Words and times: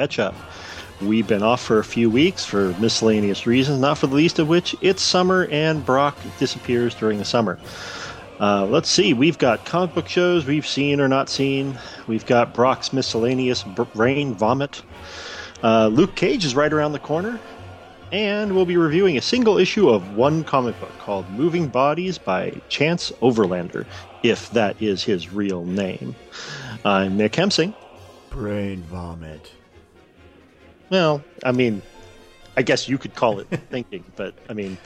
catch 0.00 0.18
up. 0.18 0.34
We've 1.02 1.26
been 1.26 1.42
off 1.42 1.62
for 1.62 1.78
a 1.78 1.84
few 1.84 2.08
weeks 2.08 2.42
for 2.42 2.74
miscellaneous 2.78 3.46
reasons, 3.46 3.80
not 3.80 3.98
for 3.98 4.06
the 4.06 4.14
least 4.14 4.38
of 4.38 4.48
which 4.48 4.74
it's 4.80 5.02
summer 5.02 5.46
and 5.50 5.84
Brock 5.84 6.16
disappears 6.38 6.94
during 6.94 7.18
the 7.18 7.24
summer. 7.24 7.58
Uh, 8.38 8.64
let's 8.64 8.88
see, 8.88 9.12
we've 9.12 9.36
got 9.36 9.66
comic 9.66 9.94
book 9.94 10.08
shows 10.08 10.46
we've 10.46 10.66
seen 10.66 11.02
or 11.02 11.08
not 11.08 11.28
seen. 11.28 11.78
We've 12.06 12.24
got 12.24 12.54
Brock's 12.54 12.94
miscellaneous 12.94 13.62
brain 13.94 14.34
vomit. 14.34 14.82
Uh, 15.62 15.88
Luke 15.88 16.14
Cage 16.14 16.46
is 16.46 16.54
right 16.54 16.72
around 16.72 16.92
the 16.92 16.98
corner. 16.98 17.38
And 18.10 18.56
we'll 18.56 18.66
be 18.66 18.78
reviewing 18.78 19.18
a 19.18 19.22
single 19.22 19.58
issue 19.58 19.90
of 19.90 20.16
one 20.16 20.42
comic 20.44 20.80
book 20.80 20.96
called 20.98 21.30
Moving 21.30 21.68
Bodies 21.68 22.16
by 22.16 22.60
Chance 22.68 23.12
Overlander, 23.20 23.84
if 24.22 24.50
that 24.50 24.80
is 24.82 25.04
his 25.04 25.32
real 25.32 25.64
name. 25.64 26.16
I'm 26.86 27.18
Nick 27.18 27.34
Hemsing. 27.34 27.74
Brain 28.30 28.82
vomit. 28.82 29.52
Well, 30.90 31.22
I 31.44 31.52
mean, 31.52 31.82
I 32.56 32.62
guess 32.62 32.88
you 32.88 32.98
could 32.98 33.14
call 33.14 33.38
it 33.38 33.46
thinking, 33.70 34.04
but 34.16 34.34
I 34.48 34.52
mean, 34.52 34.76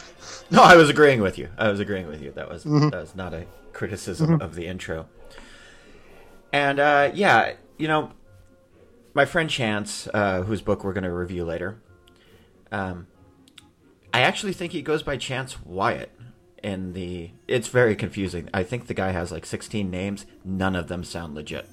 no, 0.50 0.62
I 0.62 0.76
was 0.76 0.88
agreeing 0.90 1.20
with 1.20 1.38
you. 1.38 1.48
I 1.58 1.68
was 1.68 1.80
agreeing 1.80 2.06
with 2.06 2.22
you. 2.22 2.30
That 2.32 2.48
was 2.48 2.64
mm-hmm. 2.64 2.90
that 2.90 3.00
was 3.00 3.16
not 3.16 3.34
a 3.34 3.46
criticism 3.72 4.30
mm-hmm. 4.30 4.42
of 4.42 4.54
the 4.54 4.66
intro. 4.66 5.08
And 6.52 6.78
uh, 6.78 7.10
yeah, 7.14 7.54
you 7.78 7.88
know, 7.88 8.12
my 9.14 9.24
friend 9.24 9.48
Chance, 9.48 10.08
uh, 10.12 10.42
whose 10.42 10.60
book 10.60 10.84
we're 10.84 10.92
going 10.92 11.04
to 11.04 11.12
review 11.12 11.44
later, 11.44 11.80
um, 12.70 13.06
I 14.12 14.20
actually 14.20 14.52
think 14.52 14.72
he 14.72 14.82
goes 14.82 15.02
by 15.02 15.16
Chance 15.16 15.64
Wyatt. 15.64 16.10
In 16.62 16.94
the, 16.94 17.30
it's 17.46 17.68
very 17.68 17.94
confusing. 17.94 18.48
I 18.54 18.62
think 18.62 18.86
the 18.86 18.94
guy 18.94 19.10
has 19.10 19.30
like 19.30 19.44
16 19.44 19.90
names. 19.90 20.24
None 20.46 20.74
of 20.74 20.88
them 20.88 21.04
sound 21.04 21.34
legit. 21.34 21.68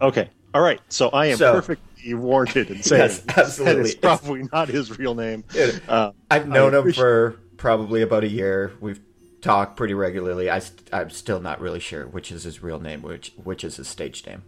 Okay, 0.00 0.30
all 0.54 0.62
right. 0.62 0.80
So 0.88 1.10
I 1.10 1.26
am 1.26 1.36
so, 1.36 1.60
perfectly 2.04 2.14
warranted 2.14 2.70
in 2.70 2.82
saying 2.82 3.02
yes, 3.02 3.22
absolutely. 3.36 3.90
it's 3.90 3.94
probably 3.94 4.40
it's, 4.40 4.52
not 4.52 4.68
his 4.68 4.98
real 4.98 5.14
name. 5.14 5.44
It, 5.54 5.80
uh, 5.88 6.12
I've 6.30 6.48
known 6.48 6.74
him 6.74 6.92
for 6.92 7.40
probably 7.56 8.02
about 8.02 8.24
a 8.24 8.28
year. 8.28 8.72
We've 8.80 9.00
talked 9.40 9.76
pretty 9.76 9.94
regularly. 9.94 10.50
I, 10.50 10.60
I'm 10.92 11.10
still 11.10 11.40
not 11.40 11.60
really 11.60 11.80
sure 11.80 12.06
which 12.06 12.32
is 12.32 12.44
his 12.44 12.62
real 12.62 12.80
name, 12.80 13.02
which 13.02 13.32
which 13.42 13.62
is 13.64 13.76
his 13.76 13.88
stage 13.88 14.26
name. 14.26 14.42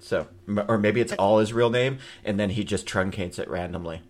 So, 0.00 0.28
or 0.68 0.78
maybe 0.78 1.00
it's 1.00 1.12
all 1.14 1.38
his 1.38 1.52
real 1.52 1.70
name, 1.70 1.98
and 2.24 2.38
then 2.38 2.50
he 2.50 2.64
just 2.64 2.86
truncates 2.86 3.38
it 3.38 3.48
randomly. 3.48 4.02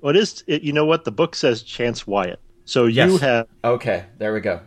Well, 0.00 0.14
it 0.14 0.18
is. 0.18 0.44
It, 0.46 0.62
you 0.62 0.72
know 0.72 0.84
what? 0.84 1.04
The 1.04 1.12
book 1.12 1.34
says 1.34 1.62
Chance 1.62 2.06
Wyatt. 2.06 2.40
So 2.64 2.86
yes. 2.86 3.10
you 3.10 3.18
have 3.18 3.46
okay. 3.64 4.06
There 4.18 4.34
we 4.34 4.40
go. 4.40 4.60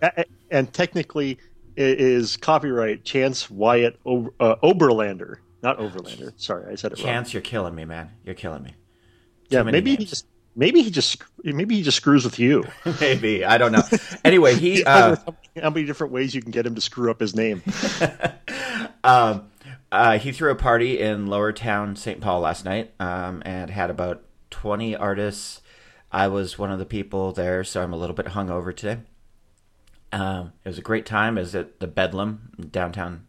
And 0.50 0.74
technically, 0.74 1.38
it 1.76 2.02
is 2.02 2.38
copyright 2.38 3.04
Chance 3.04 3.50
Wyatt 3.50 4.00
uh, 4.06 4.56
Oberlander, 4.64 5.38
not 5.62 5.78
Overlander. 5.78 6.34
Sorry, 6.38 6.72
I 6.72 6.76
said 6.76 6.92
it 6.92 6.96
Chance, 6.96 7.06
wrong. 7.06 7.14
Chance, 7.14 7.34
you're 7.34 7.42
killing 7.42 7.76
me, 7.76 7.86
man. 7.86 8.12
You're 8.24 8.36
killing 8.36 8.64
me. 8.64 8.72
Too 8.72 9.58
yeah, 9.58 9.64
maybe 9.64 9.92
names. 9.92 10.00
he 10.00 10.06
just 10.06 10.26
maybe 10.56 10.82
he 10.82 10.92
just 10.92 11.22
maybe 11.44 11.76
he 11.76 11.84
just 11.84 11.98
screws 11.98 12.24
with 12.24 12.40
you. 12.40 12.66
maybe 13.02 13.46
I 13.46 13.58
don't 13.58 13.72
know. 13.72 13.84
Anyway, 14.24 14.56
he 14.56 14.84
uh, 14.86 15.16
how 15.62 15.70
many 15.70 15.86
different 15.86 16.14
ways 16.14 16.34
you 16.34 16.42
can 16.42 16.52
get 16.52 16.66
him 16.66 16.76
to 16.76 16.82
screw 16.82 17.12
up 17.12 17.20
his 17.20 17.36
name. 17.36 17.62
um, 19.04 19.48
uh, 19.92 20.18
he 20.18 20.32
threw 20.32 20.52
a 20.52 20.56
party 20.56 21.00
in 21.00 21.28
Lower 21.28 21.52
Town, 21.52 21.96
St. 21.96 22.22
Paul 22.22 22.42
last 22.42 22.66
night, 22.66 22.94
um, 23.00 23.42
and 23.46 23.70
had 23.70 23.90
about 23.90 24.24
twenty 24.50 24.96
artists. 24.96 25.62
I 26.12 26.28
was 26.28 26.60
one 26.60 26.72
of 26.72 26.80
the 26.80 26.86
people 26.86 27.32
there, 27.32 27.64
so 27.64 27.82
I'm 27.82 27.94
a 27.94 27.98
little 27.98 28.16
bit 28.16 28.28
hungover 28.28 28.76
today. 28.76 29.02
Um, 30.12 30.52
it 30.66 30.70
was 30.70 30.78
a 30.78 30.82
great 30.82 31.06
time. 31.06 31.38
It 31.38 31.56
at 31.56 31.80
the 31.80 31.88
Bedlam 31.88 32.52
downtown, 32.70 33.28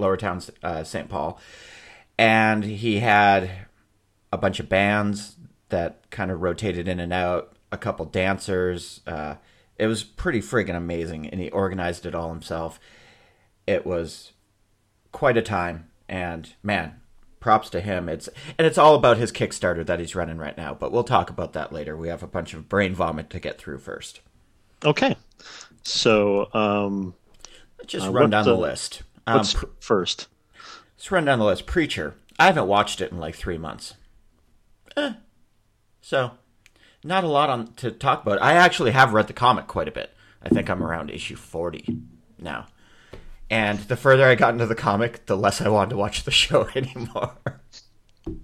Lower 0.00 0.16
Town, 0.16 0.42
uh, 0.62 0.84
St. 0.84 1.08
Paul, 1.08 1.38
and 2.18 2.64
he 2.64 3.00
had 3.00 3.50
a 4.32 4.38
bunch 4.38 4.60
of 4.60 4.68
bands 4.68 5.36
that 5.68 6.10
kind 6.10 6.30
of 6.30 6.42
rotated 6.42 6.88
in 6.88 7.00
and 7.00 7.12
out. 7.12 7.52
A 7.72 7.78
couple 7.78 8.04
dancers. 8.04 9.00
Uh, 9.06 9.36
it 9.78 9.86
was 9.86 10.02
pretty 10.02 10.40
friggin' 10.40 10.76
amazing, 10.76 11.26
and 11.28 11.40
he 11.40 11.50
organized 11.50 12.04
it 12.04 12.14
all 12.14 12.30
himself. 12.30 12.80
It 13.66 13.86
was 13.86 14.32
quite 15.12 15.36
a 15.36 15.42
time, 15.42 15.88
and 16.08 16.52
man, 16.62 17.00
props 17.40 17.70
to 17.70 17.80
him. 17.80 18.08
It's 18.08 18.28
and 18.58 18.66
it's 18.66 18.78
all 18.78 18.94
about 18.94 19.16
his 19.16 19.32
Kickstarter 19.32 19.84
that 19.86 19.98
he's 19.98 20.14
running 20.14 20.38
right 20.38 20.56
now. 20.56 20.74
But 20.74 20.92
we'll 20.92 21.04
talk 21.04 21.30
about 21.30 21.54
that 21.54 21.72
later. 21.72 21.96
We 21.96 22.08
have 22.08 22.22
a 22.22 22.28
bunch 22.28 22.54
of 22.54 22.68
brain 22.68 22.94
vomit 22.94 23.30
to 23.30 23.40
get 23.40 23.58
through 23.58 23.78
first. 23.78 24.20
Okay. 24.84 25.16
So, 25.82 26.52
um, 26.52 27.14
let's 27.78 27.92
just 27.92 28.06
uh, 28.06 28.12
run 28.12 28.30
down 28.30 28.44
the, 28.44 28.54
the 28.54 28.60
list. 28.60 29.02
Um, 29.26 29.38
what's 29.38 29.54
pr- 29.54 29.66
first? 29.80 30.28
Let's 30.96 31.10
run 31.10 31.24
down 31.24 31.38
the 31.38 31.44
list. 31.44 31.66
Preacher. 31.66 32.14
I 32.38 32.46
haven't 32.46 32.66
watched 32.66 33.00
it 33.00 33.12
in 33.12 33.18
like 33.18 33.34
three 33.34 33.58
months. 33.58 33.94
Eh. 34.96 35.12
So, 36.00 36.32
not 37.04 37.24
a 37.24 37.28
lot 37.28 37.50
on 37.50 37.72
to 37.74 37.90
talk 37.90 38.22
about. 38.22 38.42
I 38.42 38.54
actually 38.54 38.90
have 38.92 39.12
read 39.12 39.26
the 39.26 39.32
comic 39.32 39.66
quite 39.66 39.88
a 39.88 39.92
bit. 39.92 40.10
I 40.42 40.48
think 40.48 40.70
I'm 40.70 40.82
around 40.82 41.10
issue 41.10 41.36
40 41.36 41.98
now. 42.38 42.66
And 43.50 43.78
the 43.80 43.96
further 43.96 44.26
I 44.26 44.36
got 44.36 44.52
into 44.54 44.66
the 44.66 44.74
comic, 44.74 45.26
the 45.26 45.36
less 45.36 45.60
I 45.60 45.68
wanted 45.68 45.90
to 45.90 45.96
watch 45.96 46.24
the 46.24 46.30
show 46.30 46.68
anymore. 46.74 47.36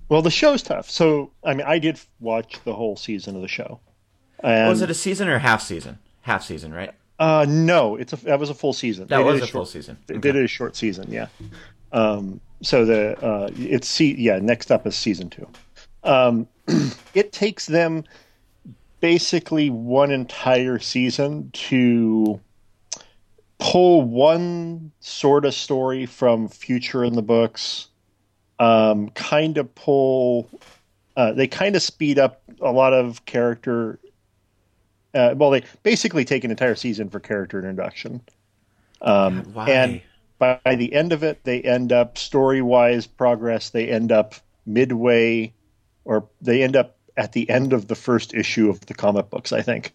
Well, 0.08 0.22
the 0.22 0.30
show's 0.30 0.62
tough. 0.62 0.90
So, 0.90 1.32
I 1.44 1.54
mean, 1.54 1.66
I 1.66 1.78
did 1.78 2.00
watch 2.18 2.58
the 2.64 2.74
whole 2.74 2.96
season 2.96 3.36
of 3.36 3.42
the 3.42 3.48
show. 3.48 3.80
And... 4.40 4.68
Was 4.68 4.82
it 4.82 4.90
a 4.90 4.94
season 4.94 5.28
or 5.28 5.36
a 5.36 5.40
half 5.40 5.62
season? 5.62 5.98
Half 6.22 6.44
season, 6.44 6.74
right? 6.74 6.92
Uh, 7.18 7.46
no, 7.48 7.96
it's 7.96 8.12
a 8.12 8.16
that 8.24 8.38
was 8.38 8.50
a 8.50 8.54
full 8.54 8.72
season. 8.72 9.06
That 9.06 9.18
they 9.18 9.24
was 9.24 9.40
a, 9.40 9.44
a 9.44 9.48
full 9.48 9.66
season. 9.66 9.98
They 10.06 10.18
did 10.18 10.36
a 10.36 10.46
short 10.46 10.76
season, 10.76 11.10
yeah. 11.10 11.28
Um, 11.92 12.40
so 12.62 12.84
the 12.84 13.18
uh, 13.24 13.50
it's 13.56 13.88
see 13.88 14.14
yeah. 14.14 14.38
Next 14.38 14.70
up 14.70 14.86
is 14.86 14.96
season 14.96 15.30
two. 15.30 15.48
Um, 16.04 16.46
it 17.14 17.32
takes 17.32 17.66
them 17.66 18.04
basically 19.00 19.70
one 19.70 20.10
entire 20.10 20.78
season 20.78 21.50
to 21.52 22.40
pull 23.58 24.02
one 24.02 24.92
sort 25.00 25.44
of 25.44 25.54
story 25.54 26.06
from 26.06 26.48
future 26.48 27.02
in 27.02 27.14
the 27.14 27.22
books 27.22 27.88
um, 28.58 29.08
kind 29.10 29.58
of 29.58 29.74
pull 29.74 30.48
uh, 31.16 31.32
they 31.32 31.46
kind 31.46 31.76
of 31.76 31.82
speed 31.82 32.18
up 32.18 32.42
a 32.60 32.70
lot 32.70 32.92
of 32.92 33.24
character 33.24 33.98
uh, 35.16 35.34
well, 35.34 35.50
they 35.50 35.64
basically 35.82 36.24
take 36.24 36.44
an 36.44 36.50
entire 36.50 36.74
season 36.74 37.08
for 37.08 37.18
character 37.20 37.58
introduction. 37.58 38.20
Um, 39.00 39.44
Why? 39.52 39.70
And 39.70 40.02
by, 40.38 40.60
by 40.64 40.74
the 40.74 40.92
end 40.92 41.12
of 41.12 41.22
it, 41.22 41.42
they 41.44 41.62
end 41.62 41.92
up 41.92 42.18
story 42.18 42.62
wise 42.62 43.06
progress. 43.06 43.70
They 43.70 43.88
end 43.88 44.12
up 44.12 44.34
midway, 44.66 45.54
or 46.04 46.28
they 46.40 46.62
end 46.62 46.76
up 46.76 46.96
at 47.16 47.32
the 47.32 47.48
end 47.48 47.72
of 47.72 47.88
the 47.88 47.94
first 47.94 48.34
issue 48.34 48.68
of 48.68 48.80
the 48.86 48.94
comic 48.94 49.30
books. 49.30 49.52
I 49.52 49.62
think. 49.62 49.92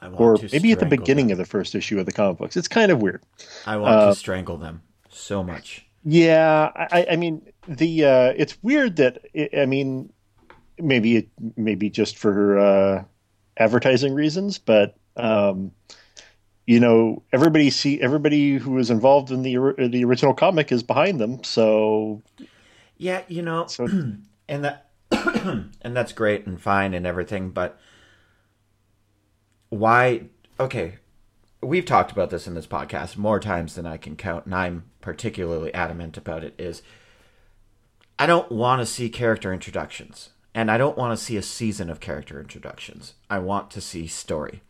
I 0.00 0.08
or 0.08 0.36
maybe 0.50 0.72
at 0.72 0.80
the 0.80 0.86
beginning 0.86 1.28
them. 1.28 1.32
of 1.32 1.38
the 1.38 1.44
first 1.44 1.74
issue 1.74 2.00
of 2.00 2.06
the 2.06 2.12
comic 2.12 2.38
books. 2.38 2.56
It's 2.56 2.68
kind 2.68 2.90
of 2.90 3.00
weird. 3.00 3.22
I 3.66 3.76
want 3.76 3.94
uh, 3.94 4.06
to 4.08 4.14
strangle 4.14 4.56
them 4.56 4.82
so 5.10 5.44
much. 5.44 5.86
Yeah, 6.04 6.70
I, 6.74 7.06
I 7.12 7.16
mean 7.16 7.42
the 7.68 8.04
uh, 8.04 8.32
it's 8.36 8.60
weird 8.62 8.96
that 8.96 9.22
it, 9.32 9.56
I 9.56 9.66
mean 9.66 10.12
maybe 10.78 11.16
it 11.16 11.28
maybe 11.56 11.90
just 11.90 12.16
for 12.18 12.58
uh, 12.58 13.04
advertising 13.56 14.14
reasons, 14.14 14.58
but 14.58 14.96
um, 15.16 15.72
you 16.66 16.80
know 16.80 17.22
everybody 17.32 17.70
see 17.70 18.00
everybody 18.00 18.56
who 18.56 18.72
was 18.72 18.90
involved 18.90 19.30
in 19.30 19.42
the 19.42 19.56
the 19.90 20.04
original 20.04 20.34
comic 20.34 20.72
is 20.72 20.82
behind 20.82 21.20
them. 21.20 21.42
So 21.44 22.22
yeah, 23.02 23.22
you 23.26 23.42
know, 23.42 23.66
so, 23.66 23.86
and 24.48 24.64
that 24.64 24.90
and 25.10 25.96
that's 25.96 26.12
great 26.12 26.46
and 26.46 26.60
fine 26.60 26.94
and 26.94 27.06
everything, 27.06 27.50
but 27.50 27.78
why? 29.70 30.26
Okay, 30.60 30.98
we've 31.60 31.84
talked 31.84 32.12
about 32.12 32.30
this 32.30 32.46
in 32.46 32.54
this 32.54 32.66
podcast 32.66 33.16
more 33.16 33.40
times 33.40 33.74
than 33.74 33.86
I 33.86 33.96
can 33.96 34.16
count, 34.16 34.46
and 34.46 34.54
I'm 34.54 34.84
particularly 35.00 35.74
adamant 35.74 36.16
about 36.16 36.44
it. 36.44 36.54
Is 36.58 36.82
I 38.18 38.26
don't 38.26 38.52
want 38.52 38.80
to 38.80 38.86
see 38.86 39.08
character 39.08 39.52
introductions. 39.52 40.30
And 40.54 40.70
I 40.70 40.76
don't 40.76 40.98
want 40.98 41.16
to 41.18 41.24
see 41.24 41.36
a 41.36 41.42
season 41.42 41.88
of 41.88 42.00
character 42.00 42.38
introductions. 42.38 43.14
I 43.30 43.38
want 43.38 43.70
to 43.72 43.80
see 43.80 44.06
story. 44.06 44.62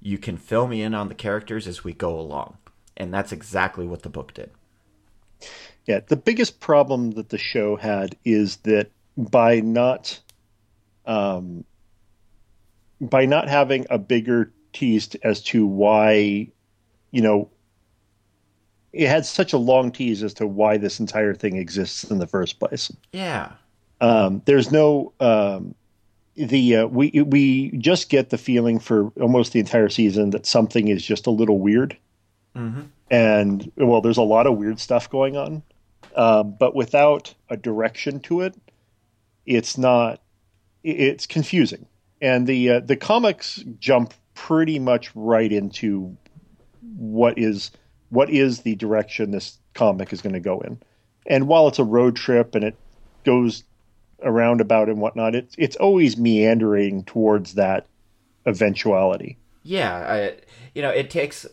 You 0.00 0.18
can 0.18 0.36
fill 0.36 0.66
me 0.66 0.82
in 0.82 0.94
on 0.94 1.08
the 1.08 1.14
characters 1.14 1.66
as 1.66 1.84
we 1.84 1.92
go 1.92 2.18
along. 2.18 2.58
And 2.96 3.14
that's 3.14 3.32
exactly 3.32 3.86
what 3.86 4.02
the 4.02 4.08
book 4.08 4.34
did. 4.34 4.50
Yeah, 5.86 6.00
the 6.06 6.16
biggest 6.16 6.60
problem 6.60 7.12
that 7.12 7.28
the 7.28 7.38
show 7.38 7.76
had 7.76 8.16
is 8.24 8.56
that 8.58 8.90
by 9.16 9.60
not 9.60 10.20
um, 11.06 11.64
by 13.00 13.24
not 13.24 13.48
having 13.48 13.86
a 13.88 13.98
bigger 13.98 14.52
tease 14.72 15.14
as 15.22 15.42
to 15.44 15.66
why, 15.66 16.48
you 17.10 17.22
know, 17.22 17.48
it 18.92 19.08
had 19.08 19.24
such 19.24 19.52
a 19.52 19.58
long 19.58 19.92
tease 19.92 20.22
as 20.22 20.34
to 20.34 20.46
why 20.46 20.76
this 20.76 21.00
entire 21.00 21.34
thing 21.34 21.56
exists 21.56 22.04
in 22.04 22.18
the 22.18 22.26
first 22.26 22.58
place. 22.58 22.92
Yeah. 23.12 23.52
Um, 24.00 24.42
there's 24.44 24.70
no 24.70 25.12
um, 25.20 25.74
the 26.36 26.76
uh, 26.76 26.86
we 26.86 27.10
we 27.22 27.70
just 27.78 28.08
get 28.08 28.30
the 28.30 28.38
feeling 28.38 28.78
for 28.78 29.10
almost 29.20 29.52
the 29.52 29.60
entire 29.60 29.88
season 29.88 30.30
that 30.30 30.46
something 30.46 30.88
is 30.88 31.04
just 31.04 31.26
a 31.26 31.30
little 31.30 31.58
weird, 31.58 31.96
mm-hmm. 32.56 32.82
and 33.10 33.72
well, 33.76 34.00
there's 34.00 34.18
a 34.18 34.22
lot 34.22 34.46
of 34.46 34.56
weird 34.56 34.78
stuff 34.78 35.10
going 35.10 35.36
on. 35.36 35.62
um, 36.16 36.54
but 36.58 36.74
without 36.74 37.34
a 37.50 37.56
direction 37.56 38.20
to 38.20 38.42
it, 38.42 38.54
it's 39.46 39.76
not. 39.76 40.20
It's 40.84 41.26
confusing, 41.26 41.86
and 42.22 42.46
the 42.46 42.70
uh, 42.70 42.80
the 42.80 42.96
comics 42.96 43.64
jump 43.80 44.14
pretty 44.34 44.78
much 44.78 45.10
right 45.16 45.52
into 45.52 46.16
what 46.96 47.36
is 47.36 47.72
what 48.10 48.30
is 48.30 48.60
the 48.60 48.76
direction 48.76 49.32
this 49.32 49.58
comic 49.74 50.12
is 50.12 50.22
going 50.22 50.32
to 50.34 50.40
go 50.40 50.60
in. 50.60 50.78
And 51.26 51.48
while 51.48 51.68
it's 51.68 51.78
a 51.78 51.84
road 51.84 52.16
trip 52.16 52.54
and 52.54 52.64
it 52.64 52.76
goes 53.24 53.64
around 54.22 54.60
about 54.60 54.88
and 54.88 55.00
whatnot, 55.00 55.34
it's 55.34 55.54
it's 55.58 55.76
always 55.76 56.16
meandering 56.16 57.04
towards 57.04 57.54
that 57.54 57.86
eventuality. 58.46 59.38
Yeah, 59.62 59.94
I, 59.94 60.36
you 60.74 60.82
know, 60.82 60.90
it 60.90 61.10
takes 61.10 61.46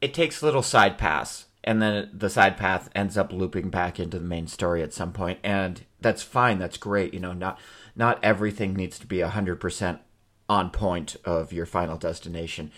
it 0.00 0.14
takes 0.14 0.42
little 0.42 0.62
side 0.62 0.98
paths, 0.98 1.46
and 1.64 1.80
then 1.82 2.10
the 2.12 2.30
side 2.30 2.56
path 2.56 2.88
ends 2.94 3.16
up 3.16 3.32
looping 3.32 3.70
back 3.70 3.98
into 3.98 4.18
the 4.18 4.24
main 4.24 4.46
story 4.46 4.82
at 4.82 4.92
some 4.92 5.12
point, 5.12 5.38
and 5.42 5.84
that's 6.00 6.22
fine. 6.22 6.58
That's 6.58 6.76
great. 6.76 7.14
You 7.14 7.20
know, 7.20 7.32
not 7.32 7.58
not 7.96 8.22
everything 8.22 8.74
needs 8.74 8.98
to 8.98 9.06
be 9.06 9.20
hundred 9.20 9.60
percent 9.60 10.00
on 10.48 10.70
point 10.70 11.16
of 11.24 11.52
your 11.52 11.66
final 11.66 11.96
destination, 11.96 12.72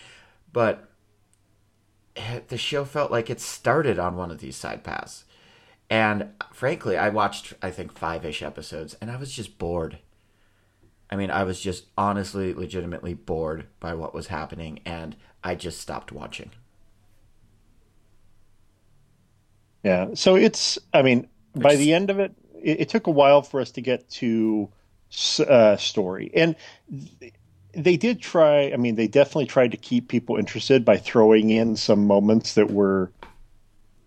but 0.51 0.89
eh, 2.15 2.41
the 2.47 2.57
show 2.57 2.85
felt 2.85 3.11
like 3.11 3.29
it 3.29 3.39
started 3.39 3.97
on 3.97 4.15
one 4.15 4.31
of 4.31 4.39
these 4.39 4.55
side 4.55 4.83
paths. 4.83 5.23
And 5.91 6.29
frankly, 6.53 6.97
I 6.97 7.09
watched 7.09 7.53
I 7.61 7.69
think 7.69 7.91
five 7.91 8.25
ish 8.25 8.41
episodes, 8.41 8.95
and 9.01 9.11
I 9.11 9.17
was 9.17 9.33
just 9.33 9.57
bored. 9.59 9.99
I 11.09 11.17
mean, 11.17 11.29
I 11.29 11.43
was 11.43 11.59
just 11.59 11.87
honestly, 11.97 12.53
legitimately 12.53 13.13
bored 13.13 13.67
by 13.81 13.93
what 13.93 14.13
was 14.13 14.27
happening, 14.27 14.79
and 14.85 15.17
I 15.43 15.55
just 15.55 15.81
stopped 15.81 16.13
watching. 16.13 16.51
Yeah. 19.83 20.11
So 20.13 20.35
it's, 20.35 20.79
I 20.93 21.01
mean, 21.01 21.27
by 21.55 21.75
the 21.75 21.93
end 21.93 22.09
of 22.09 22.19
it, 22.19 22.33
it, 22.61 22.81
it 22.81 22.89
took 22.89 23.07
a 23.07 23.11
while 23.11 23.41
for 23.41 23.59
us 23.59 23.71
to 23.71 23.81
get 23.81 24.09
to 24.11 24.69
uh, 25.45 25.75
story. 25.75 26.31
And 26.33 26.55
they 27.73 27.97
did 27.97 28.21
try, 28.21 28.71
I 28.71 28.77
mean, 28.77 28.95
they 28.95 29.07
definitely 29.07 29.47
tried 29.47 29.71
to 29.71 29.77
keep 29.77 30.07
people 30.07 30.37
interested 30.37 30.85
by 30.85 30.97
throwing 30.97 31.49
in 31.49 31.75
some 31.75 32.07
moments 32.07 32.53
that 32.53 32.71
were 32.71 33.11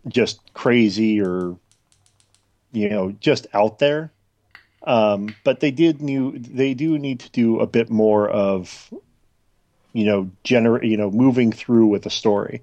just 0.08 0.40
crazy 0.54 1.20
or, 1.20 1.58
you 2.74 2.88
know, 2.88 3.12
just 3.12 3.46
out 3.54 3.78
there. 3.78 4.12
Um, 4.82 5.34
but 5.44 5.60
they 5.60 5.70
did 5.70 6.02
new. 6.02 6.38
They 6.38 6.74
do 6.74 6.98
need 6.98 7.20
to 7.20 7.30
do 7.30 7.60
a 7.60 7.66
bit 7.66 7.88
more 7.88 8.28
of, 8.28 8.92
you 9.92 10.04
know, 10.04 10.30
generate. 10.42 10.84
You 10.84 10.96
know, 10.96 11.10
moving 11.10 11.52
through 11.52 11.86
with 11.86 12.02
the 12.02 12.10
story. 12.10 12.62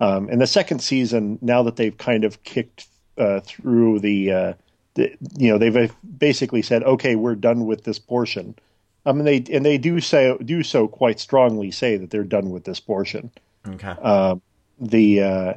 Um, 0.00 0.28
and 0.28 0.40
the 0.40 0.46
second 0.46 0.80
season, 0.80 1.38
now 1.40 1.62
that 1.62 1.76
they've 1.76 1.96
kind 1.96 2.24
of 2.24 2.42
kicked 2.42 2.88
uh, 3.16 3.38
through 3.40 4.00
the, 4.00 4.32
uh, 4.32 4.52
the, 4.94 5.16
you 5.36 5.48
know, 5.48 5.58
they've 5.58 5.94
basically 6.18 6.60
said, 6.60 6.82
okay, 6.82 7.14
we're 7.14 7.36
done 7.36 7.66
with 7.66 7.84
this 7.84 8.00
portion. 8.00 8.56
I 9.06 9.12
mean, 9.12 9.24
they 9.24 9.44
and 9.52 9.64
they 9.64 9.78
do 9.78 10.00
say 10.00 10.36
do 10.44 10.62
so 10.62 10.88
quite 10.88 11.20
strongly. 11.20 11.70
Say 11.70 11.96
that 11.96 12.10
they're 12.10 12.24
done 12.24 12.50
with 12.50 12.64
this 12.64 12.80
portion. 12.80 13.30
Okay. 13.66 13.88
Um, 13.88 14.42
the 14.80 15.22
uh, 15.22 15.54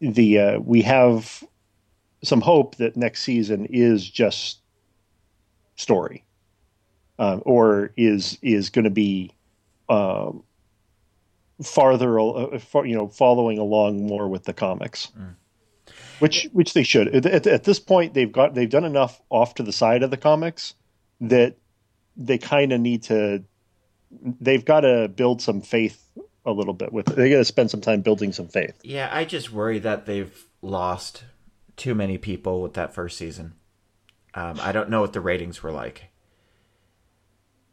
the 0.00 0.38
uh, 0.38 0.58
we 0.60 0.82
have 0.82 1.42
some 2.22 2.40
hope 2.40 2.76
that 2.76 2.96
next 2.96 3.22
season 3.22 3.66
is 3.66 4.08
just 4.08 4.60
story, 5.76 6.24
um, 7.18 7.42
or 7.44 7.92
is 7.96 8.38
is 8.42 8.70
going 8.70 8.84
to 8.84 8.90
be 8.90 9.32
um, 9.88 10.42
farther, 11.62 12.18
uh, 12.18 12.58
far, 12.58 12.86
you 12.86 12.96
know, 12.96 13.08
following 13.08 13.58
along 13.58 14.06
more 14.06 14.28
with 14.28 14.44
the 14.44 14.52
comics, 14.52 15.10
mm. 15.18 15.34
which 16.18 16.48
which 16.52 16.74
they 16.74 16.82
should. 16.82 17.14
At, 17.14 17.26
at, 17.26 17.46
at, 17.46 17.64
this 17.64 17.80
point, 17.80 18.14
they've 18.14 18.32
got 18.32 18.54
they've 18.54 18.70
done 18.70 18.84
enough 18.84 19.20
off 19.30 19.54
to 19.56 19.62
the 19.62 19.72
side 19.72 20.02
of 20.02 20.10
the 20.10 20.16
comics 20.16 20.74
that 21.20 21.56
they 22.16 22.38
kind 22.38 22.72
of 22.72 22.80
need 22.80 23.04
to. 23.04 23.44
They've 24.10 24.64
got 24.64 24.80
to 24.80 25.08
build 25.08 25.42
some 25.42 25.60
faith 25.60 26.02
a 26.44 26.52
little 26.52 26.74
bit 26.74 26.92
with. 26.92 27.08
It. 27.08 27.16
They 27.16 27.30
got 27.30 27.38
to 27.38 27.44
spend 27.44 27.70
some 27.70 27.80
time 27.80 28.02
building 28.02 28.32
some 28.32 28.48
faith. 28.48 28.78
Yeah, 28.82 29.08
I 29.12 29.24
just 29.24 29.52
worry 29.52 29.80
that 29.80 30.06
they've 30.06 30.46
lost 30.62 31.24
too 31.76 31.94
many 31.94 32.18
people 32.18 32.62
with 32.62 32.74
that 32.74 32.94
first 32.94 33.16
season. 33.16 33.54
Um, 34.34 34.58
I 34.60 34.72
don't 34.72 34.90
know 34.90 35.00
what 35.00 35.12
the 35.12 35.20
ratings 35.20 35.62
were 35.62 35.72
like, 35.72 36.10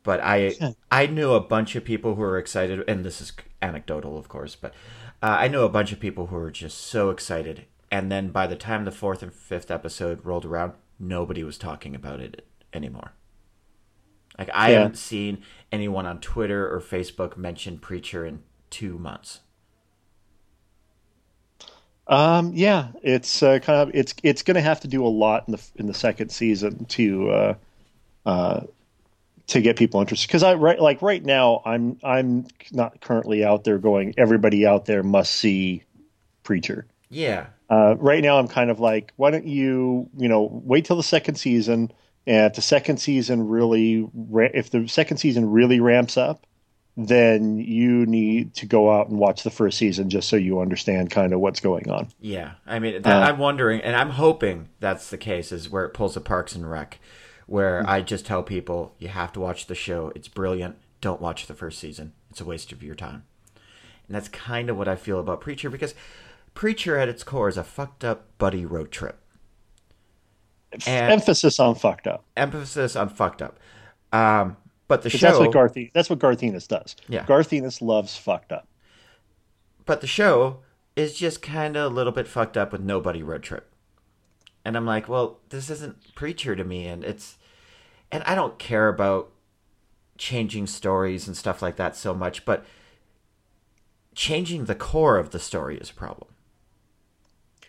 but 0.04 0.22
I 0.22 0.56
yeah. 0.60 0.72
I 0.92 1.08
knew 1.08 1.34
a 1.34 1.42
bunch 1.42 1.76
of 1.76 1.84
people 1.84 2.16
who 2.16 2.22
were 2.22 2.38
excited, 2.38 2.84
and 2.88 3.04
this 3.04 3.20
is 3.20 3.34
anecdotal, 3.62 4.18
of 4.18 4.30
course, 4.30 4.56
but 4.56 4.74
uh, 5.22 5.38
I 5.40 5.48
knew 5.48 5.62
a 5.62 5.70
bunch 5.70 5.92
of 5.92 6.00
people 6.00 6.28
who 6.28 6.36
were 6.36 6.52
just 6.52 6.78
so 6.78 7.10
excited, 7.10 7.66
and 7.92 8.12
then 8.12 8.30
by 8.30 8.48
the 8.48 8.56
time 8.56 8.86
the 8.86 8.92
fourth 8.92 9.24
and 9.24 9.34
fifth 9.34 9.72
episode 9.72 10.26
rolled 10.26 10.46
around, 10.46 10.74
nobody 11.00 11.44
was 11.44 11.58
talking 11.58 11.96
about 11.96 12.20
it 12.20 12.48
anymore. 12.74 13.14
Like 14.38 14.50
I 14.54 14.72
yeah. 14.72 14.80
haven't 14.80 14.98
seen 14.98 15.44
anyone 15.72 16.06
on 16.06 16.20
Twitter 16.20 16.74
or 16.74 16.80
Facebook 16.80 17.38
mention 17.38 17.78
Preacher 17.78 18.26
in 18.26 18.44
two 18.70 18.98
months. 18.98 19.42
Um, 22.13 22.51
yeah, 22.54 22.89
it's 23.01 23.42
uh, 23.42 23.57
kind 23.57 23.89
of 23.89 23.95
it's 23.95 24.13
it's 24.21 24.44
going 24.44 24.54
to 24.54 24.62
have 24.62 24.81
to 24.81 24.88
do 24.88 25.04
a 25.04 25.10
lot 25.10 25.45
in 25.48 25.54
the 25.54 25.62
in 25.77 25.88
the 25.88 25.95
second 25.95 26.30
season 26.30 26.86
to 26.86 27.31
uh, 27.31 27.56
uh, 28.24 28.62
to 29.48 29.62
get 29.62 29.77
people 29.77 30.00
interested. 30.00 30.27
Because 30.27 30.44
I 30.44 30.54
right 30.54 30.80
like 30.80 31.01
right 31.01 31.25
now, 31.25 31.63
I'm 31.65 31.98
I'm 32.04 32.45
not 32.71 33.01
currently 33.01 33.44
out 33.44 33.63
there 33.63 33.80
going. 33.80 34.13
Everybody 34.15 34.63
out 34.63 34.86
there 34.86 35.01
must 35.01 35.33
see 35.33 35.81
Preacher. 36.44 36.86
Yeah. 37.10 37.48
Uh, 37.68 37.95
right 37.98 38.21
now, 38.21 38.38
I'm 38.38 38.48
kind 38.48 38.69
of 38.69 38.80
like, 38.80 39.12
why 39.15 39.31
don't 39.31 39.48
you 39.48 40.07
you 40.15 40.30
know 40.30 40.62
wait 40.63 40.86
till 40.86 40.98
the 40.98 41.01
second 41.01 41.36
season, 41.36 41.92
and 42.27 42.45
if 42.45 42.54
the 42.54 42.62
second 42.62 42.98
season 42.98 43.48
really 43.48 44.07
if 44.54 44.69
the 44.69 44.88
second 44.88 45.18
season 45.18 45.50
really 45.50 45.80
ramps 45.80 46.15
up, 46.15 46.45
then 46.95 47.57
you 47.57 48.06
need 48.06 48.54
to 48.54 48.66
go 48.66 48.92
out 48.92 49.10
and 49.10 49.18
watch 49.18 49.44
the 49.44 49.50
first 49.50 49.78
season 49.78 50.10
just 50.10 50.30
so 50.30 50.36
you 50.36 50.60
understand 50.60 51.10
kind 51.10 51.34
of 51.34 51.39
what's 51.39 51.60
going 51.60 51.89
on. 51.89 52.08
Yeah, 52.20 52.53
I 52.68 52.79
mean, 52.79 53.01
that, 53.01 53.24
uh, 53.24 53.25
I'm 53.25 53.39
wondering, 53.39 53.82
and 53.82 53.96
I'm 53.96 54.12
hoping 54.12 54.70
that's 54.79 55.10
the 55.10 55.18
case, 55.18 55.51
is 55.51 55.70
where 55.70 55.86
it 55.86 55.94
pulls 55.94 56.15
a 56.15 56.22
Parks 56.22 56.56
and 56.56 56.70
Rec, 56.70 57.00
where 57.48 57.79
mm-hmm. 57.82 57.89
I 57.89 58.01
just 58.01 58.25
tell 58.25 58.44
people 58.44 58.96
you 59.00 59.08
have 59.08 59.32
to 59.34 59.39
watch 59.39 59.65
the 59.65 59.75
show. 59.75 60.12
It's 60.15 60.27
brilliant. 60.27 60.77
Don't 61.01 61.20
watch 61.22 61.48
the 61.48 61.56
first 61.56 61.79
season. 61.79 62.13
It's 62.29 62.41
a 62.41 62.46
waste 62.46 62.72
of 62.72 62.84
your 62.84 62.96
time. 62.96 63.24
And 64.08 64.15
that's 64.15 64.29
kind 64.29 64.70
of 64.70 64.77
what 64.77 64.88
I 64.88 64.96
feel 64.96 65.20
about 65.20 65.41
Preacher 65.41 65.70
because 65.70 65.96
Preacher 66.53 66.98
at 66.98 67.10
its 67.10 67.24
core 67.24 67.50
is 67.50 67.58
a 67.58 67.63
fucked 67.63 68.03
up 68.03 68.38
buddy 68.38 68.65
road 68.65 68.91
trip. 68.91 69.20
And 70.88 71.12
emphasis 71.13 71.60
on 71.60 71.75
fucked 71.75 72.08
up. 72.08 72.24
Emphasis 72.36 72.96
on 72.96 73.10
fucked 73.10 73.41
up. 73.41 73.60
Um, 74.12 74.58
but 74.88 75.02
the 75.02 75.10
show 75.10 75.28
that's 75.28 75.40
what 75.40 75.52
Garth 75.52 75.78
that's 75.94 76.10
what 76.10 76.20
Garth 76.20 76.44
Ennis 76.44 76.68
does. 76.68 76.96
Yeah, 77.08 77.25
Garth 77.25 77.54
Ennis 77.54 77.82
loves 77.82 78.16
fucked 78.18 78.52
up. 78.52 78.68
But 79.86 80.02
the 80.02 80.08
show 80.08 80.60
is 80.96 81.16
just 81.16 81.42
kind 81.42 81.75
of 81.75 81.92
a 81.92 81.96
little 81.96 82.13
bit 82.13 82.28
fucked 82.28 82.58
up 82.58 82.72
with 82.72 82.82
nobody 82.82 83.22
road 83.22 83.44
trip, 83.44 83.72
and 84.63 84.78
I'm 84.78 84.86
like, 84.86 85.10
well, 85.10 85.40
this 85.50 85.70
isn't 85.70 86.16
preacher 86.16 86.56
to 86.56 86.63
me, 86.63 86.86
and 86.88 87.04
it's, 87.04 87.38
and 88.12 88.24
I 88.24 88.36
don't 88.36 88.58
care 88.60 88.88
about 88.88 89.30
changing 90.18 90.68
stories 90.68 91.28
and 91.28 91.36
stuff 91.36 91.62
like 91.62 91.75
that 91.78 91.96
so 91.96 92.13
much, 92.13 92.46
but 92.46 92.66
changing 94.16 94.66
the 94.66 94.75
core 94.75 95.18
of 95.18 95.32
the 95.32 95.40
story 95.40 95.78
is 95.78 95.90
a 95.90 95.94
problem. 95.94 96.30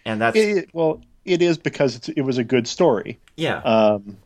And 0.05 0.21
that's 0.21 0.37
it, 0.37 0.69
well, 0.73 1.01
it 1.25 1.41
is 1.41 1.57
because 1.57 2.09
it 2.11 2.23
was 2.23 2.39
a 2.39 2.45
good 2.45 2.69
story. 2.69 3.19
Yeah. 3.37 3.59
Um, 3.63 4.19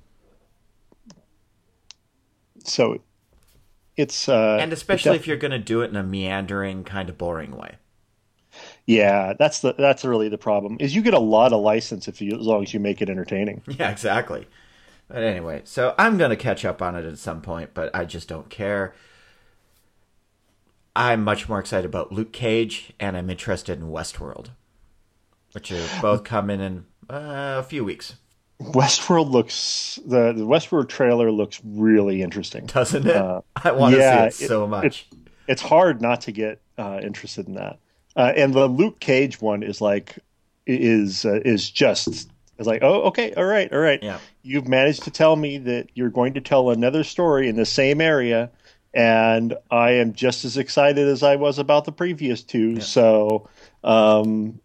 so 2.65 2.99
it's 3.97 4.29
uh, 4.29 4.59
and 4.61 4.73
especially 4.73 5.13
def- 5.13 5.23
if 5.23 5.27
you're 5.27 5.37
going 5.37 5.51
to 5.51 5.59
do 5.59 5.83
it 5.83 5.91
in 5.91 5.97
a 5.97 6.03
meandering 6.03 6.85
kind 6.85 7.09
of 7.09 7.19
boring 7.19 7.57
way. 7.57 7.77
Yeah, 8.87 9.35
that's 9.39 9.61
the 9.61 9.75
that's 9.77 10.05
really 10.05 10.29
the 10.29 10.39
problem. 10.39 10.77
Is 10.81 10.95
you 10.95 11.03
get 11.03 11.15
a 11.15 11.19
lot 11.19 11.53
of 11.53 11.61
license 11.61 12.09
if 12.09 12.21
you 12.21 12.39
as 12.39 12.47
long 12.47 12.63
as 12.63 12.73
you 12.73 12.81
make 12.81 13.03
it 13.03 13.11
entertaining. 13.11 13.63
Yeah, 13.79 13.91
exactly. 13.91 14.47
But 15.09 15.23
anyway, 15.23 15.63
so 15.65 15.95
I'm 15.99 16.19
going 16.19 16.31
to 16.31 16.37
catch 16.37 16.65
up 16.65 16.83
on 16.83 16.95
it 16.95 17.05
at 17.05 17.19
some 17.19 17.41
point, 17.41 17.71
but 17.73 17.95
I 17.95 18.05
just 18.05 18.29
don't 18.29 18.51
care. 18.51 18.95
I'm 20.95 21.25
much 21.25 21.49
more 21.49 21.59
excited 21.61 21.87
about 21.87 22.13
Luke 22.13 22.33
Cage, 22.33 22.93
and 23.01 23.17
I'm 23.17 23.31
interested 23.31 23.79
in 23.79 23.87
Westworld, 23.91 24.51
which 25.53 25.73
are 25.73 25.87
both 26.03 26.25
coming 26.25 26.61
in 26.61 26.85
uh, 27.09 27.57
a 27.59 27.63
few 27.63 27.85
weeks. 27.85 28.17
Westworld 28.61 29.31
looks 29.31 29.99
the, 30.05 30.33
the 30.33 30.45
Westworld 30.45 30.89
trailer 30.89 31.31
looks 31.31 31.61
really 31.65 32.23
interesting, 32.23 32.67
doesn't 32.67 33.07
it? 33.07 33.17
Uh, 33.17 33.41
I 33.57 33.73
want 33.73 33.95
to 33.95 34.01
yeah, 34.01 34.29
see 34.29 34.45
it 34.45 34.49
so 34.49 34.67
much. 34.67 35.07
It, 35.13 35.19
it's 35.47 35.63
hard 35.63 36.03
not 36.03 36.23
to 36.23 36.33
get 36.33 36.61
uh, 36.77 37.01
interested 37.03 37.47
in 37.47 37.55
that. 37.55 37.79
Uh, 38.17 38.33
and 38.37 38.53
the 38.53 38.67
Luke 38.67 38.99
Cage 39.01 39.41
one 39.41 39.63
is 39.63 39.81
like 39.81 40.19
is 40.67 41.25
uh, 41.25 41.41
is 41.45 41.71
just 41.71 42.31
is 42.59 42.67
like 42.67 42.83
oh 42.83 43.03
okay 43.03 43.33
all 43.35 43.45
right 43.45 43.73
all 43.73 43.79
right 43.79 44.03
yeah 44.03 44.19
you've 44.43 44.69
managed 44.69 45.05
to 45.05 45.11
tell 45.11 45.37
me 45.37 45.57
that 45.57 45.89
you're 45.95 46.11
going 46.11 46.35
to 46.35 46.41
tell 46.41 46.71
another 46.71 47.05
story 47.05 47.49
in 47.49 47.57
the 47.57 47.65
same 47.65 48.01
area 48.01 48.51
and 48.95 49.55
I 49.71 49.93
am 49.93 50.13
just 50.13 50.45
as 50.45 50.57
excited 50.57 51.07
as 51.07 51.23
I 51.23 51.37
was 51.37 51.59
about 51.59 51.85
the 51.85 51.93
previous 51.93 52.43
two. 52.43 52.73
Yeah. 52.73 52.81
So 52.81 53.49
um, 53.85 54.61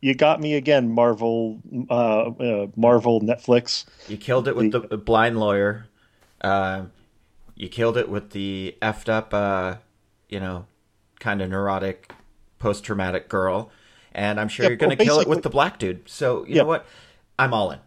you 0.00 0.14
got 0.14 0.40
me 0.40 0.54
again, 0.54 0.90
Marvel, 0.92 1.60
uh, 1.90 2.30
uh, 2.30 2.66
Marvel, 2.76 3.20
Netflix. 3.20 3.84
You 4.08 4.16
killed 4.16 4.48
it 4.48 4.56
with 4.56 4.70
the, 4.72 4.80
the 4.80 4.96
blind 4.96 5.38
lawyer. 5.38 5.86
Uh, 6.40 6.84
you 7.56 7.68
killed 7.68 7.96
it 7.96 8.08
with 8.08 8.30
the 8.30 8.76
effed 8.80 9.08
up, 9.08 9.34
uh, 9.34 9.76
you 10.28 10.38
know, 10.38 10.66
kind 11.18 11.42
of 11.42 11.50
neurotic, 11.50 12.12
post 12.58 12.84
traumatic 12.84 13.28
girl, 13.28 13.70
and 14.12 14.38
I'm 14.38 14.48
sure 14.48 14.64
Yeah, 14.64 14.70
you're 14.70 14.76
going 14.78 14.96
to 14.96 14.96
well, 14.96 15.06
kill 15.06 15.20
it 15.20 15.28
with 15.28 15.42
the 15.42 15.50
black 15.50 15.78
dude. 15.78 16.08
So 16.08 16.44
you 16.46 16.54
Yeah. 16.56 16.62
know 16.62 16.68
what? 16.68 16.86
I'm 17.38 17.52
all 17.52 17.70
in. 17.72 17.80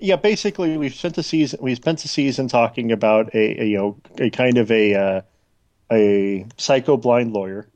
Yeah, 0.00 0.16
basically, 0.16 0.76
we've 0.76 0.94
spent 0.94 1.14
the 1.14 1.22
season. 1.22 1.60
We 1.62 1.74
spent 1.74 2.00
the 2.00 2.08
season 2.08 2.48
talking 2.48 2.90
about 2.90 3.32
a, 3.34 3.62
a 3.62 3.64
you 3.64 3.78
know 3.78 3.96
a 4.18 4.30
kind 4.30 4.58
of 4.58 4.70
a 4.70 4.94
uh, 4.94 5.20
a 5.90 6.46
psycho 6.56 6.96
blind 6.96 7.32
lawyer. 7.32 7.68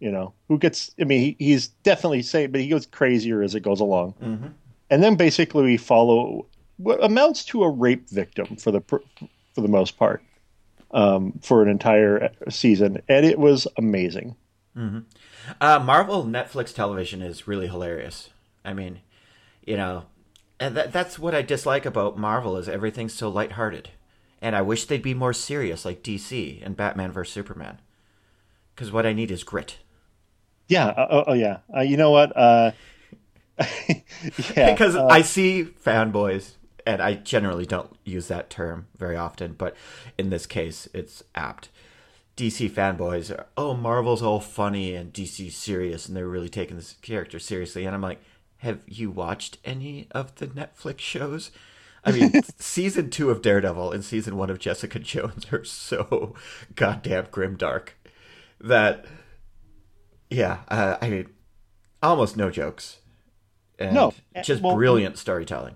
You 0.00 0.10
know 0.12 0.32
who 0.48 0.58
gets. 0.58 0.94
I 1.00 1.04
mean, 1.04 1.20
he, 1.20 1.36
he's 1.38 1.68
definitely 1.68 2.22
sane, 2.22 2.52
but 2.52 2.60
he 2.60 2.68
goes 2.68 2.86
crazier 2.86 3.42
as 3.42 3.54
it 3.54 3.60
goes 3.60 3.80
along. 3.80 4.14
And 4.90 5.02
then 5.02 5.16
basically, 5.16 5.64
we 5.64 5.76
follow 5.76 6.46
what 6.76 7.02
amounts 7.02 7.44
to 7.46 7.64
a 7.64 7.68
rape 7.70 8.08
victim 8.08 8.56
for 8.56 8.70
the 8.70 8.80
for 9.54 9.60
the 9.60 9.68
most 9.68 9.98
part 9.98 10.22
um, 10.92 11.32
for 11.42 11.62
an 11.62 11.68
entire 11.68 12.30
season, 12.48 13.02
and 13.08 13.26
it 13.26 13.38
was 13.38 13.66
amazing. 13.76 14.36
Uh, 15.60 15.80
Marvel 15.80 16.24
Netflix 16.24 16.72
television 16.72 17.20
is 17.20 17.48
really 17.48 17.66
hilarious. 17.66 18.30
I 18.64 18.74
mean, 18.74 19.00
you 19.66 19.76
know, 19.76 20.04
and 20.60 20.76
that, 20.76 20.92
that's 20.92 21.18
what 21.18 21.34
I 21.34 21.42
dislike 21.42 21.84
about 21.84 22.18
Marvel 22.18 22.56
is 22.56 22.68
everything's 22.68 23.14
so 23.14 23.28
lighthearted. 23.28 23.90
And 24.40 24.54
I 24.54 24.62
wish 24.62 24.84
they'd 24.84 25.02
be 25.02 25.14
more 25.14 25.32
serious 25.32 25.84
like 25.84 26.02
DC 26.02 26.64
and 26.64 26.76
Batman 26.76 27.10
vs 27.10 27.32
Superman. 27.32 27.80
Because 28.74 28.92
what 28.92 29.06
I 29.06 29.12
need 29.12 29.30
is 29.32 29.42
grit. 29.42 29.78
Yeah. 30.68 30.86
Uh, 30.86 31.08
oh, 31.10 31.24
oh, 31.28 31.34
yeah. 31.34 31.58
Uh, 31.74 31.80
you 31.80 31.96
know 31.96 32.10
what? 32.10 32.36
Uh, 32.36 32.72
yeah. 33.58 34.70
because 34.70 34.94
uh, 34.94 35.06
I 35.06 35.22
see 35.22 35.64
fanboys, 35.64 36.52
and 36.86 37.02
I 37.02 37.14
generally 37.14 37.66
don't 37.66 37.94
use 38.04 38.28
that 38.28 38.50
term 38.50 38.86
very 38.96 39.16
often, 39.16 39.54
but 39.54 39.76
in 40.16 40.30
this 40.30 40.46
case, 40.46 40.88
it's 40.94 41.24
apt. 41.34 41.68
DC 42.36 42.70
fanboys 42.70 43.36
are, 43.36 43.46
oh, 43.56 43.74
Marvel's 43.74 44.22
all 44.22 44.38
funny 44.38 44.94
and 44.94 45.12
DC's 45.12 45.56
serious, 45.56 46.06
and 46.06 46.16
they're 46.16 46.28
really 46.28 46.48
taking 46.48 46.76
this 46.76 46.94
character 47.02 47.40
seriously. 47.40 47.84
And 47.84 47.94
I'm 47.94 48.00
like, 48.00 48.20
have 48.58 48.80
you 48.86 49.10
watched 49.10 49.58
any 49.64 50.06
of 50.12 50.34
the 50.36 50.46
Netflix 50.46 51.00
shows? 51.00 51.50
I 52.04 52.12
mean, 52.12 52.32
season 52.58 53.10
two 53.10 53.30
of 53.30 53.42
Daredevil 53.42 53.90
and 53.90 54.04
season 54.04 54.36
one 54.36 54.50
of 54.50 54.58
Jessica 54.58 54.98
Jones 54.98 55.46
are 55.52 55.64
so 55.64 56.34
goddamn 56.74 57.26
grim 57.30 57.56
dark 57.56 57.98
that, 58.60 59.04
yeah, 60.30 60.58
uh, 60.68 60.96
I 61.00 61.08
mean, 61.10 61.28
almost 62.02 62.36
no 62.36 62.50
jokes. 62.50 62.98
And 63.78 63.94
No, 63.94 64.12
just 64.42 64.62
well- 64.62 64.74
brilliant 64.76 65.18
storytelling. 65.18 65.74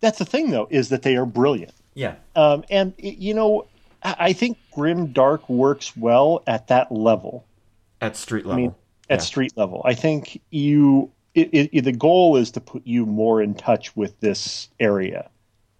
that's 0.00 0.18
the 0.18 0.24
thing, 0.24 0.50
though, 0.50 0.68
is 0.70 0.90
that 0.90 1.02
they 1.02 1.16
are 1.16 1.26
brilliant. 1.26 1.72
Yeah. 1.94 2.16
Um, 2.36 2.64
and 2.70 2.92
you 2.98 3.34
know, 3.34 3.66
I 4.02 4.32
think 4.32 4.58
grim 4.72 5.08
dark 5.12 5.48
works 5.48 5.96
well 5.96 6.42
at 6.46 6.68
that 6.68 6.92
level. 6.92 7.44
At 8.00 8.16
street 8.16 8.46
level. 8.46 8.52
I 8.52 8.56
mean, 8.66 8.74
at 9.10 9.18
Yeah. 9.20 9.24
street 9.24 9.52
level. 9.56 9.82
I 9.84 9.94
think 9.94 10.40
you. 10.50 11.10
It, 11.34 11.68
it, 11.72 11.84
the 11.84 11.92
goal 11.92 12.36
is 12.36 12.50
to 12.52 12.60
put 12.60 12.84
you 12.86 13.06
more 13.06 13.40
in 13.40 13.54
touch 13.54 13.94
with 13.96 14.18
this 14.20 14.68
area, 14.80 15.30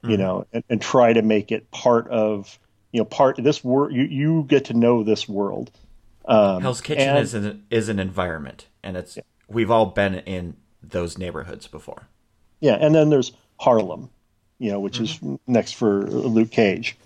you 0.02 0.10
Mm-hmm. 0.10 0.20
know, 0.20 0.46
and, 0.52 0.62
and 0.68 0.80
try 0.80 1.12
to 1.12 1.22
make 1.22 1.50
it 1.52 1.68
part 1.72 2.06
of 2.08 2.58
you 2.92 3.00
know 3.00 3.04
part 3.04 3.36
this 3.42 3.62
world. 3.64 3.92
You 3.92 4.02
you 4.04 4.44
get 4.48 4.64
to 4.66 4.74
know 4.74 5.02
this 5.02 5.28
world. 5.28 5.70
Um, 6.28 6.62
Hell's 6.62 6.80
Kitchen 6.80 7.08
and- 7.08 7.18
is 7.18 7.34
an 7.34 7.64
is 7.70 7.88
an 7.88 7.98
environment, 7.98 8.66
and 8.82 8.96
it's 8.96 9.18
we've 9.48 9.70
all 9.70 9.86
been 9.86 10.16
in 10.16 10.56
those 10.82 11.18
neighborhoods 11.18 11.66
before. 11.66 12.08
Yeah, 12.60 12.76
and 12.80 12.94
then 12.94 13.10
there's 13.10 13.32
Harlem, 13.58 14.10
you 14.58 14.70
know, 14.70 14.78
which 14.78 15.00
is 15.00 15.18
next 15.46 15.72
for 15.72 16.02
Luke 16.06 16.50
Cage. 16.50 16.96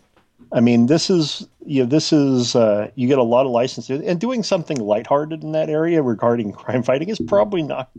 I 0.53 0.61
mean, 0.61 0.87
this 0.87 1.09
is 1.09 1.47
you 1.65 1.83
know, 1.83 1.89
this 1.89 2.13
is 2.13 2.57
uh, 2.57 2.91
you 2.97 3.07
get 3.07 3.19
a 3.19 3.23
lot 3.23 3.47
of 3.47 3.53
licenses, 3.53 4.03
and 4.05 4.21
doing 4.21 4.43
something 4.43 4.79
lighthearted 4.79 5.43
in 5.43 5.53
that 5.53 5.71
area 5.71 6.03
regarding 6.03 6.53
crime 6.53 6.83
fighting 6.83 7.09
is 7.09 7.21
probably 7.21 7.63
not. 7.63 7.91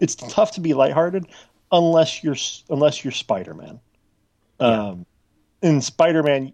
It's 0.00 0.14
tough 0.14 0.52
to 0.52 0.60
be 0.60 0.74
lighthearted 0.74 1.26
unless 1.72 2.22
you're 2.22 2.36
unless 2.68 3.04
you're 3.04 3.12
Spider 3.12 3.54
Man. 3.54 3.80
Um, 4.60 5.06
in 5.62 5.80
Spider 5.80 6.22
Man, 6.22 6.52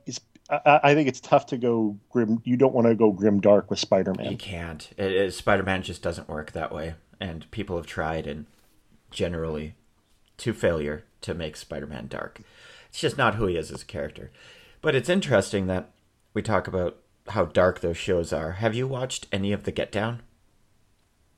I, 0.50 0.80
I 0.82 0.94
think 0.94 1.08
it's 1.08 1.20
tough 1.20 1.46
to 1.46 1.56
go 1.56 1.96
grim. 2.10 2.40
You 2.44 2.56
don't 2.56 2.74
want 2.74 2.86
to 2.88 2.94
go 2.94 3.12
grim 3.12 3.40
dark 3.40 3.70
with 3.70 3.78
Spider 3.78 4.12
Man. 4.14 4.30
You 4.30 4.36
can't. 4.36 4.88
It, 4.96 5.12
it, 5.12 5.34
Spider-Man 5.34 5.82
just 5.82 6.02
doesn't 6.02 6.28
work 6.28 6.52
that 6.52 6.72
way, 6.72 6.94
and 7.20 7.48
people 7.50 7.76
have 7.76 7.86
tried, 7.86 8.26
and 8.26 8.46
generally, 9.10 9.74
to 10.38 10.52
failure 10.52 11.04
to 11.22 11.34
make 11.34 11.56
Spider-Man 11.56 12.08
dark. 12.08 12.40
It's 12.88 13.00
just 13.00 13.16
not 13.18 13.36
who 13.36 13.46
he 13.46 13.56
is 13.56 13.70
as 13.70 13.82
a 13.82 13.86
character. 13.86 14.30
But 14.82 14.94
it's 14.94 15.08
interesting 15.08 15.66
that 15.68 15.90
we 16.34 16.42
talk 16.42 16.66
about 16.66 16.96
how 17.28 17.44
dark 17.44 17.80
those 17.80 17.96
shows 17.98 18.32
are. 18.32 18.52
Have 18.52 18.74
you 18.74 18.88
watched 18.88 19.26
any 19.30 19.52
of 19.52 19.64
the 19.64 19.72
Get 19.72 19.92
Down? 19.92 20.22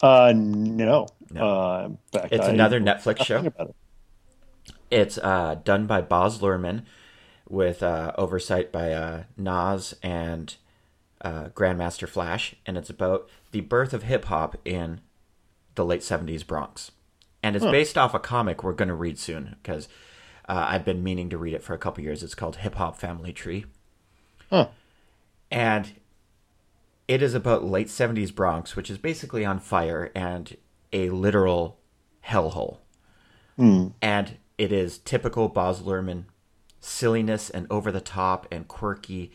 Uh, 0.00 0.32
no. 0.34 1.06
No. 1.30 1.48
Uh, 1.48 1.88
fact, 2.12 2.32
It's 2.32 2.46
I- 2.46 2.50
another 2.50 2.80
Netflix 2.80 3.24
show. 3.24 3.44
it. 3.44 3.74
It's 4.90 5.18
uh, 5.18 5.56
done 5.64 5.86
by 5.86 6.00
Baz 6.00 6.38
Luhrmann 6.40 6.82
with 7.52 7.82
uh, 7.82 8.12
oversight 8.16 8.72
by 8.72 8.92
uh, 8.92 9.24
Nas 9.36 9.94
and 10.02 10.56
uh, 11.20 11.50
Grandmaster 11.54 12.08
Flash, 12.08 12.54
and 12.64 12.78
it's 12.78 12.88
about 12.88 13.28
the 13.50 13.60
birth 13.60 13.92
of 13.92 14.04
hip 14.04 14.24
hop 14.24 14.56
in 14.64 15.02
the 15.74 15.84
late 15.84 16.00
70s 16.00 16.46
Bronx. 16.46 16.92
And 17.42 17.54
it's 17.54 17.64
based 17.64 17.98
off 17.98 18.14
a 18.14 18.18
comic 18.18 18.64
we're 18.64 18.72
going 18.72 18.88
to 18.88 18.94
read 18.94 19.18
soon 19.18 19.56
because 19.62 19.88
uh, 20.48 20.64
I've 20.68 20.84
been 20.84 21.02
meaning 21.02 21.28
to 21.28 21.36
read 21.36 21.52
it 21.52 21.62
for 21.62 21.74
a 21.74 21.78
couple 21.78 22.02
years. 22.02 22.22
It's 22.22 22.34
called 22.34 22.56
Hip 22.56 22.76
Hop 22.76 22.96
Family 22.96 23.32
Tree. 23.32 23.66
Huh. 24.48 24.68
And 25.50 25.92
it 27.06 27.20
is 27.20 27.34
about 27.34 27.64
late 27.64 27.88
70s 27.88 28.34
Bronx, 28.34 28.76
which 28.76 28.88
is 28.88 28.96
basically 28.96 29.44
on 29.44 29.58
fire 29.58 30.10
and 30.14 30.56
a 30.92 31.10
literal 31.10 31.78
hellhole. 32.26 32.78
And 34.00 34.38
it 34.56 34.72
is 34.72 34.98
typical 34.98 35.48
Baz 35.48 35.80
Luhrmann 35.80 36.24
silliness 36.82 37.48
and 37.48 37.66
over 37.70 37.90
the 37.90 38.00
top 38.00 38.46
and 38.50 38.68
quirky. 38.68 39.32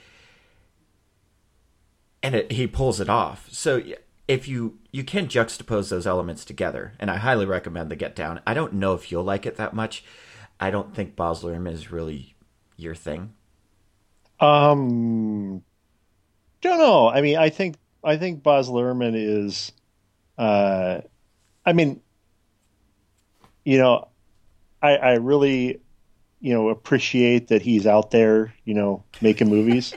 And 2.22 2.36
it, 2.36 2.52
he 2.52 2.68
pulls 2.68 3.00
it 3.00 3.10
off. 3.10 3.48
So 3.52 3.82
if 4.28 4.48
you 4.48 4.78
you 4.92 5.04
can 5.04 5.28
juxtapose 5.28 5.90
those 5.90 6.06
elements 6.06 6.44
together, 6.44 6.94
and 7.00 7.10
I 7.10 7.18
highly 7.18 7.46
recommend 7.46 7.90
the 7.90 7.96
Get 7.96 8.16
Down. 8.16 8.42
I 8.46 8.54
don't 8.54 8.74
know 8.74 8.94
if 8.94 9.12
you'll 9.12 9.24
like 9.24 9.46
it 9.46 9.56
that 9.56 9.74
much. 9.74 10.04
I 10.60 10.70
don't 10.70 10.94
think 10.94 11.16
Luhrmann 11.16 11.72
is 11.72 11.92
really 11.92 12.36
your 12.76 12.96
thing. 12.96 13.34
Um, 14.40 15.64
don't 16.62 16.78
know. 16.80 17.08
I 17.08 17.22
mean, 17.22 17.38
I 17.38 17.50
think 17.50 17.76
I 18.04 18.18
think 18.18 18.44
Baz 18.44 18.68
Luhrmann 18.68 19.14
is, 19.16 19.72
uh, 20.38 21.02
I 21.66 21.74
mean, 21.74 22.02
you 23.64 23.78
know, 23.78 24.10
I 24.82 24.96
I 24.96 25.12
really, 25.14 25.80
you 26.40 26.54
know, 26.54 26.70
appreciate 26.70 27.48
that 27.48 27.62
he's 27.62 27.88
out 27.88 28.12
there, 28.12 28.54
you 28.64 28.74
know, 28.74 29.04
making 29.22 29.50
movies, 29.50 29.94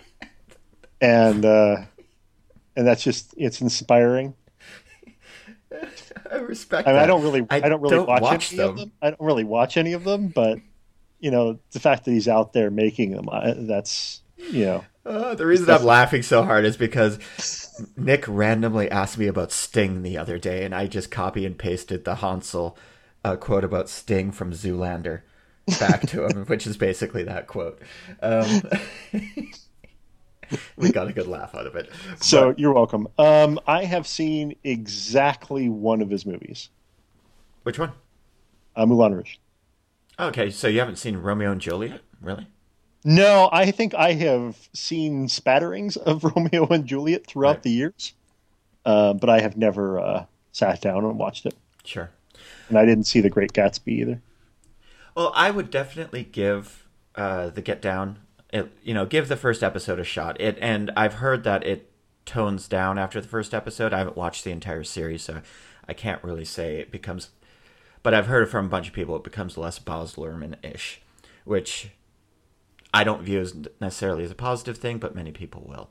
and 1.00 1.44
uh, 1.44 1.76
and 2.76 2.86
that's 2.86 3.02
just 3.02 3.34
it's 3.36 3.60
inspiring. 3.60 4.34
I 6.30 6.36
respect. 6.36 6.88
I 6.88 6.92
mean, 6.92 7.02
I 7.02 7.06
don't 7.06 7.22
really 7.22 7.46
I 7.50 7.56
I, 7.56 7.68
don't 7.68 7.80
really 7.80 7.96
don't 7.96 8.08
watch, 8.08 8.22
watch 8.22 8.52
any 8.52 8.58
them. 8.58 8.70
of 8.70 8.76
them. 8.76 8.92
I 9.02 9.10
don't 9.10 9.20
really 9.20 9.44
watch 9.44 9.76
any 9.76 9.92
of 9.92 10.04
them, 10.04 10.28
but 10.28 10.58
you 11.18 11.30
know, 11.30 11.58
the 11.72 11.80
fact 11.80 12.04
that 12.04 12.12
he's 12.12 12.28
out 12.28 12.52
there 12.52 12.70
making 12.70 13.12
them, 13.12 13.28
I, 13.30 13.54
that's 13.56 14.22
you 14.36 14.64
know. 14.64 14.84
Uh, 15.04 15.34
the 15.34 15.46
reason 15.46 15.68
I'm 15.70 15.84
laughing 15.84 16.22
so 16.22 16.42
hard 16.42 16.64
is 16.64 16.76
because 16.76 17.18
Nick 17.96 18.26
randomly 18.28 18.90
asked 18.90 19.16
me 19.16 19.26
about 19.26 19.50
Sting 19.50 20.02
the 20.02 20.18
other 20.18 20.38
day, 20.38 20.64
and 20.64 20.74
I 20.74 20.86
just 20.86 21.10
copy 21.10 21.46
and 21.46 21.58
pasted 21.58 22.04
the 22.04 22.16
Hansel 22.16 22.76
uh, 23.24 23.36
quote 23.36 23.64
about 23.64 23.88
Sting 23.88 24.30
from 24.30 24.52
Zoolander 24.52 25.22
back 25.78 26.02
to 26.08 26.26
him, 26.26 26.44
which 26.46 26.66
is 26.66 26.76
basically 26.76 27.24
that 27.24 27.46
quote. 27.46 27.80
Um, 28.22 28.62
we 30.76 30.90
got 30.90 31.08
a 31.08 31.12
good 31.12 31.26
laugh 31.26 31.54
out 31.54 31.66
of 31.66 31.76
it. 31.76 31.90
So 32.20 32.54
you're 32.56 32.72
welcome. 32.72 33.06
Um, 33.18 33.60
I 33.66 33.84
have 33.84 34.06
seen 34.06 34.56
exactly 34.64 35.68
one 35.68 36.00
of 36.02 36.10
his 36.10 36.26
movies, 36.26 36.70
Which 37.62 37.78
one? 37.78 37.92
uh, 38.76 38.86
Moulin 38.86 39.14
Rouge. 39.14 39.36
Okay, 40.18 40.50
so 40.50 40.68
you 40.68 40.80
haven't 40.80 40.96
seen 40.96 41.16
Romeo 41.16 41.52
and 41.52 41.60
Juliet, 41.60 42.00
really? 42.20 42.46
No, 43.04 43.48
I 43.52 43.70
think 43.70 43.94
I 43.94 44.12
have 44.12 44.68
seen 44.74 45.26
spatterings 45.28 45.96
of 45.96 46.24
Romeo 46.36 46.66
and 46.68 46.84
Juliet 46.86 47.26
throughout 47.26 47.56
Right. 47.56 47.62
the 47.62 47.70
years, 47.70 48.12
uh, 48.84 49.14
but 49.14 49.30
I 49.30 49.40
have 49.40 49.56
never 49.56 49.98
uh, 49.98 50.24
sat 50.52 50.80
down 50.82 51.04
and 51.04 51.16
watched 51.18 51.46
it. 51.46 51.54
Sure. 51.84 52.10
And 52.68 52.76
I 52.78 52.84
didn't 52.84 53.04
see 53.04 53.20
The 53.20 53.30
Great 53.30 53.52
Gatsby 53.52 53.88
either. 53.88 54.20
Well, 55.20 55.32
I 55.34 55.50
would 55.50 55.68
definitely 55.68 56.24
give 56.24 56.88
uh, 57.14 57.50
the 57.50 57.60
Get 57.60 57.82
Down, 57.82 58.20
it, 58.54 58.72
you 58.82 58.94
know, 58.94 59.04
give 59.04 59.28
the 59.28 59.36
first 59.36 59.62
episode 59.62 60.00
a 60.00 60.04
shot. 60.04 60.40
It 60.40 60.56
and 60.62 60.90
I've 60.96 61.12
heard 61.16 61.44
that 61.44 61.62
it 61.62 61.92
tones 62.24 62.66
down 62.66 62.96
after 62.96 63.20
the 63.20 63.28
first 63.28 63.52
episode. 63.52 63.92
I 63.92 63.98
haven't 63.98 64.16
watched 64.16 64.44
the 64.44 64.50
entire 64.50 64.82
series, 64.82 65.20
so 65.20 65.42
I 65.86 65.92
can't 65.92 66.24
really 66.24 66.46
say 66.46 66.78
it 66.78 66.90
becomes. 66.90 67.28
But 68.02 68.14
I've 68.14 68.28
heard 68.28 68.48
from 68.48 68.64
a 68.64 68.68
bunch 68.70 68.88
of 68.88 68.94
people 68.94 69.14
it 69.14 69.22
becomes 69.22 69.58
less 69.58 69.78
Baz 69.78 70.14
Luhrmann 70.14 70.54
ish, 70.64 71.02
which 71.44 71.90
I 72.94 73.04
don't 73.04 73.20
view 73.20 73.40
as 73.40 73.54
necessarily 73.78 74.24
as 74.24 74.30
a 74.30 74.34
positive 74.34 74.78
thing, 74.78 74.96
but 74.96 75.14
many 75.14 75.32
people 75.32 75.66
will. 75.68 75.90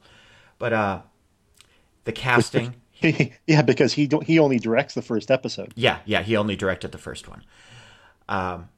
But 0.58 0.74
uh, 0.74 1.02
the 2.06 2.14
casting. 2.14 2.78
yeah, 3.46 3.62
because 3.62 3.94
he 3.94 4.10
he 4.26 4.40
only 4.40 4.58
directs 4.58 4.96
the 4.96 5.04
first 5.04 5.30
episode. 5.30 5.72
Yeah, 5.76 6.00
yeah, 6.06 6.24
he 6.24 6.36
only 6.36 6.56
directed 6.56 6.92
the 6.92 6.98
first 6.98 7.30
one. 7.30 7.44
Um, 8.28 8.70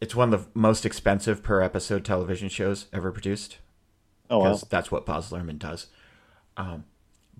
it's 0.00 0.14
one 0.14 0.32
of 0.32 0.44
the 0.44 0.50
most 0.58 0.84
expensive 0.84 1.42
per 1.42 1.62
episode 1.62 2.04
television 2.04 2.48
shows 2.48 2.86
ever 2.92 3.10
produced. 3.10 3.58
Oh, 4.28 4.38
wow. 4.40 4.58
that's 4.68 4.90
what 4.90 5.06
Baz 5.06 5.30
Luhrmann 5.30 5.58
does. 5.58 5.86
Um, 6.56 6.84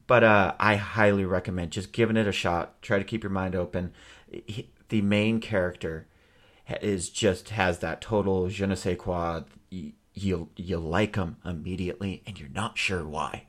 but 0.06 0.22
uh, 0.22 0.54
I 0.58 0.76
highly 0.76 1.24
recommend 1.24 1.72
just 1.72 1.92
giving 1.92 2.16
it 2.16 2.26
a 2.26 2.32
shot. 2.32 2.80
Try 2.82 2.98
to 2.98 3.04
keep 3.04 3.22
your 3.22 3.30
mind 3.30 3.54
open. 3.56 3.92
He, 4.30 4.70
the 4.88 5.02
main 5.02 5.40
character 5.40 6.06
is 6.80 7.08
just 7.08 7.50
has 7.50 7.80
that 7.80 8.00
total 8.00 8.48
je 8.48 8.66
ne 8.66 8.74
sais 8.74 8.96
quoi. 8.96 9.42
You 9.70 9.92
you, 10.14 10.48
you 10.56 10.78
like 10.78 11.16
him 11.16 11.36
immediately, 11.44 12.22
and 12.26 12.40
you're 12.40 12.48
not 12.48 12.78
sure 12.78 13.06
why. 13.06 13.48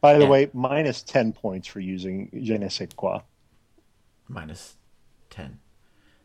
By 0.00 0.14
the 0.14 0.22
and, 0.22 0.30
way, 0.30 0.50
minus 0.52 1.02
ten 1.02 1.32
points 1.32 1.66
for 1.66 1.80
using 1.80 2.30
je 2.40 2.56
ne 2.56 2.68
sais 2.68 2.88
quoi. 2.94 3.22
Minus 4.28 4.76
ten. 5.28 5.58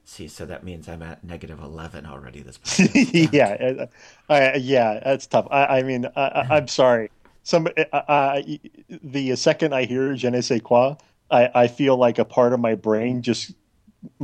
See, 0.05 0.27
so 0.27 0.45
that 0.45 0.63
means 0.63 0.89
I'm 0.89 1.01
at 1.01 1.23
negative 1.23 1.59
eleven 1.59 2.05
already. 2.05 2.41
This 2.41 2.59
yeah, 3.33 3.85
uh, 4.29 4.51
yeah, 4.57 4.99
that's 5.03 5.27
tough. 5.27 5.47
I, 5.49 5.79
I 5.79 5.83
mean, 5.83 6.07
I, 6.15 6.57
am 6.57 6.67
sorry. 6.67 7.09
Some 7.43 7.67
uh, 7.77 7.95
uh, 7.95 8.41
the 8.89 9.35
second 9.35 9.73
I 9.73 9.85
hear 9.85 10.15
je 10.15 10.29
ne 10.29 10.41
sais 10.41 10.61
quoi, 10.61 10.95
I, 11.31 11.49
I 11.55 11.67
feel 11.67 11.97
like 11.97 12.19
a 12.19 12.25
part 12.25 12.53
of 12.53 12.59
my 12.59 12.75
brain 12.75 13.21
just 13.21 13.53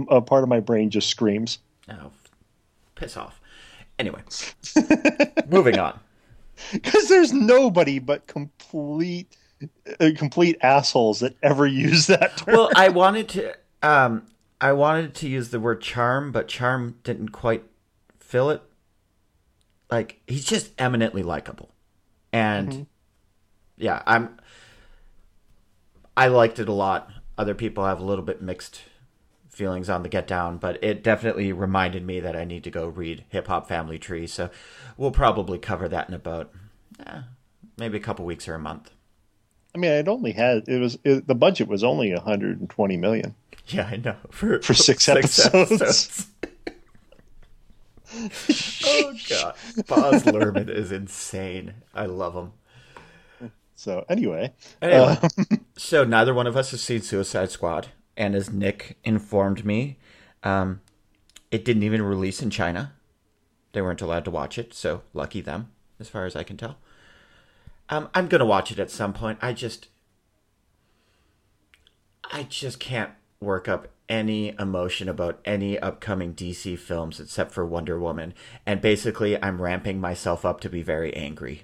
a 0.10 0.22
part 0.22 0.44
of 0.44 0.50
my 0.50 0.60
brain 0.60 0.90
just 0.90 1.10
screams. 1.10 1.60
Oh, 1.90 2.12
piss 2.96 3.16
off. 3.16 3.40
Anyway, 3.98 4.22
moving 5.50 5.80
on. 5.80 6.00
Because 6.74 7.08
there's 7.08 7.32
nobody 7.32 8.00
but 8.00 8.28
complete 8.28 9.36
uh, 10.00 10.12
complete 10.16 10.58
assholes 10.62 11.20
that 11.22 11.36
ever 11.42 11.66
use 11.66 12.08
that 12.08 12.38
term. 12.38 12.56
Well, 12.56 12.72
I 12.76 12.90
wanted 12.90 13.30
to. 13.30 13.56
Um, 13.82 14.26
I 14.62 14.74
wanted 14.74 15.16
to 15.16 15.30
use 15.30 15.50
the 15.50 15.60
word 15.60 15.82
charm, 15.82 16.32
but 16.32 16.48
charm 16.48 16.98
didn't 17.04 17.30
quite 17.30 17.64
fill 18.20 18.50
it. 18.50 18.62
Like 19.90 20.22
he's 20.28 20.46
just 20.46 20.72
eminently 20.78 21.24
likable, 21.24 21.72
and 22.32 22.70
mm-hmm. 22.70 22.84
yeah, 23.78 24.04
I'm. 24.06 24.38
I 26.16 26.28
liked 26.28 26.60
it 26.60 26.70
a 26.70 26.74
lot. 26.74 27.10
Other 27.38 27.56
people 27.56 27.86
have 27.86 28.00
a 28.00 28.04
little 28.04 28.26
bit 28.26 28.42
mixed 28.42 28.82
feelings 29.50 29.90
on 29.90 30.04
the 30.04 30.10
Get 30.10 30.28
Down, 30.28 30.58
but 30.58 30.84
it 30.84 31.04
definitely 31.04 31.52
reminded 31.54 32.06
me 32.06 32.20
that 32.20 32.36
I 32.36 32.44
need 32.44 32.64
to 32.66 32.72
go 32.72 32.88
read 32.88 33.26
Hip 33.30 33.48
Hop 33.48 33.68
Family 33.68 33.98
Tree. 33.98 34.28
So 34.28 34.50
we'll 34.96 35.12
probably 35.12 35.58
cover 35.58 35.88
that 35.88 36.08
in 36.08 36.14
about 36.14 36.52
eh, 37.06 37.22
maybe 37.78 37.98
a 37.98 38.02
couple 38.02 38.26
weeks 38.26 38.48
or 38.48 38.56
a 38.56 38.60
month. 38.60 38.92
I 39.74 39.78
mean, 39.78 39.92
it 39.92 40.08
only 40.08 40.32
had 40.32 40.68
it 40.68 40.80
was 40.80 40.98
it, 41.04 41.28
the 41.28 41.36
budget 41.36 41.68
was 41.68 41.84
only 41.84 42.14
120 42.14 42.98
million. 42.98 43.36
Yeah, 43.68 43.88
I 43.92 43.98
know. 43.98 44.16
For, 44.32 44.62
for 44.62 44.74
six, 44.74 45.04
six 45.04 45.40
episodes. 45.40 45.72
episodes. 45.72 46.28
oh 48.86 49.14
god, 49.30 49.56
Baz 49.88 50.24
Luhrmann 50.24 50.70
is 50.70 50.92
insane. 50.92 51.76
I 51.94 52.08
love 52.08 52.34
him. 52.34 53.52
So 53.76 54.04
anyway, 54.10 54.54
anyway 54.82 55.18
um, 55.22 55.66
so 55.78 56.04
neither 56.04 56.34
one 56.34 56.48
of 56.48 56.58
us 56.58 56.72
has 56.72 56.82
seen 56.82 57.02
Suicide 57.02 57.52
Squad, 57.52 57.90
and 58.18 58.36
as 58.36 58.52
Nick 58.52 58.98
informed 59.04 59.64
me, 59.64 60.00
um, 60.44 60.82
it 61.52 61.64
didn't 61.64 61.84
even 61.84 62.02
release 62.02 62.42
in 62.42 62.50
China. 62.50 62.94
They 63.74 63.82
weren't 63.82 64.02
allowed 64.02 64.26
to 64.26 64.32
watch 64.32 64.58
it, 64.58 64.74
so 64.74 65.04
lucky 65.14 65.40
them, 65.40 65.72
as 66.00 66.10
far 66.10 66.26
as 66.26 66.36
I 66.36 66.44
can 66.44 66.58
tell. 66.58 66.78
Um, 67.90 68.10
I'm 68.14 68.28
gonna 68.28 68.46
watch 68.46 68.72
it 68.72 68.80
at 68.80 68.92
some 68.92 69.14
point. 69.14 69.40
I 69.42 69.54
just, 69.54 69.88
I 72.32 72.44
just 72.44 72.80
can't 72.80 73.12
work 73.40 73.68
up 73.68 73.88
any 74.08 74.56
emotion 74.60 75.08
about 75.08 75.40
any 75.46 75.80
upcoming 75.80 76.34
DC 76.34 76.78
films 76.78 77.20
except 77.20 77.52
for 77.52 77.66
Wonder 77.66 78.00
Woman. 78.00 78.34
And 78.66 78.82
basically, 78.82 79.42
I'm 79.42 79.62
ramping 79.62 80.02
myself 80.02 80.46
up 80.46 80.60
to 80.62 80.70
be 80.70 80.82
very 80.82 81.16
angry. 81.16 81.64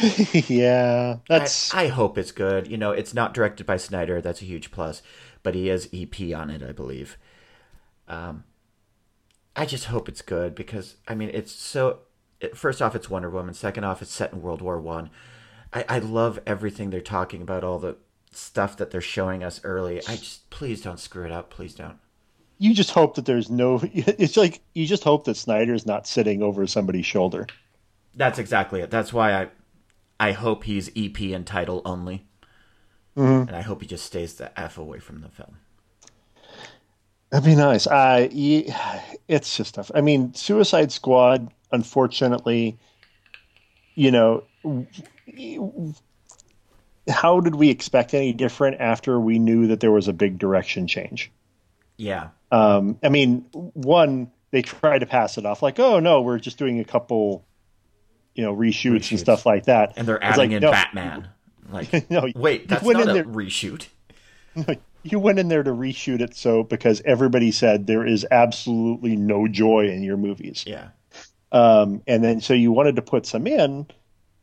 yeah, 0.32 1.16
that's. 1.28 1.74
I, 1.74 1.84
I, 1.84 1.86
hope 1.88 2.18
it's 2.18 2.32
good. 2.32 2.68
You 2.68 2.76
know, 2.76 2.92
it's 2.92 3.14
not 3.14 3.34
directed 3.34 3.66
by 3.66 3.78
Snyder. 3.78 4.20
That's 4.20 4.42
a 4.42 4.44
huge 4.44 4.70
plus, 4.70 5.02
but 5.42 5.54
he 5.54 5.70
is 5.70 5.88
EP 5.92 6.34
on 6.34 6.50
it, 6.50 6.62
I 6.62 6.72
believe. 6.72 7.16
Um, 8.06 8.44
I 9.56 9.66
just 9.66 9.86
hope 9.86 10.08
it's 10.08 10.22
good 10.22 10.54
because 10.54 10.96
I 11.08 11.14
mean, 11.14 11.30
it's 11.32 11.52
so. 11.52 12.00
First 12.54 12.80
off, 12.80 12.94
it's 12.94 13.10
Wonder 13.10 13.30
Woman. 13.30 13.54
Second 13.54 13.84
off, 13.84 14.02
it's 14.02 14.12
set 14.12 14.32
in 14.32 14.42
World 14.42 14.62
War 14.62 14.80
One. 14.80 15.10
I. 15.72 15.80
I, 15.88 15.96
I 15.96 15.98
love 15.98 16.38
everything 16.46 16.90
they're 16.90 17.00
talking 17.00 17.42
about. 17.42 17.64
All 17.64 17.78
the 17.78 17.96
stuff 18.32 18.76
that 18.76 18.90
they're 18.90 19.00
showing 19.00 19.42
us 19.42 19.60
early. 19.64 19.98
I 20.06 20.16
just 20.16 20.48
please 20.50 20.80
don't 20.80 21.00
screw 21.00 21.24
it 21.24 21.32
up. 21.32 21.50
Please 21.50 21.74
don't. 21.74 21.98
You 22.58 22.74
just 22.74 22.90
hope 22.90 23.14
that 23.14 23.24
there's 23.24 23.50
no. 23.50 23.80
It's 23.92 24.36
like 24.36 24.60
you 24.74 24.86
just 24.86 25.04
hope 25.04 25.24
that 25.24 25.36
Snyder's 25.36 25.86
not 25.86 26.06
sitting 26.06 26.42
over 26.42 26.66
somebody's 26.66 27.06
shoulder. 27.06 27.46
That's 28.14 28.38
exactly 28.38 28.80
it. 28.80 28.90
That's 28.90 29.12
why 29.12 29.32
I, 29.32 29.48
I 30.18 30.32
hope 30.32 30.64
he's 30.64 30.90
EP 30.96 31.20
and 31.20 31.46
title 31.46 31.82
only, 31.84 32.26
mm-hmm. 33.16 33.48
and 33.48 33.56
I 33.56 33.60
hope 33.60 33.80
he 33.80 33.86
just 33.86 34.06
stays 34.06 34.34
the 34.34 34.58
f 34.58 34.76
away 34.78 34.98
from 34.98 35.20
the 35.20 35.28
film. 35.28 35.56
That'd 37.30 37.44
be 37.44 37.54
nice. 37.54 37.86
Uh, 37.86 38.28
it's 39.28 39.56
just 39.56 39.74
tough. 39.74 39.90
I 39.94 40.00
mean, 40.00 40.34
Suicide 40.34 40.90
Squad, 40.90 41.52
unfortunately, 41.70 42.78
you 43.94 44.10
know, 44.10 44.44
how 47.08 47.40
did 47.40 47.54
we 47.54 47.70
expect 47.70 48.14
any 48.14 48.32
different 48.32 48.80
after 48.80 49.18
we 49.18 49.38
knew 49.38 49.68
that 49.68 49.80
there 49.80 49.90
was 49.90 50.08
a 50.08 50.12
big 50.12 50.38
direction 50.38 50.86
change? 50.86 51.30
Yeah. 51.96 52.28
Um, 52.50 52.98
I 53.02 53.08
mean, 53.08 53.46
one, 53.52 54.30
they 54.50 54.62
tried 54.62 55.00
to 55.00 55.06
pass 55.06 55.38
it 55.38 55.46
off 55.46 55.62
like, 55.62 55.78
oh 55.78 56.00
no, 56.00 56.22
we're 56.22 56.38
just 56.38 56.58
doing 56.58 56.80
a 56.80 56.84
couple, 56.84 57.44
you 58.34 58.44
know, 58.44 58.54
reshoots, 58.54 59.00
reshoots. 59.00 59.10
and 59.10 59.20
stuff 59.20 59.46
like 59.46 59.66
that. 59.66 59.94
And 59.96 60.06
they're 60.06 60.22
adding 60.22 60.50
like, 60.50 60.56
in 60.56 60.62
no, 60.62 60.70
Batman. 60.70 61.28
Like, 61.70 62.10
no, 62.10 62.28
wait, 62.34 62.68
that's 62.68 62.84
not 62.84 63.08
a 63.08 63.12
there, 63.12 63.24
reshoot. 63.24 63.88
No, 64.56 64.74
you 65.04 65.20
went 65.20 65.38
in 65.38 65.46
there 65.46 65.62
to 65.62 65.70
reshoot 65.70 66.20
it 66.20 66.34
so 66.34 66.64
because 66.64 67.00
everybody 67.04 67.52
said 67.52 67.86
there 67.86 68.04
is 68.04 68.26
absolutely 68.30 69.14
no 69.14 69.46
joy 69.46 69.86
in 69.88 70.02
your 70.02 70.16
movies. 70.16 70.64
Yeah. 70.66 70.88
Um, 71.50 72.02
and 72.06 72.22
then 72.22 72.40
so 72.40 72.54
you 72.54 72.72
wanted 72.72 72.96
to 72.96 73.02
put 73.02 73.26
some 73.26 73.46
in, 73.46 73.86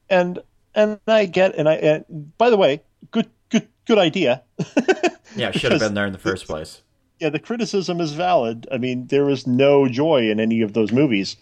and 0.09 0.39
and 0.73 0.99
I 1.07 1.25
get 1.25 1.55
and 1.55 1.69
I 1.69 1.75
and 1.75 2.37
by 2.37 2.49
the 2.49 2.57
way, 2.57 2.81
good 3.11 3.29
good 3.49 3.67
good 3.85 3.97
idea. 3.97 4.43
yeah, 5.35 5.51
should 5.51 5.71
have 5.71 5.81
been 5.81 5.93
there 5.93 6.07
in 6.07 6.13
the 6.13 6.19
first 6.19 6.45
place. 6.45 6.81
Yeah, 7.19 7.29
the 7.29 7.39
criticism 7.39 8.01
is 8.01 8.13
valid. 8.13 8.67
I 8.71 8.77
mean, 8.77 9.07
there 9.07 9.29
is 9.29 9.47
no 9.47 9.87
joy 9.87 10.29
in 10.29 10.39
any 10.39 10.61
of 10.61 10.73
those 10.73 10.91
movies. 10.91 11.37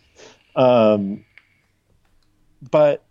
Um, 0.56 1.26
but 2.70 3.04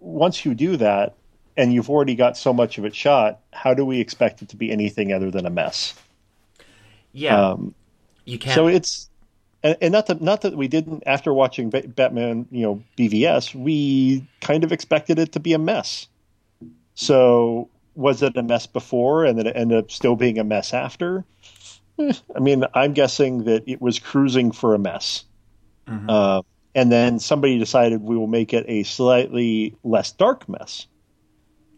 once 0.00 0.44
you 0.44 0.54
do 0.54 0.76
that, 0.78 1.14
and 1.56 1.72
you've 1.72 1.90
already 1.90 2.14
got 2.14 2.36
so 2.36 2.52
much 2.52 2.78
of 2.78 2.84
it 2.84 2.94
shot, 2.94 3.40
how 3.52 3.74
do 3.74 3.84
we 3.84 4.00
expect 4.00 4.42
it 4.42 4.48
to 4.48 4.56
be 4.56 4.72
anything 4.72 5.12
other 5.12 5.30
than 5.30 5.46
a 5.46 5.50
mess? 5.50 5.94
Yeah, 7.12 7.50
um, 7.50 7.74
you 8.24 8.38
can't. 8.38 8.54
So 8.54 8.66
it's 8.66 9.08
and, 9.62 9.76
and, 9.80 9.92
not 9.92 10.06
that 10.06 10.20
not 10.20 10.42
that 10.42 10.56
we 10.56 10.68
didn't 10.68 11.04
after 11.06 11.32
watching 11.32 11.70
Batman, 11.70 12.46
you 12.50 12.62
know, 12.62 12.82
BVS, 12.96 13.54
we 13.54 14.26
kind 14.40 14.64
of 14.64 14.72
expected 14.72 15.18
it 15.18 15.32
to 15.32 15.40
be 15.40 15.52
a 15.52 15.58
mess. 15.58 16.08
So 16.94 17.68
was 17.94 18.22
it 18.22 18.36
a 18.36 18.42
mess 18.42 18.66
before, 18.66 19.24
and 19.24 19.38
then 19.38 19.46
it 19.46 19.56
ended 19.56 19.78
up 19.78 19.90
still 19.90 20.16
being 20.16 20.38
a 20.38 20.44
mess 20.44 20.72
after? 20.74 21.24
Eh, 21.98 22.12
I 22.34 22.40
mean, 22.40 22.64
I'm 22.74 22.92
guessing 22.92 23.44
that 23.44 23.64
it 23.66 23.80
was 23.80 23.98
cruising 23.98 24.52
for 24.52 24.74
a 24.74 24.78
mess, 24.78 25.24
mm-hmm. 25.86 26.08
uh, 26.08 26.42
and 26.74 26.90
then 26.90 27.18
somebody 27.18 27.58
decided 27.58 28.02
we 28.02 28.16
will 28.16 28.26
make 28.26 28.52
it 28.52 28.64
a 28.68 28.82
slightly 28.82 29.76
less 29.84 30.12
dark 30.12 30.48
mess. 30.48 30.86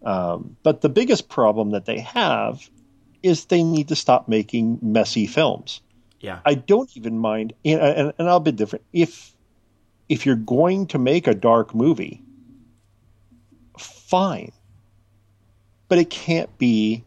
Um, 0.04 0.56
but 0.62 0.82
the 0.82 0.88
biggest 0.88 1.28
problem 1.28 1.70
that 1.70 1.86
they 1.86 2.00
have 2.00 2.68
is 3.22 3.46
they 3.46 3.62
need 3.62 3.88
to 3.88 3.96
stop 3.96 4.28
making 4.28 4.78
messy 4.82 5.26
films. 5.26 5.80
Yeah. 6.24 6.40
I 6.46 6.54
don't 6.54 6.90
even 6.96 7.18
mind, 7.18 7.52
and, 7.66 7.80
and, 7.82 8.12
and 8.18 8.28
I'll 8.28 8.40
be 8.40 8.50
different. 8.50 8.82
If 8.94 9.36
if 10.08 10.24
you're 10.24 10.36
going 10.36 10.86
to 10.86 10.98
make 10.98 11.26
a 11.26 11.34
dark 11.34 11.74
movie, 11.74 12.22
fine, 13.78 14.50
but 15.88 15.98
it 15.98 16.08
can't 16.08 16.56
be 16.56 17.04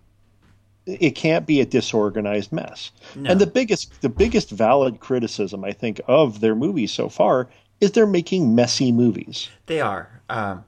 it 0.85 1.15
can't 1.15 1.47
be 1.47 1.61
a 1.61 1.65
disorganized 1.65 2.51
mess. 2.51 2.91
No. 3.15 3.31
And 3.31 3.41
the 3.41 3.47
biggest 3.47 4.01
the 4.01 4.09
biggest 4.09 4.51
valid 4.51 4.99
criticism 4.99 5.63
I 5.63 5.71
think 5.71 5.99
of 6.07 6.39
their 6.39 6.53
movies 6.53 6.91
so 6.91 7.09
far 7.09 7.49
is 7.81 7.93
they're 7.93 8.05
making 8.05 8.53
messy 8.53 8.91
movies. 8.91 9.49
They 9.65 9.81
are. 9.81 10.21
Um, 10.29 10.63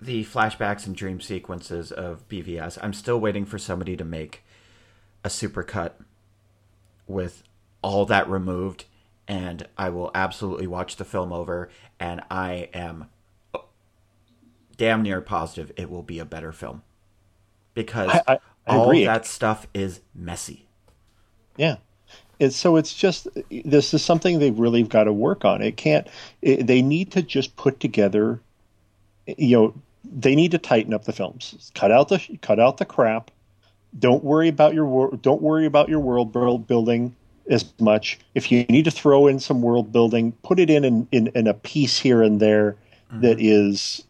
the 0.00 0.24
flashbacks 0.24 0.86
and 0.86 0.96
dream 0.96 1.20
sequences 1.20 1.92
of 1.92 2.26
BVS. 2.30 2.78
I'm 2.80 2.94
still 2.94 3.20
waiting 3.20 3.44
for 3.44 3.58
somebody 3.58 3.94
to 3.94 4.04
make 4.04 4.42
a 5.22 5.28
supercut 5.28 5.92
with 7.06 7.42
all 7.82 8.06
that 8.06 8.28
removed, 8.28 8.84
and 9.28 9.66
I 9.76 9.90
will 9.90 10.10
absolutely 10.14 10.66
watch 10.66 10.96
the 10.96 11.04
film 11.04 11.32
over. 11.32 11.68
And 12.00 12.22
I 12.30 12.68
am 12.74 13.08
uh, 13.54 13.58
damn 14.76 15.02
near 15.02 15.20
positive 15.20 15.72
it 15.76 15.90
will 15.90 16.02
be 16.02 16.18
a 16.18 16.24
better 16.24 16.52
film 16.52 16.82
because 17.74 18.10
I, 18.10 18.22
I, 18.26 18.38
I 18.66 18.76
all 18.76 18.90
agree. 18.90 19.04
that 19.04 19.26
stuff 19.26 19.66
is 19.74 20.00
messy. 20.14 20.66
Yeah. 21.56 21.76
It's, 22.40 22.56
so 22.56 22.76
it's 22.76 22.92
just 22.92 23.28
this 23.50 23.94
is 23.94 24.04
something 24.04 24.38
they've 24.38 24.58
really 24.58 24.82
got 24.82 25.04
to 25.04 25.12
work 25.12 25.44
on. 25.44 25.62
It 25.62 25.76
can't. 25.76 26.08
It, 26.42 26.66
they 26.66 26.82
need 26.82 27.12
to 27.12 27.22
just 27.22 27.54
put 27.56 27.78
together. 27.80 28.40
You 29.26 29.56
know, 29.56 29.74
they 30.04 30.34
need 30.34 30.50
to 30.50 30.58
tighten 30.58 30.92
up 30.92 31.04
the 31.04 31.12
films. 31.12 31.70
Cut 31.74 31.92
out 31.92 32.08
the 32.08 32.20
cut 32.42 32.58
out 32.58 32.78
the 32.78 32.84
crap. 32.84 33.30
Don't 33.98 34.24
worry 34.24 34.48
about 34.48 34.74
your 34.74 34.86
wor- 34.86 35.16
don't 35.22 35.42
worry 35.42 35.66
about 35.66 35.88
your 35.88 36.00
world 36.00 36.32
building 36.66 37.14
as 37.48 37.72
much. 37.78 38.18
If 38.34 38.50
you 38.50 38.64
need 38.64 38.84
to 38.86 38.90
throw 38.90 39.26
in 39.26 39.38
some 39.38 39.62
world 39.62 39.92
building, 39.92 40.32
put 40.42 40.58
it 40.58 40.70
in 40.70 40.84
in, 40.84 41.08
in, 41.12 41.26
in 41.34 41.46
a 41.46 41.54
piece 41.54 41.98
here 42.00 42.22
and 42.22 42.40
there 42.40 42.76
Mm-hmm. 43.12 43.20
that 43.20 43.38
is, 43.38 44.04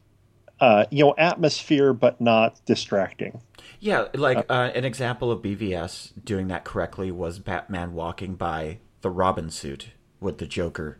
uh, 0.61 0.85
you 0.91 1.05
know, 1.05 1.15
atmosphere 1.19 1.93
but 1.93 2.21
not 2.21 2.65
distracting. 2.65 3.41
Yeah, 3.81 4.07
like 4.15 4.47
uh, 4.49 4.71
an 4.75 4.85
example 4.85 5.31
of 5.31 5.43
BVS 5.43 6.13
doing 6.25 6.47
that 6.49 6.65
correctly 6.65 7.11
was 7.11 7.39
Batman 7.41 7.93
walking 7.93 8.37
by 8.37 8.79
the 9.03 9.11
Robin 9.11 9.51
suit 9.51 9.91
with 10.21 10.39
the 10.39 10.47
Joker 10.47 10.99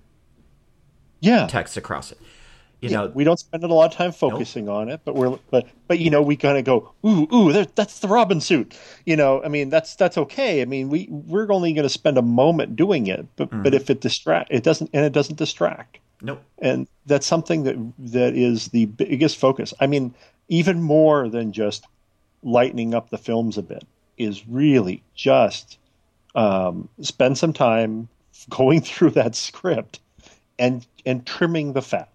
Yeah, 1.21 1.47
text 1.47 1.77
across 1.77 2.13
it. 2.13 2.19
You 2.81 2.91
know, 2.91 3.07
we 3.15 3.25
don't 3.25 3.39
spend 3.39 3.65
a 3.65 3.69
lot 3.69 3.91
of 3.91 3.97
time 3.97 4.13
focusing 4.13 4.69
on 4.69 4.89
it, 4.91 5.01
but 5.05 5.15
we're 5.15 5.39
but 5.51 5.67
but 5.89 5.99
you 5.99 6.11
know 6.11 6.21
we 6.23 6.37
kind 6.37 6.59
of 6.59 6.65
go 6.65 6.93
ooh 7.07 7.27
ooh 7.35 7.53
there, 7.53 7.67
that's 7.75 8.01
the 8.01 8.09
Robin 8.09 8.41
suit. 8.41 8.79
You 9.07 9.17
know, 9.17 9.43
I 9.43 9.49
mean 9.49 9.71
that's 9.71 9.97
that's 9.97 10.19
okay. 10.19 10.61
I 10.63 10.67
mean 10.67 10.89
we 10.91 11.07
we're 11.11 11.51
only 11.53 11.73
going 11.73 11.85
to 11.85 11.89
spend 11.89 12.19
a 12.19 12.23
moment 12.23 12.77
doing 12.77 13.07
it, 13.07 13.27
but 13.37 13.51
Mm-hmm. 13.51 13.63
but 13.63 13.75
if 13.75 13.89
it 13.91 14.01
distract 14.01 14.51
it 14.53 14.63
doesn't 14.63 14.91
and 14.93 15.05
it 15.05 15.13
doesn't 15.13 15.37
distract, 15.37 15.99
nope. 16.21 16.43
and 16.59 16.87
that's 17.07 17.27
something 17.27 17.65
that 17.65 17.77
that 17.99 18.35
is 18.35 18.69
the 18.69 18.87
biggest 18.87 19.39
focus. 19.39 19.73
I 19.81 19.87
mean 19.87 20.15
even 20.49 20.83
more 20.83 21.29
than 21.29 21.53
just 21.53 21.87
lightening 22.43 22.95
up 22.95 23.09
the 23.11 23.19
films 23.19 23.57
a 23.57 23.63
bit 23.63 23.85
is 24.19 24.47
really 24.47 25.03
just 25.15 25.79
um, 26.35 26.89
spend 27.01 27.39
some 27.39 27.53
time 27.53 28.09
going 28.51 28.81
through 28.81 29.11
that 29.11 29.35
script 29.35 30.01
and 30.59 30.87
and 31.07 31.27
trimming 31.27 31.73
the 31.73 31.83
fat. 31.83 32.09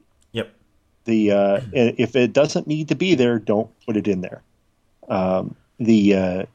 The 1.05 1.31
uh, 1.31 1.61
if 1.73 2.15
it 2.15 2.33
doesn't 2.33 2.67
need 2.67 2.89
to 2.89 2.95
be 2.95 3.15
there, 3.15 3.39
don't 3.39 3.69
put 3.85 3.97
it 3.97 4.07
in 4.07 4.21
there. 4.21 4.41
Um, 5.07 5.55
the 5.79 6.15
uh, 6.15 6.45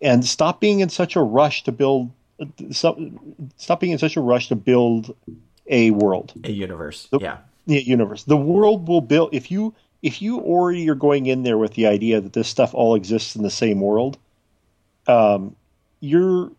and 0.00 0.24
stop 0.24 0.60
being 0.60 0.80
in 0.80 0.88
such 0.88 1.16
a 1.16 1.20
rush 1.20 1.64
to 1.64 1.72
build. 1.72 2.10
Stop, 2.70 2.98
stop 3.56 3.80
being 3.80 3.92
in 3.92 3.98
such 3.98 4.16
a 4.16 4.20
rush 4.20 4.48
to 4.48 4.56
build 4.56 5.14
a 5.66 5.90
world, 5.90 6.32
A 6.44 6.52
universe. 6.52 7.08
yeah. 7.20 7.38
the 7.66 7.82
universe. 7.82 8.24
The 8.24 8.36
world 8.36 8.86
will 8.88 9.00
build 9.00 9.30
if 9.34 9.50
you 9.50 9.74
if 10.02 10.22
you 10.22 10.38
already 10.40 10.88
are 10.88 10.94
going 10.94 11.26
in 11.26 11.42
there 11.42 11.58
with 11.58 11.74
the 11.74 11.86
idea 11.88 12.20
that 12.20 12.32
this 12.32 12.48
stuff 12.48 12.74
all 12.74 12.94
exists 12.94 13.34
in 13.36 13.42
the 13.42 13.50
same 13.50 13.80
world. 13.80 14.18
Um, 15.06 15.56
you're 16.00 16.52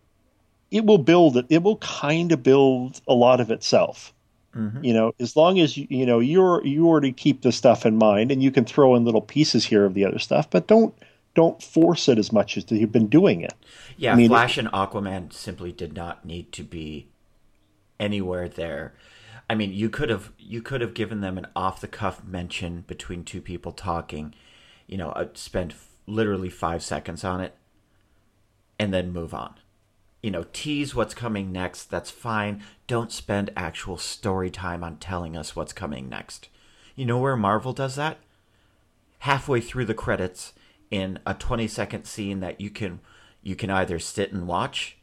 it 0.70 0.84
will 0.84 0.98
build 0.98 1.36
it. 1.36 1.46
It 1.48 1.62
will 1.62 1.78
kind 1.78 2.30
of 2.32 2.42
build 2.42 3.00
a 3.08 3.14
lot 3.14 3.40
of 3.40 3.50
itself 3.50 4.12
Mm-hmm. 4.56 4.84
you 4.84 4.92
know 4.92 5.12
as 5.20 5.36
long 5.36 5.60
as 5.60 5.76
you 5.76 5.86
you 5.88 6.04
know 6.04 6.18
you're 6.18 6.66
you 6.66 6.88
already 6.88 7.12
keep 7.12 7.42
the 7.42 7.52
stuff 7.52 7.86
in 7.86 7.96
mind 7.96 8.32
and 8.32 8.42
you 8.42 8.50
can 8.50 8.64
throw 8.64 8.96
in 8.96 9.04
little 9.04 9.22
pieces 9.22 9.64
here 9.64 9.84
of 9.84 9.94
the 9.94 10.04
other 10.04 10.18
stuff 10.18 10.50
but 10.50 10.66
don't 10.66 10.92
don't 11.34 11.62
force 11.62 12.08
it 12.08 12.18
as 12.18 12.32
much 12.32 12.56
as 12.56 12.70
you've 12.70 12.92
been 12.92 13.06
doing 13.06 13.42
it 13.42 13.54
Yeah, 13.96 14.12
I 14.12 14.16
mean, 14.16 14.28
Flash 14.28 14.58
and 14.58 14.68
Aquaman 14.72 15.32
simply 15.32 15.72
did 15.72 15.94
not 15.94 16.24
need 16.24 16.52
to 16.52 16.64
be 16.64 17.08
anywhere 17.98 18.48
there. 18.48 18.94
I 19.48 19.54
mean, 19.54 19.72
you 19.72 19.90
could 19.90 20.10
have 20.10 20.32
you 20.38 20.62
could 20.62 20.80
have 20.80 20.94
given 20.94 21.20
them 21.20 21.38
an 21.38 21.46
off 21.54 21.80
the 21.80 21.88
cuff 21.88 22.24
mention 22.24 22.84
between 22.86 23.24
two 23.24 23.40
people 23.40 23.72
talking, 23.72 24.34
you 24.86 24.96
know, 24.96 25.10
uh, 25.10 25.26
spend 25.34 25.74
literally 26.06 26.48
5 26.48 26.82
seconds 26.82 27.24
on 27.24 27.40
it 27.40 27.54
and 28.78 28.92
then 28.92 29.12
move 29.12 29.34
on. 29.34 29.54
You 30.22 30.30
know, 30.30 30.44
tease 30.52 30.94
what's 30.94 31.14
coming 31.14 31.50
next, 31.50 31.90
that's 31.90 32.10
fine. 32.10 32.62
Don't 32.86 33.10
spend 33.10 33.50
actual 33.56 33.96
story 33.96 34.50
time 34.50 34.84
on 34.84 34.96
telling 34.96 35.36
us 35.36 35.56
what's 35.56 35.72
coming 35.72 36.08
next. 36.08 36.48
You 36.94 37.06
know 37.06 37.18
where 37.18 37.36
Marvel 37.36 37.72
does 37.72 37.96
that? 37.96 38.18
halfway 39.20 39.60
through 39.60 39.84
the 39.84 39.94
credits 39.94 40.52
in 40.90 41.18
a 41.26 41.34
20 41.34 41.68
second 41.68 42.04
scene 42.04 42.40
that 42.40 42.60
you 42.60 42.70
can 42.70 43.00
you 43.42 43.54
can 43.54 43.70
either 43.70 43.98
sit 43.98 44.32
and 44.32 44.46
watch 44.46 44.98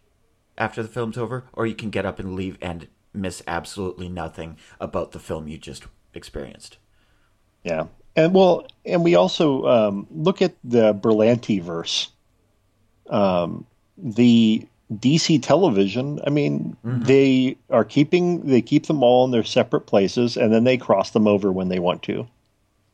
after 0.58 0.84
the 0.84 0.90
film's 0.90 1.18
over 1.18 1.46
or 1.54 1.66
you 1.66 1.76
can 1.76 1.90
get 1.90 2.06
up 2.06 2.20
and 2.20 2.36
leave 2.36 2.58
and 2.62 2.88
miss 3.14 3.42
absolutely 3.48 4.10
nothing 4.10 4.58
about 4.80 5.12
the 5.12 5.20
film 5.20 5.48
you 5.48 5.58
just 5.58 5.86
experienced 6.14 6.78
yeah 7.64 7.86
and 8.16 8.34
well 8.34 8.66
and 8.86 9.04
we 9.04 9.16
also 9.16 9.66
um, 9.66 10.08
look 10.12 10.42
at 10.42 10.56
the 10.64 10.94
berlanti 10.94 11.62
verse 11.62 12.10
um, 13.10 13.66
the 13.98 14.68
dc 14.94 15.42
television 15.44 16.20
i 16.26 16.30
mean 16.30 16.76
they 16.84 17.58
are 17.70 17.84
keeping 17.84 18.42
they 18.48 18.62
keep 18.62 18.86
them 18.86 19.04
all 19.04 19.26
in 19.26 19.32
their 19.32 19.44
separate 19.44 19.82
places 19.82 20.38
and 20.38 20.54
then 20.54 20.64
they 20.64 20.78
cross 20.78 21.12
them 21.12 21.28
over 21.28 21.52
when 21.52 21.68
they 21.68 21.80
want 21.80 22.02
to 22.04 22.26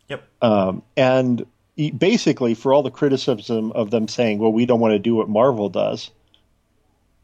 yep 0.10 0.24
Um, 0.42 0.82
and 0.98 1.46
basically, 1.98 2.54
for 2.54 2.74
all 2.74 2.84
the 2.84 2.92
criticism 2.92 3.72
of 3.72 3.90
them 3.90 4.08
saying, 4.08 4.38
well, 4.38 4.52
we 4.52 4.66
don't 4.68 4.80
want 4.80 4.92
to 4.94 5.00
do 5.00 5.16
what 5.16 5.28
Marvel 5.28 5.70
does, 5.70 6.12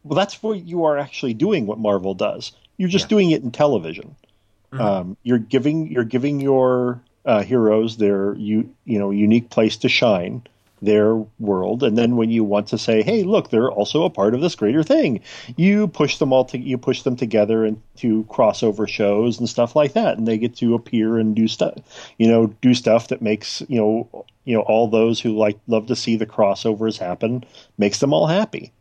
well, 0.03 0.15
that's 0.17 0.41
what 0.41 0.65
you 0.65 0.86
are 0.86 0.97
actually 0.97 1.34
doing 1.34 1.65
what 1.67 1.77
Marvel 1.77 2.13
does. 2.13 2.51
You're 2.77 2.89
just 2.89 3.05
Yeah. 3.05 3.10
doing 3.10 3.32
it 3.32 3.43
in 3.43 3.51
television. 3.51 4.15
Um, 4.77 5.17
you're 5.23 5.39
giving 5.39 5.91
you're 5.91 6.03
giving 6.03 6.39
your 6.39 7.01
uh, 7.25 7.41
heroes 7.43 7.97
their 7.97 8.36
you 8.36 8.73
you 8.86 8.97
know 8.99 9.10
unique 9.12 9.49
place 9.49 9.77
to 9.77 9.89
shine, 9.89 10.43
their 10.82 11.15
world, 11.39 11.84
and 11.84 11.98
then 11.98 12.15
when 12.15 12.30
you 12.30 12.44
want 12.44 12.68
to 12.68 12.78
say, 12.78 13.02
hey, 13.02 13.24
look, 13.24 13.50
they're 13.50 13.72
also 13.72 14.04
a 14.04 14.10
part 14.10 14.34
of 14.34 14.42
this 14.42 14.56
greater 14.56 14.84
thing, 14.84 15.20
you 15.58 15.88
push 15.88 16.18
them 16.18 16.34
all 16.34 16.46
to 16.46 16.58
you 16.58 16.78
push 16.78 17.04
them 17.04 17.15
together 17.15 17.65
into 17.65 18.24
crossover 18.26 18.88
shows 18.88 19.39
and 19.39 19.50
stuff 19.50 19.76
like 19.76 19.94
that, 19.94 20.18
and 20.18 20.28
they 20.28 20.38
get 20.38 20.56
to 20.58 20.76
appear 20.76 21.18
and 21.18 21.36
do 21.36 21.48
stuff, 21.48 21.76
you 22.18 22.28
know, 22.28 22.48
do 22.62 22.74
stuff 22.74 23.08
that 23.10 23.22
makes 23.22 23.62
you 23.68 23.78
know 23.78 24.26
you 24.46 24.56
know 24.56 24.62
all 24.62 24.88
those 24.88 25.20
who 25.20 25.38
like 25.38 25.60
love 25.68 25.88
to 25.88 25.96
see 25.96 26.15
the 26.15 26.26
crossovers 26.26 26.98
happen 26.98 27.44
makes 27.78 28.00
them 28.00 28.13
all 28.13 28.28
happy. 28.28 28.72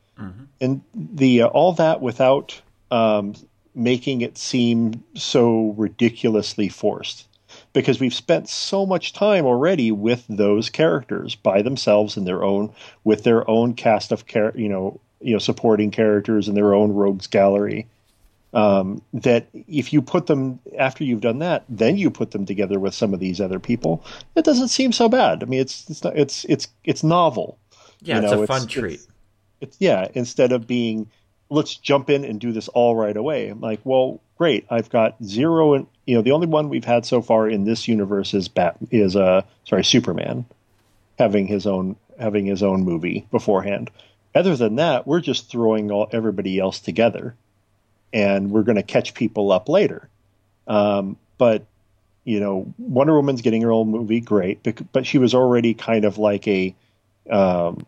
And 0.61 0.83
the 0.95 1.43
uh, 1.43 1.47
all 1.49 1.73
that 1.75 2.01
without 2.01 2.61
um, 2.91 3.35
making 3.75 4.23
it 4.23 4.37
seem 4.37 5.05
so 5.15 5.75
ridiculously 5.77 6.69
forced 6.69 7.28
because 7.73 8.01
we've 8.01 8.15
spent 8.15 8.49
so 8.49 8.85
much 8.87 9.13
time 9.13 9.45
already 9.45 9.93
with 9.93 10.25
those 10.29 10.71
characters 10.71 11.35
by 11.35 11.63
themselves 11.63 12.17
in 12.17 12.25
their 12.25 12.43
own 12.43 12.73
with 13.05 13.25
their 13.25 13.49
own 13.51 13.75
cast 13.75 14.13
of 14.13 14.27
char- 14.27 14.53
you 14.57 14.69
know 14.69 14.99
you 15.21 15.33
know 15.33 15.39
supporting 15.39 15.91
characters 15.91 16.49
and 16.49 16.57
their 16.57 16.75
own 16.75 16.93
rogues 16.93 17.27
gallery. 17.27 17.87
Um, 18.55 19.03
that 19.13 19.47
if 19.69 19.93
you 19.93 20.01
put 20.01 20.27
them 20.27 20.59
after 20.79 21.05
you've 21.05 21.21
done 21.21 21.39
that 21.41 21.65
then 21.69 21.99
you 21.99 22.11
put 22.11 22.31
them 22.31 22.47
together 22.47 22.81
with 22.81 22.95
some 22.95 23.13
of 23.13 23.21
these 23.21 23.43
other 23.43 23.59
people 23.61 24.03
it 24.37 24.45
doesn't 24.47 24.69
seem 24.69 24.91
so 24.93 25.07
bad. 25.07 25.43
I 25.43 25.47
mean 25.47 25.61
it's 25.61 25.89
it's 25.91 26.03
not, 26.03 26.17
it's 26.17 26.45
it's 26.47 26.69
it's 26.85 27.05
novel. 27.05 27.59
Yeah 28.01 28.17
You 28.17 28.23
it's 28.23 28.33
know, 28.33 28.41
a 28.41 28.43
it's- 28.45 28.59
fun 28.61 28.67
treat. 28.69 28.95
it's- 28.95 29.09
it's 29.61 29.77
yeah 29.81 30.09
instead 30.15 30.53
of 30.53 30.67
being 30.67 31.11
let's 31.51 31.77
jump 31.77 32.11
in 32.11 32.25
and 32.25 32.41
do 32.41 32.53
this 32.53 32.69
all 32.69 32.95
right 32.95 33.17
away. 33.17 33.49
I'm 33.49 33.61
like 33.61 33.81
well 33.85 34.21
great. 34.37 34.67
I've 34.71 34.91
got 34.91 35.23
zero 35.23 35.75
and 35.75 35.87
you 36.07 36.15
know 36.15 36.23
the 36.23 36.33
only 36.33 36.47
one 36.47 36.69
we've 36.69 36.85
had 36.85 37.07
so 37.07 37.23
far 37.23 37.49
in 37.49 37.65
this 37.65 37.89
universe 37.89 38.35
is 38.35 38.49
bat 38.49 38.77
is 38.91 39.17
uh 39.17 39.43
sorry 39.65 39.85
superman 39.85 40.45
having 41.19 41.47
his 41.47 41.67
own 41.67 41.97
having 42.19 42.47
his 42.47 42.63
own 42.63 42.85
movie 42.85 43.27
beforehand. 43.31 43.91
Other 44.35 44.57
than 44.57 44.77
that 44.77 45.07
we're 45.07 45.21
just 45.21 45.51
throwing 45.51 45.91
all 45.91 46.09
everybody 46.13 46.59
else 46.59 46.81
together 46.81 47.35
and 48.13 48.51
we're 48.51 48.63
going 48.63 48.77
to 48.77 48.83
catch 48.83 49.13
people 49.15 49.53
up 49.53 49.69
later. 49.69 50.09
Um, 50.67 51.17
but 51.39 51.65
you 52.25 52.41
know 52.41 52.73
wonder 52.79 53.15
woman's 53.15 53.41
getting 53.41 53.63
her 53.63 53.73
own 53.73 53.89
movie 53.89 54.21
great 54.21 54.63
but 54.93 55.07
she 55.07 55.17
was 55.17 55.35
already 55.35 55.73
kind 55.73 56.05
of 56.05 56.19
like 56.19 56.47
a 56.47 56.75
um, 57.31 57.87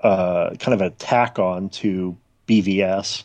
uh, 0.00 0.54
kind 0.56 0.74
of 0.74 0.82
a 0.82 0.90
tack 0.90 1.38
on 1.38 1.68
to 1.70 2.16
BVS. 2.46 3.24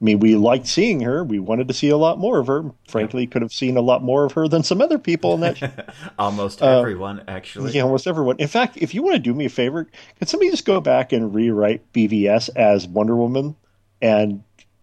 I 0.00 0.04
mean, 0.04 0.20
we 0.20 0.36
liked 0.36 0.66
seeing 0.66 1.00
her. 1.00 1.24
We 1.24 1.38
wanted 1.38 1.68
to 1.68 1.74
see 1.74 1.88
a 1.88 1.96
lot 1.96 2.18
more 2.18 2.38
of 2.38 2.48
her. 2.48 2.70
Frankly, 2.86 3.26
could 3.26 3.40
have 3.40 3.52
seen 3.52 3.78
a 3.78 3.80
lot 3.80 4.02
more 4.02 4.24
of 4.24 4.32
her 4.32 4.46
than 4.46 4.62
some 4.62 4.82
other 4.82 4.98
people 4.98 5.32
in 5.34 5.40
that. 5.40 5.94
almost 6.18 6.60
Uh, 6.60 6.80
everyone 6.80 7.22
actually 7.28 7.72
yeah, 7.72 7.80
almost 7.80 8.06
everyone. 8.06 8.36
In 8.38 8.48
fact, 8.48 8.76
if 8.76 8.94
you 8.94 9.02
want 9.02 9.14
to 9.14 9.18
do 9.18 9.32
me 9.32 9.46
a 9.46 9.50
favor, 9.50 9.88
can 10.18 10.26
somebody 10.26 10.50
just 10.50 10.66
go 10.66 10.82
back 10.82 11.12
and 11.12 11.34
rewrite 11.34 11.92
BVS 11.94 12.50
as 12.56 12.86
Wonder 12.86 13.16
Woman, 13.16 13.56
and 14.02 14.42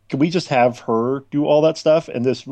can 0.10 0.18
we 0.18 0.32
just 0.32 0.48
have 0.48 0.80
her 0.80 1.24
do 1.30 1.46
all 1.46 1.62
that 1.62 1.78
stuff 1.78 2.08
and 2.08 2.26
this 2.26 2.48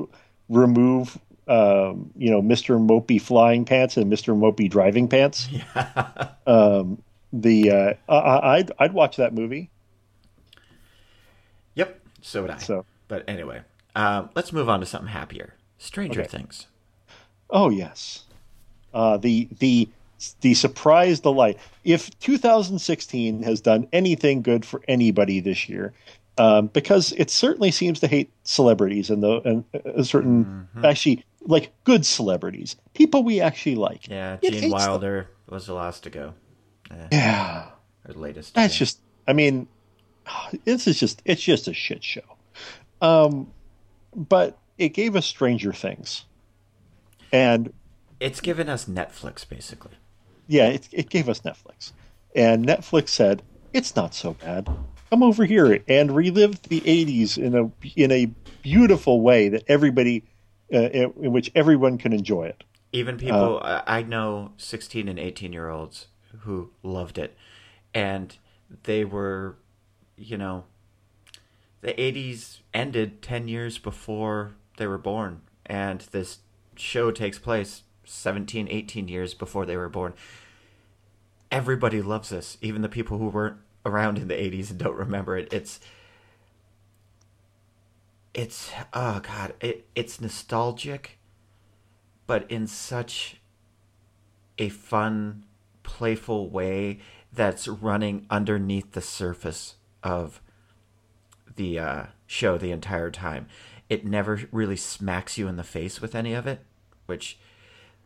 remove 0.47 1.17
um, 1.47 2.12
you 2.15 2.29
know, 2.29 2.41
Mr. 2.41 2.79
Mopey 2.79 3.19
flying 3.19 3.65
pants 3.65 3.97
and 3.97 4.12
Mr. 4.12 4.38
Mopey 4.38 4.69
driving 4.69 5.07
pants. 5.07 5.49
Yeah. 5.75 6.29
Um, 6.47 7.01
the 7.34 7.71
uh, 7.71 7.93
I, 8.13 8.57
I'd 8.57 8.71
I'd 8.77 8.93
watch 8.93 9.15
that 9.17 9.34
movie. 9.34 9.70
So 12.21 12.41
would 12.43 12.51
I. 12.51 12.57
So 12.57 12.86
But 13.07 13.23
anyway, 13.27 13.62
um, 13.95 14.29
let's 14.36 14.53
move 14.53 14.69
on 14.69 14.79
to 14.79 14.86
something 14.86 15.10
happier. 15.10 15.55
Stranger 15.77 16.21
Okay. 16.21 16.29
Things. 16.29 16.67
Oh 17.49 17.69
yes, 17.69 18.23
uh, 18.93 19.17
the 19.17 19.47
the 19.60 19.89
the 20.41 20.53
surprise 20.53 21.19
delight. 21.19 21.57
If 21.84 22.17
2016 22.19 23.43
has 23.43 23.62
done 23.62 23.88
anything 23.91 24.41
good 24.41 24.63
for 24.65 24.81
anybody 24.88 25.39
this 25.39 25.67
year, 25.67 25.93
um, 26.38 26.67
because 26.67 27.12
it 27.13 27.29
certainly 27.29 27.71
seems 27.71 27.99
to 28.01 28.07
hate 28.07 28.31
celebrities 28.43 29.10
and 29.10 29.23
the 29.23 29.41
and 29.43 29.65
a 29.86 30.03
certain 30.03 30.67
actually 30.84 31.25
like 31.41 31.71
good 31.84 32.05
celebrities, 32.05 32.75
people 32.93 33.23
we 33.23 33.41
actually 33.41 33.75
like. 33.75 34.07
Yeah, 34.07 34.38
Gene 34.43 34.69
Wilder 34.71 35.27
was 35.49 35.65
the 35.65 35.73
last 35.73 36.03
to 36.03 36.10
go. 36.10 36.34
Yeah, 37.12 37.69
Or 38.07 38.13
the 38.13 38.19
latest. 38.19 38.53
that's 38.53 38.75
just. 38.75 38.99
I 39.27 39.34
mean, 39.34 39.67
this 40.65 40.88
is 40.88 40.99
just 40.99 41.21
it's 41.25 41.41
just 41.41 41.67
a 41.67 41.73
shit 41.73 42.03
show. 42.03 42.21
Um, 43.01 43.51
but 44.15 44.57
it 44.77 44.89
gave 44.89 45.15
us 45.15 45.25
Stranger 45.25 45.73
Things, 45.73 46.25
and 47.31 47.73
It's 48.19 48.41
given 48.41 48.69
us 48.69 48.86
Netflix, 48.86 49.47
basically. 49.47 49.93
yeah, 50.47 50.67
it, 50.67 50.88
it 50.91 51.10
gave 51.10 51.29
us 51.29 51.41
Netflix. 51.41 51.91
And 52.36 52.65
Netflix 52.65 53.10
said, 53.10 53.41
it's 53.73 53.95
not 53.95 54.13
so 54.13 54.34
bad. 54.34 54.69
Come 55.10 55.23
over 55.23 55.43
here 55.45 55.79
and 55.88 56.15
relive 56.15 56.62
the 56.63 56.79
80s 56.81 57.38
in 57.38 57.55
a, 57.55 57.69
in 57.95 58.12
a 58.12 58.27
beautiful 58.62 59.19
way 59.21 59.49
that 59.49 59.63
everybody, 59.67 60.23
uh, 60.73 60.77
in, 60.77 61.13
in 61.21 61.31
which 61.34 61.51
everyone 61.55 61.97
can 61.97 62.13
enjoy 62.13 62.43
it. 62.45 62.63
Even 62.93 63.17
people, 63.17 63.60
I 63.63 63.84
I 63.86 64.01
know 64.03 64.51
16 64.57 65.07
and 65.10 65.17
18 65.19 65.51
year 65.53 65.69
olds 65.69 66.07
who 66.41 66.71
loved 66.84 67.17
it. 67.17 67.36
And 67.93 68.38
they 68.84 69.03
were, 69.03 69.57
you 70.21 70.38
know, 70.38 70.65
the 71.81 71.93
80s 71.93 72.60
ended 72.73 73.21
10 73.21 73.47
years 73.47 73.77
before 73.77 74.53
they 74.77 74.88
were 74.88 74.97
born. 74.97 75.41
And 75.65 76.01
this 76.12 76.39
show 76.75 77.12
takes 77.12 77.39
place 77.39 77.84
17, 78.05 78.67
18 78.69 79.07
years 79.07 79.34
before 79.34 79.65
they 79.65 79.77
were 79.77 79.89
born. 79.89 80.13
Everybody 81.51 82.01
loves 82.01 82.29
this, 82.29 82.57
even 82.62 82.81
the 82.81 82.89
people 82.89 83.17
who 83.17 83.27
weren't 83.27 83.57
around 83.86 84.17
in 84.17 84.27
the 84.27 84.36
80s 84.36 84.69
and 84.69 84.79
don't 84.79 84.95
remember 84.95 85.38
it. 85.38 85.51
It's 85.51 85.79
it's 88.34 88.71
oh 88.93 89.19
god, 89.19 89.53
it 89.60 89.86
it's 89.93 90.21
nostalgic 90.21 91.17
but 92.31 92.49
in 92.49 92.65
such 92.65 93.41
a 94.57 94.69
fun, 94.69 95.43
playful 95.84 96.49
way 96.49 96.99
that's 97.34 97.67
running 97.67 98.25
underneath 98.29 98.93
the 98.93 99.01
surface 99.01 99.75
of 100.04 100.42
the 101.56 101.80
uh, 101.80 102.04
show 102.28 102.58
the 102.58 102.72
entire 102.72 103.12
time. 103.12 103.48
It 103.90 104.06
never 104.06 104.42
really 104.52 104.78
smacks 104.78 105.38
you 105.38 105.48
in 105.48 105.58
the 105.58 105.64
face 105.64 106.02
with 106.02 106.16
any 106.16 106.34
of 106.34 106.48
it, 106.48 106.62
which, 107.06 107.38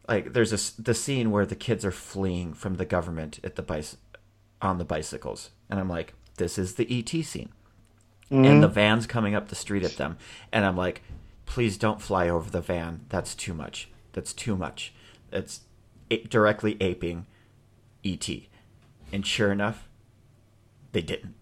like, 0.07 0.33
there's 0.33 0.51
a 0.51 0.81
the 0.81 0.93
scene 0.93 1.31
where 1.31 1.45
the 1.45 1.55
kids 1.55 1.85
are 1.85 1.91
fleeing 1.91 2.53
from 2.53 2.75
the 2.75 2.85
government 2.85 3.39
at 3.43 3.55
the 3.55 3.63
bicy- 3.63 3.97
on 4.61 4.77
the 4.79 4.85
bicycles, 4.85 5.51
and 5.69 5.79
I'm 5.79 5.89
like, 5.89 6.13
this 6.37 6.57
is 6.57 6.75
the 6.75 6.87
ET 6.99 7.23
scene. 7.23 7.49
And 8.31 8.63
the 8.63 8.67
van's 8.67 9.05
coming 9.05 9.35
up 9.35 9.49
the 9.49 9.55
street 9.55 9.83
at 9.83 9.97
them. 9.97 10.17
And 10.51 10.65
i'm 10.65 10.75
like 10.75 11.03
please 11.45 11.77
don't 11.77 12.01
fly 12.01 12.27
over 12.27 12.49
the 12.49 12.61
van. 12.61 13.01
That's 13.09 13.35
too 13.35 13.53
much. 13.53 13.89
That's 14.13 14.33
too 14.33 14.55
much. 14.55 14.93
It's 15.31 15.61
a- 16.09 16.23
directly 16.23 16.77
aping 16.81 17.25
et 18.03 18.29
and 19.11 19.25
sure 19.25 19.51
enough 19.51 19.87
they 20.91 21.01
didn't 21.01 21.33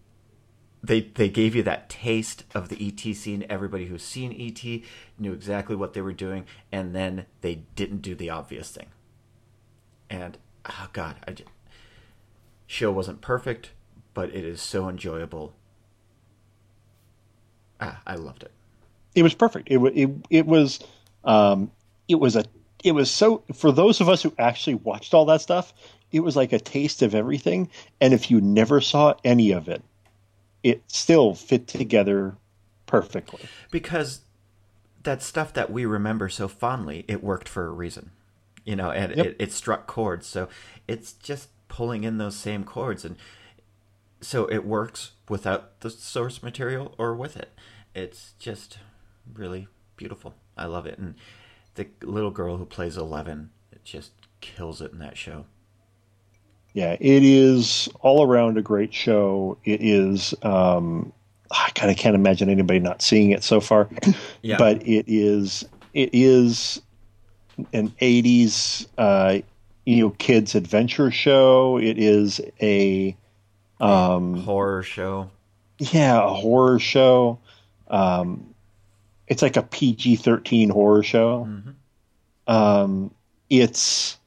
they 0.86 1.00
they 1.00 1.28
gave 1.28 1.54
you 1.54 1.62
that 1.62 1.88
taste 1.88 2.44
of 2.54 2.68
the 2.68 2.86
et 2.86 3.14
scene 3.14 3.44
everybody 3.48 3.86
who's 3.86 4.02
seen 4.02 4.32
et 4.38 4.64
knew 5.18 5.32
exactly 5.32 5.76
what 5.76 5.94
they 5.94 6.00
were 6.00 6.12
doing 6.12 6.44
and 6.70 6.94
then 6.94 7.26
they 7.40 7.56
didn't 7.76 8.02
do 8.02 8.14
the 8.14 8.30
obvious 8.30 8.70
thing 8.70 8.86
and 10.10 10.38
oh 10.66 10.88
god 10.92 11.16
i 11.26 11.32
just, 11.32 11.48
show 12.66 12.90
wasn't 12.90 13.20
perfect 13.20 13.70
but 14.14 14.28
it 14.30 14.44
is 14.44 14.60
so 14.60 14.88
enjoyable 14.88 15.54
Ah, 17.80 18.00
I 18.06 18.14
loved 18.14 18.42
it. 18.42 18.52
It 19.14 19.22
was 19.22 19.34
perfect. 19.34 19.68
It, 19.70 19.78
it, 19.78 20.10
it 20.30 20.46
was, 20.46 20.80
um, 21.24 21.70
it 22.08 22.16
was 22.16 22.36
a, 22.36 22.44
it 22.82 22.92
was 22.92 23.10
so, 23.10 23.42
for 23.52 23.72
those 23.72 24.00
of 24.00 24.08
us 24.08 24.22
who 24.22 24.32
actually 24.38 24.76
watched 24.76 25.14
all 25.14 25.24
that 25.26 25.40
stuff, 25.40 25.72
it 26.12 26.20
was 26.20 26.36
like 26.36 26.52
a 26.52 26.58
taste 26.58 27.02
of 27.02 27.14
everything. 27.14 27.68
And 28.00 28.14
if 28.14 28.30
you 28.30 28.40
never 28.40 28.80
saw 28.80 29.14
any 29.24 29.52
of 29.52 29.68
it, 29.68 29.82
it 30.64 30.82
still 30.88 31.34
fit 31.34 31.68
together 31.68 32.36
perfectly. 32.86 33.40
Because 33.70 34.22
that 35.04 35.22
stuff 35.22 35.52
that 35.52 35.70
we 35.70 35.84
remember 35.84 36.28
so 36.28 36.48
fondly, 36.48 37.04
it 37.06 37.22
worked 37.22 37.48
for 37.48 37.66
a 37.66 37.70
reason. 37.70 38.10
You 38.64 38.74
know, 38.74 38.90
and 38.90 39.14
Yep. 39.14 39.26
it, 39.26 39.36
it 39.38 39.52
struck 39.52 39.86
chords. 39.86 40.26
So 40.26 40.48
it's 40.88 41.12
just 41.12 41.50
pulling 41.68 42.02
in 42.02 42.16
those 42.18 42.34
same 42.34 42.64
chords. 42.64 43.04
And 43.04 43.16
so 44.22 44.46
it 44.46 44.64
works 44.64 45.12
without 45.28 45.80
the 45.80 45.90
source 45.90 46.42
material 46.42 46.94
or 46.96 47.14
with 47.14 47.36
it. 47.36 47.50
It's 47.94 48.32
just 48.38 48.78
really 49.32 49.68
beautiful. 49.96 50.34
I 50.56 50.64
love 50.64 50.86
it. 50.86 50.98
And 50.98 51.14
the 51.74 51.88
little 52.02 52.30
girl 52.30 52.56
who 52.56 52.64
plays 52.64 52.96
Eleven, 52.96 53.50
it 53.70 53.84
just 53.84 54.12
kills 54.40 54.80
it 54.80 54.92
in 54.92 54.98
that 55.00 55.18
show. 55.18 55.44
Yeah, 56.74 56.96
it 57.00 57.22
is 57.22 57.88
all 58.00 58.22
around 58.26 58.58
a 58.58 58.62
great 58.62 58.92
show. 58.92 59.56
It 59.64 59.80
is. 59.80 60.34
Um, 60.42 61.12
I 61.50 61.70
kind 61.76 61.90
of 61.90 61.96
can't 61.96 62.16
imagine 62.16 62.50
anybody 62.50 62.80
not 62.80 63.00
seeing 63.00 63.30
it 63.30 63.42
so 63.44 63.60
far. 63.60 63.88
Yeah. 64.42 64.58
But 64.58 64.86
it 64.86 65.06
is. 65.08 65.64
It 65.94 66.10
is 66.12 66.82
an 67.72 67.90
'80s, 68.02 68.86
uh, 68.98 69.38
you 69.86 70.02
know, 70.02 70.10
kids 70.10 70.54
adventure 70.54 71.10
show. 71.10 71.78
It 71.78 71.96
is 71.98 72.40
a, 72.60 73.16
um, 73.80 74.42
Horror 74.42 74.82
show. 74.82 75.30
yeah, 75.78 76.22
a 76.24 76.28
horror 76.28 76.78
show. 76.78 77.38
Um, 77.88 78.52
it's 79.28 79.40
like 79.40 79.56
a 79.56 79.62
PG-13 79.62 80.70
horror 80.70 81.02
show. 81.02 81.48
Um, 82.46 83.10
it's 83.48 84.18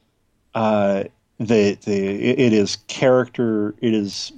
uh, 0.54 1.04
the 1.38 1.78
the 1.84 1.94
it 1.94 2.52
is 2.52 2.76
character. 2.88 3.74
It 3.80 3.94
is 3.94 4.32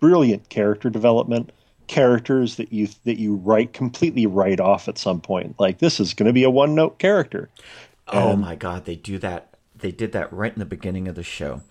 brilliant 0.00 0.48
character 0.48 0.90
development. 0.90 1.52
Characters 1.88 2.56
that 2.56 2.72
you 2.72 2.88
that 3.04 3.18
you 3.18 3.34
write 3.36 3.72
completely 3.72 4.26
write 4.26 4.60
off 4.60 4.88
at 4.88 4.98
some 4.98 5.20
point. 5.20 5.56
Like 5.58 5.78
this 5.78 6.00
is 6.00 6.14
going 6.14 6.26
to 6.26 6.32
be 6.32 6.44
a 6.44 6.50
one 6.50 6.74
note 6.74 6.98
character. 6.98 7.50
Oh 8.08 8.36
my 8.36 8.54
god, 8.54 8.84
they 8.84 8.96
do 8.96 9.18
that. 9.18 9.56
They 9.74 9.90
did 9.90 10.12
that 10.12 10.32
right 10.32 10.52
in 10.52 10.58
the 10.58 10.64
beginning 10.64 11.08
of 11.08 11.14
the 11.14 11.22
show. 11.22 11.62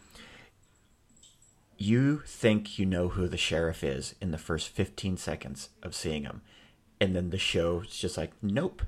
You 1.78 2.22
think 2.28 2.78
you 2.78 2.86
know 2.86 3.10
who 3.10 3.28
the 3.28 3.38
sheriff 3.38 3.84
is 3.84 4.14
in 4.22 4.30
the 4.30 4.38
first 4.38 4.70
15 4.70 5.18
seconds 5.18 5.70
of 5.82 5.96
seeing 5.96 6.24
him. 6.24 6.42
And 7.00 7.16
then 7.16 7.32
the 7.32 7.40
show's 7.40 7.98
just 7.98 8.18
like, 8.18 8.34
nope. 8.40 8.84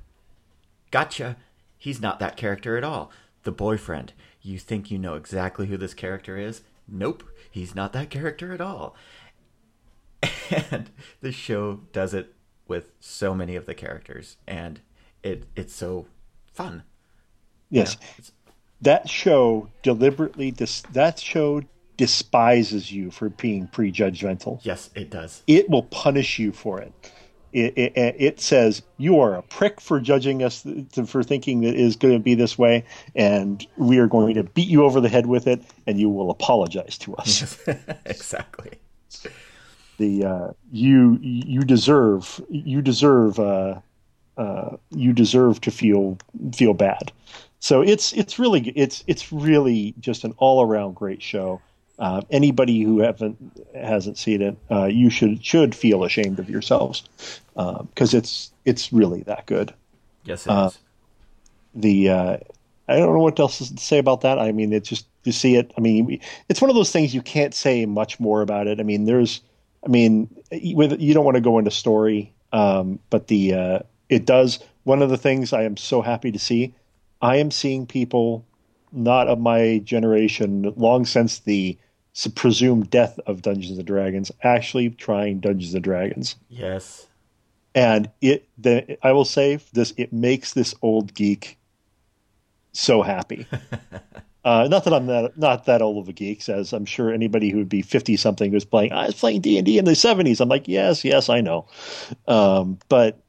Gotcha. 0.91 1.37
He's 1.79 1.99
not 1.99 2.19
that 2.19 2.37
character 2.37 2.77
at 2.77 2.83
all. 2.83 3.09
The 3.43 3.51
boyfriend. 3.51 4.13
You 4.41 4.59
think 4.59 4.89
you 4.91 4.97
know 4.97 5.15
exactly 5.15 5.67
who 5.67 5.77
this 5.77 5.93
character 5.93 6.37
is? 6.37 6.61
Nope. 6.87 7.23
He's 7.49 7.75
not 7.75 7.93
that 7.93 8.09
character 8.09 8.51
at 8.53 8.61
all. 8.61 8.95
And 10.49 10.89
the 11.21 11.31
show 11.31 11.81
does 11.91 12.13
it 12.13 12.33
with 12.67 12.91
so 12.99 13.33
many 13.33 13.55
of 13.55 13.65
the 13.65 13.73
characters. 13.73 14.37
And 14.47 14.81
it 15.23 15.45
it's 15.55 15.73
so 15.73 16.05
fun. 16.53 16.83
Yes, 17.69 17.93
It's- 18.17 18.31
that 18.81 19.09
show 19.09 19.69
deliberately 19.81 20.51
dis- 20.51 20.81
that 20.91 21.17
show 21.19 21.61
despises 21.97 22.91
you 22.91 23.09
for 23.11 23.29
being 23.29 23.67
prejudgmental. 23.67 24.59
Yes, 24.63 24.89
it 24.95 25.09
does. 25.09 25.41
It 25.47 25.69
will 25.69 25.83
punish 25.83 26.37
you 26.39 26.51
for 26.51 26.79
it. 26.81 26.91
It, 27.53 27.77
it, 27.77 28.15
it 28.17 28.39
says 28.41 28.81
you 28.97 29.19
are 29.19 29.35
a 29.35 29.43
prick 29.43 29.79
for 29.79 29.99
judging 29.99 30.41
us 30.41 30.63
th- 30.63 31.07
for 31.07 31.23
thinking 31.23 31.61
that 31.61 31.75
it 31.75 31.79
is 31.79 31.95
going 31.95 32.15
to 32.15 32.19
be 32.19 32.33
this 32.33 32.57
way, 32.57 32.83
and 33.15 33.65
we 33.77 33.99
are 33.99 34.07
going 34.07 34.33
to 34.35 34.43
beat 34.43 34.67
you 34.67 34.83
over 34.83 34.99
the 34.99 35.09
head 35.09 35.27
with 35.27 35.45
it, 35.45 35.61
and 35.85 35.99
you 35.99 36.09
will 36.09 36.31
apologize 36.31 36.97
to 36.99 37.15
us. 37.15 37.57
exactly. 38.05 38.71
the 39.97 40.25
uh, 40.25 40.47
you 40.71 41.19
you 41.21 41.61
deserve 41.61 42.41
you 42.49 42.81
deserve 42.81 43.39
uh, 43.39 43.79
uh, 44.37 44.77
you 44.89 45.13
deserve 45.13 45.61
to 45.61 45.71
feel 45.71 46.17
feel 46.53 46.73
bad. 46.73 47.11
So 47.59 47.81
it's 47.81 48.13
it's 48.13 48.39
really 48.39 48.69
it's 48.75 49.03
it's 49.07 49.31
really 49.31 49.93
just 49.99 50.23
an 50.23 50.33
all 50.37 50.61
around 50.61 50.95
great 50.95 51.21
show. 51.21 51.61
Uh, 51.99 52.21
anybody 52.31 52.81
who 52.81 52.99
haven't 52.99 53.37
hasn't 53.75 54.17
seen 54.17 54.41
it, 54.41 54.57
uh, 54.71 54.85
you 54.85 55.09
should 55.09 55.45
should 55.45 55.75
feel 55.75 56.03
ashamed 56.03 56.39
of 56.39 56.49
yourselves 56.49 57.03
because 57.53 58.13
it's 58.13 58.51
it's 58.65 58.91
really 58.91 59.21
that 59.23 59.45
good. 59.45 59.73
Yes, 60.23 60.47
it 60.47 60.49
is. 60.49 60.55
Uh, 60.55 60.71
the 61.75 62.09
uh, 62.09 62.37
I 62.87 62.97
don't 62.97 63.13
know 63.13 63.19
what 63.19 63.39
else 63.39 63.59
to 63.59 63.77
say 63.77 63.97
about 63.97 64.21
that. 64.21 64.39
I 64.39 64.51
mean, 64.51 64.73
it's 64.73 64.89
just 64.89 65.07
you 65.23 65.31
see 65.31 65.55
it. 65.55 65.71
I 65.77 65.81
mean, 65.81 66.19
it's 66.49 66.61
one 66.61 66.69
of 66.69 66.75
those 66.75 66.91
things 66.91 67.13
you 67.13 67.21
can't 67.21 67.53
say 67.53 67.85
much 67.85 68.19
more 68.19 68.41
about 68.41 68.67
it. 68.67 68.79
I 68.79 68.83
mean, 68.83 69.05
there's, 69.05 69.41
I 69.85 69.89
mean, 69.89 70.29
with 70.51 70.99
you 70.99 71.13
don't 71.13 71.25
want 71.25 71.35
to 71.35 71.41
go 71.41 71.57
into 71.59 71.71
story, 71.71 72.33
um, 72.51 72.99
but 73.09 73.27
the 73.27 73.53
uh, 73.53 73.79
it 74.09 74.25
does. 74.25 74.59
One 74.83 75.01
of 75.01 75.09
the 75.09 75.17
things 75.17 75.53
I 75.53 75.63
am 75.63 75.77
so 75.77 76.01
happy 76.01 76.31
to 76.31 76.39
see, 76.39 76.73
I 77.21 77.37
am 77.37 77.51
seeing 77.51 77.85
people 77.85 78.45
not 78.93 79.27
of 79.27 79.39
my 79.39 79.79
generation, 79.83 80.73
long 80.77 81.05
since 81.05 81.39
the 81.39 81.77
presumed 82.35 82.89
death 82.89 83.19
of 83.25 83.41
Dungeons 83.41 83.77
and 83.77 83.87
Dragons, 83.87 84.31
actually 84.43 84.91
trying 84.91 85.39
Dungeons 85.39 85.73
and 85.73 85.83
Dragons. 85.83 86.35
Yes. 86.49 87.07
And 87.75 88.09
it, 88.21 88.47
the, 88.57 88.97
I 89.05 89.11
will 89.13 89.25
say 89.25 89.59
this, 89.73 89.93
it 89.97 90.13
makes 90.13 90.53
this 90.53 90.75
old 90.83 91.13
geek 91.15 91.57
so 92.71 93.01
happy. 93.01 93.47
uh, 94.45 94.67
not 94.69 94.83
that 94.83 94.93
I'm 94.93 95.07
that, 95.07 95.37
not 95.37 95.65
that 95.65 95.81
old 95.81 96.03
of 96.03 96.09
a 96.09 96.13
geek, 96.13 96.47
as 96.49 96.71
I'm 96.71 96.85
sure 96.85 97.11
anybody 97.11 97.49
who 97.49 97.57
would 97.57 97.69
be 97.69 97.81
50 97.81 98.15
something 98.15 98.51
who's 98.51 98.65
playing, 98.65 98.93
I 98.93 99.07
was 99.07 99.15
playing 99.15 99.41
D 99.41 99.57
and 99.57 99.65
D 99.65 99.79
in 99.79 99.85
the 99.85 99.91
70s. 99.91 100.39
I'm 100.39 100.49
like, 100.49 100.67
yes, 100.67 101.03
yes, 101.03 101.29
I 101.29 101.41
know. 101.41 101.65
Um, 102.27 102.77
but 102.89 103.19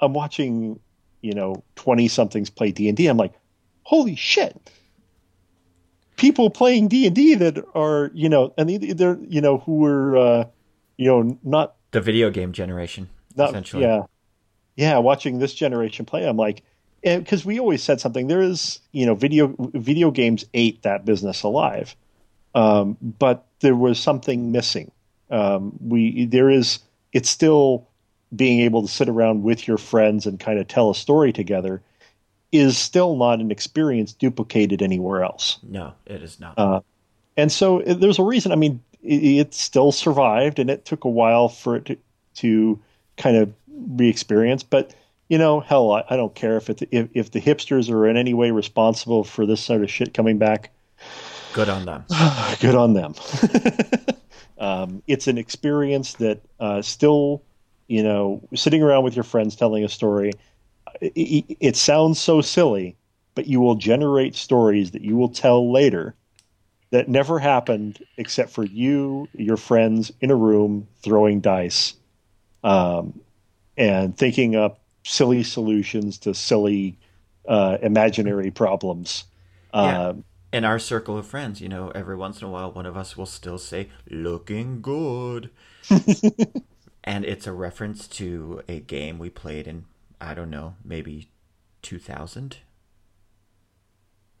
I'm 0.00 0.14
watching, 0.14 0.80
you 1.20 1.32
know, 1.32 1.62
20 1.76 2.08
somethings 2.08 2.50
play 2.50 2.72
D 2.72 2.88
and 2.88 2.96
D. 2.96 3.06
I'm 3.06 3.16
like, 3.16 3.34
holy 3.84 4.16
shit 4.16 4.60
people 6.16 6.50
playing 6.50 6.88
D 6.88 7.06
and 7.06 7.14
D 7.14 7.34
that 7.34 7.64
are 7.74 8.10
you 8.14 8.28
know, 8.28 8.52
and 8.58 8.68
they're 8.68 9.18
you 9.28 9.40
know 9.40 9.58
who 9.58 9.76
were 9.76 10.16
uh, 10.16 10.44
you 10.96 11.06
know 11.06 11.38
not 11.42 11.76
the 11.92 12.00
video 12.00 12.30
game 12.30 12.52
generation 12.52 13.08
not, 13.36 13.50
essentially. 13.50 13.82
Yeah, 13.82 14.02
yeah. 14.76 14.98
Watching 14.98 15.38
this 15.38 15.54
generation 15.54 16.04
play, 16.04 16.26
I'm 16.26 16.36
like, 16.36 16.62
because 17.02 17.44
we 17.44 17.60
always 17.60 17.82
said 17.82 18.00
something. 18.00 18.26
There 18.26 18.42
is 18.42 18.80
you 18.92 19.06
know 19.06 19.14
video 19.14 19.54
video 19.58 20.10
games 20.10 20.44
ate 20.54 20.82
that 20.82 21.04
business 21.04 21.42
alive, 21.42 21.94
um, 22.54 22.96
but 23.00 23.46
there 23.60 23.76
was 23.76 23.98
something 23.98 24.52
missing. 24.52 24.90
Um, 25.30 25.76
we 25.80 26.26
there 26.26 26.50
is 26.50 26.80
it's 27.12 27.28
still 27.28 27.88
being 28.34 28.60
able 28.60 28.82
to 28.82 28.88
sit 28.88 29.08
around 29.08 29.42
with 29.42 29.68
your 29.68 29.78
friends 29.78 30.26
and 30.26 30.40
kind 30.40 30.58
of 30.58 30.66
tell 30.66 30.90
a 30.90 30.94
story 30.94 31.32
together 31.32 31.80
is 32.58 32.78
still 32.78 33.16
not 33.16 33.40
an 33.40 33.50
experience 33.50 34.12
duplicated 34.12 34.82
anywhere 34.82 35.22
else. 35.22 35.58
No, 35.62 35.92
it 36.06 36.22
is 36.22 36.40
not. 36.40 36.58
Uh, 36.58 36.80
and 37.36 37.52
so 37.52 37.82
uh, 37.82 37.94
there's 37.94 38.18
a 38.18 38.22
reason. 38.22 38.52
I 38.52 38.56
mean, 38.56 38.82
it, 39.02 39.22
it, 39.22 39.54
still 39.54 39.92
survived, 39.92 40.58
and 40.58 40.70
it 40.70 40.84
took 40.84 41.04
a 41.04 41.08
while 41.08 41.48
for 41.48 41.76
it 41.76 41.84
to, 41.86 41.96
to 42.36 42.80
kind 43.16 43.36
of 43.36 43.52
re-experience. 43.68 44.62
But 44.62 44.94
you 45.28 45.38
know, 45.38 45.60
hell, 45.60 45.92
I, 45.92 46.04
I 46.10 46.16
don't 46.16 46.34
care 46.34 46.56
if, 46.56 46.70
it, 46.70 46.82
if 46.90 47.08
if 47.14 47.30
the 47.32 47.40
hipsters 47.40 47.90
are 47.90 48.06
in 48.06 48.16
any 48.16 48.34
way 48.34 48.50
responsible 48.50 49.24
for 49.24 49.46
this 49.46 49.60
sort 49.60 49.82
of 49.82 49.90
shit 49.90 50.14
coming 50.14 50.38
back. 50.38 50.70
Good 51.52 51.68
on 51.68 51.84
them. 51.84 52.04
Good 52.60 52.74
on 52.74 52.94
them. 52.94 53.14
um, 54.58 55.02
it's 55.06 55.26
an 55.26 55.38
experience 55.38 56.14
that 56.14 56.42
uh, 56.60 56.82
still, 56.82 57.42
you 57.88 58.02
know, 58.02 58.46
sitting 58.54 58.82
around 58.82 59.04
with 59.04 59.16
your 59.16 59.24
friends 59.24 59.56
telling 59.56 59.82
a 59.82 59.88
story 59.88 60.32
it, 61.00 61.56
it 61.60 61.76
sounds 61.76 62.20
so 62.20 62.40
silly, 62.40 62.96
but 63.34 63.46
you 63.46 63.60
will 63.60 63.74
generate 63.74 64.34
stories 64.34 64.92
that 64.92 65.02
you 65.02 65.16
will 65.16 65.28
tell 65.28 65.72
later 65.72 66.14
that 66.90 67.08
never 67.08 67.38
happened 67.38 67.98
except 68.16 68.50
for 68.50 68.64
you, 68.64 69.28
your 69.34 69.56
friends 69.56 70.12
in 70.20 70.30
a 70.30 70.36
room 70.36 70.86
throwing 71.02 71.40
dice 71.40 71.94
um, 72.64 73.20
and 73.76 74.16
thinking 74.16 74.56
up 74.56 74.80
silly 75.04 75.42
solutions 75.42 76.18
to 76.18 76.34
silly 76.34 76.98
uh, 77.48 77.78
imaginary 77.82 78.50
problems. 78.50 79.24
Yeah. 79.74 80.08
Um, 80.08 80.24
in 80.52 80.64
our 80.64 80.78
circle 80.78 81.18
of 81.18 81.26
friends, 81.26 81.60
you 81.60 81.68
know, 81.68 81.90
every 81.90 82.16
once 82.16 82.40
in 82.40 82.46
a 82.46 82.50
while, 82.50 82.72
one 82.72 82.86
of 82.86 82.96
us 82.96 83.16
will 83.16 83.26
still 83.26 83.58
say, 83.58 83.90
looking 84.08 84.80
good. 84.80 85.50
and 87.04 87.24
it's 87.24 87.46
a 87.46 87.52
reference 87.52 88.08
to 88.08 88.62
a 88.68 88.80
game 88.80 89.18
we 89.18 89.28
played 89.28 89.66
in 89.66 89.84
I 90.20 90.34
don't 90.34 90.50
know, 90.50 90.76
maybe 90.84 91.30
2000? 91.82 92.58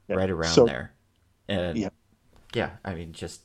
Yeah. 0.08 0.16
Right 0.16 0.30
around 0.30 0.52
so, 0.52 0.66
there. 0.66 0.92
And 1.48 1.76
yeah. 1.76 1.88
yeah, 2.54 2.70
I 2.84 2.94
mean, 2.94 3.12
just, 3.12 3.42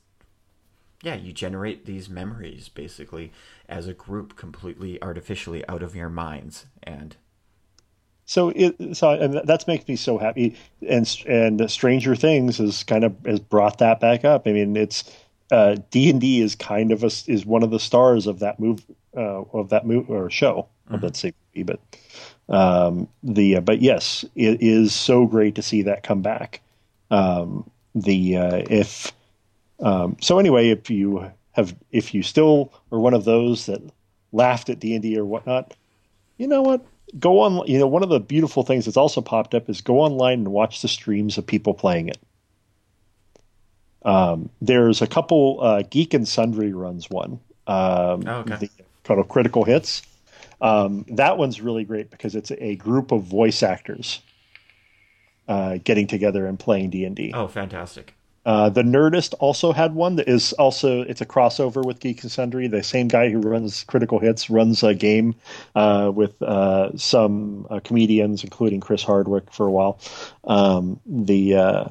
yeah, 1.01 1.15
you 1.15 1.33
generate 1.33 1.85
these 1.85 2.09
memories 2.09 2.69
basically 2.69 3.31
as 3.67 3.87
a 3.87 3.93
group 3.93 4.35
completely 4.35 5.01
artificially 5.01 5.67
out 5.67 5.81
of 5.81 5.95
your 5.95 6.09
minds. 6.09 6.67
And 6.83 7.15
so 8.31 8.53
it 8.55 8.95
so 8.95 9.09
and 9.09 9.33
that 9.33 9.67
makes 9.67 9.85
me 9.89 9.97
so 9.97 10.17
happy 10.17 10.55
and 10.87 11.21
and 11.27 11.69
stranger 11.69 12.15
things 12.15 12.59
has 12.59 12.81
kind 12.85 13.03
of 13.03 13.13
has 13.25 13.41
brought 13.41 13.79
that 13.79 13.99
back 13.99 14.23
up 14.23 14.47
i 14.47 14.53
mean 14.53 14.77
it's 14.77 15.03
uh, 15.51 15.75
d&d 15.89 16.39
is 16.39 16.55
kind 16.55 16.93
of 16.93 17.03
a 17.03 17.07
is 17.27 17.45
one 17.45 17.61
of 17.61 17.71
the 17.71 17.79
stars 17.79 18.27
of 18.27 18.39
that 18.39 18.57
move 18.57 18.85
uh, 19.17 19.41
of 19.51 19.67
that 19.67 19.85
move 19.85 20.09
or 20.09 20.29
show 20.29 20.65
mm-hmm. 20.89 21.03
let's 21.03 21.19
but 21.63 21.79
um, 22.49 23.07
the 23.23 23.57
uh, 23.57 23.61
but 23.61 23.81
yes, 23.81 24.25
it 24.35 24.61
is 24.61 24.93
so 24.93 25.25
great 25.25 25.55
to 25.55 25.61
see 25.61 25.83
that 25.83 26.03
come 26.03 26.21
back. 26.21 26.61
Um, 27.09 27.69
the 27.95 28.37
uh, 28.37 28.61
if 28.69 29.11
um, 29.79 30.17
so 30.21 30.39
anyway, 30.39 30.69
if 30.69 30.89
you 30.89 31.31
have 31.53 31.75
if 31.91 32.13
you 32.13 32.23
still 32.23 32.73
are 32.91 32.99
one 32.99 33.13
of 33.13 33.25
those 33.25 33.65
that 33.65 33.81
laughed 34.31 34.69
at 34.69 34.79
D 34.79 34.93
and 34.93 35.01
D 35.01 35.17
or 35.17 35.25
whatnot, 35.25 35.73
you 36.37 36.47
know 36.47 36.61
what? 36.61 36.85
Go 37.19 37.39
on. 37.39 37.67
You 37.67 37.79
know, 37.79 37.87
one 37.87 38.03
of 38.03 38.09
the 38.09 38.19
beautiful 38.19 38.63
things 38.63 38.85
that's 38.85 38.97
also 38.97 39.21
popped 39.21 39.53
up 39.53 39.69
is 39.69 39.81
go 39.81 39.99
online 39.99 40.39
and 40.39 40.47
watch 40.49 40.81
the 40.81 40.87
streams 40.87 41.37
of 41.37 41.45
people 41.45 41.73
playing 41.73 42.09
it. 42.09 42.19
Um, 44.03 44.49
there's 44.61 45.01
a 45.01 45.07
couple 45.07 45.59
uh, 45.61 45.83
Geek 45.83 46.13
and 46.13 46.27
Sundry 46.27 46.73
runs 46.73 47.09
one. 47.09 47.39
Um, 47.67 48.23
oh, 48.27 48.43
okay. 48.47 48.55
the, 48.55 48.69
called 49.03 49.27
Critical 49.29 49.63
Hits. 49.63 50.01
Um, 50.61 51.05
that 51.09 51.37
one's 51.37 51.59
really 51.59 51.83
great 51.83 52.11
because 52.11 52.35
it's 52.35 52.51
a 52.51 52.75
group 52.75 53.11
of 53.11 53.23
voice 53.23 53.63
actors 53.63 54.21
uh, 55.47 55.79
getting 55.83 56.07
together 56.07 56.45
and 56.45 56.59
playing 56.59 56.91
D 56.91 57.03
and 57.05 57.15
D. 57.15 57.31
Oh, 57.33 57.47
fantastic! 57.47 58.13
Uh, 58.43 58.69
the 58.69 58.81
Nerdist 58.81 59.35
also 59.39 59.71
had 59.71 59.93
one 59.93 60.15
that 60.15 60.27
is 60.27 60.53
also 60.53 61.01
it's 61.01 61.21
a 61.21 61.25
crossover 61.25 61.85
with 61.85 61.99
Geek 61.99 62.23
and 62.23 62.31
Sundry. 62.31 62.67
The 62.67 62.83
same 62.83 63.07
guy 63.07 63.29
who 63.29 63.39
runs 63.39 63.83
Critical 63.83 64.19
Hits 64.19 64.49
runs 64.49 64.81
a 64.83 64.95
game 64.95 65.35
uh, 65.75 66.11
with 66.13 66.41
uh, 66.41 66.95
some 66.97 67.67
uh, 67.69 67.79
comedians, 67.83 68.43
including 68.43 68.79
Chris 68.79 69.03
Hardwick, 69.03 69.51
for 69.51 69.67
a 69.67 69.71
while. 69.71 69.99
Um, 70.43 70.99
the 71.05 71.55
uh, 71.55 71.85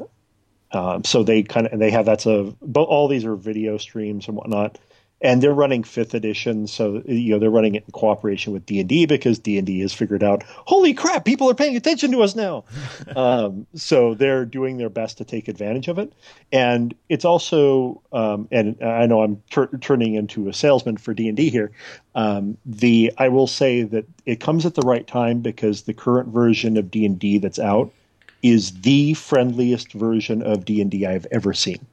um, 0.73 1.05
so 1.05 1.23
they 1.23 1.43
kind 1.43 1.69
of 1.69 1.79
they 1.79 1.91
have 1.91 2.05
that's 2.05 2.27
a 2.27 2.53
all 2.75 3.09
these 3.09 3.25
are 3.25 3.37
video 3.37 3.79
streams 3.79 4.27
and 4.27 4.37
whatnot 4.37 4.79
and 5.23 5.43
they're 5.43 5.53
running 5.53 5.83
fifth 5.83 6.15
edition 6.15 6.67
so 6.67 7.03
you 7.07 7.33
know 7.33 7.39
they're 7.39 7.51
running 7.51 7.75
it 7.75 7.85
in 7.87 7.93
cooperation 7.93 8.53
with 8.53 8.65
d&d 8.67 9.07
because 9.07 9.39
d&d 9.39 9.81
has 9.81 9.93
figured 9.93 10.23
out 10.23 10.43
holy 10.45 10.95
crap 10.95 11.25
people 11.25 11.49
are 11.49 11.55
paying 11.55 11.77
attention 11.77 12.11
to 12.11 12.23
us 12.23 12.35
now. 12.35 12.65
Um, 13.17 13.67
so 13.75 14.15
they're 14.15 14.45
doing 14.45 14.77
their 14.79 14.89
best 14.89 15.19
to 15.19 15.25
take 15.25 15.49
advantage 15.49 15.89
of 15.89 15.99
it. 15.99 16.13
And 16.53 16.95
it's 17.09 17.25
also 17.25 18.01
um, 18.13 18.47
and 18.53 18.81
i 18.83 19.07
know 19.07 19.23
i'm 19.23 19.43
turning 19.81 20.15
into 20.15 20.49
a 20.49 20.53
salesman 20.53 20.97
for 20.97 21.13
d&d 21.13 21.51
here. 21.51 21.73
Um, 22.15 22.57
the 22.65 23.13
i 23.19 23.29
will 23.29 23.47
say 23.47 23.83
that 23.83 24.07
it 24.27 24.41
comes 24.41 24.65
at 24.65 24.75
the 24.75 24.83
right 24.83 25.07
time 25.07 25.41
because 25.41 25.83
the 25.83 25.95
current 25.95 26.29
version 26.29 26.77
of 26.77 26.91
d&d 26.91 27.39
that's 27.39 27.59
out 27.59 27.93
is 28.43 28.81
the 28.81 29.15
friendliest 29.15 29.93
version 29.93 30.43
of 30.43 30.65
d&d 30.65 31.05
i've 31.07 31.27
ever 31.31 31.53
seen. 31.53 31.85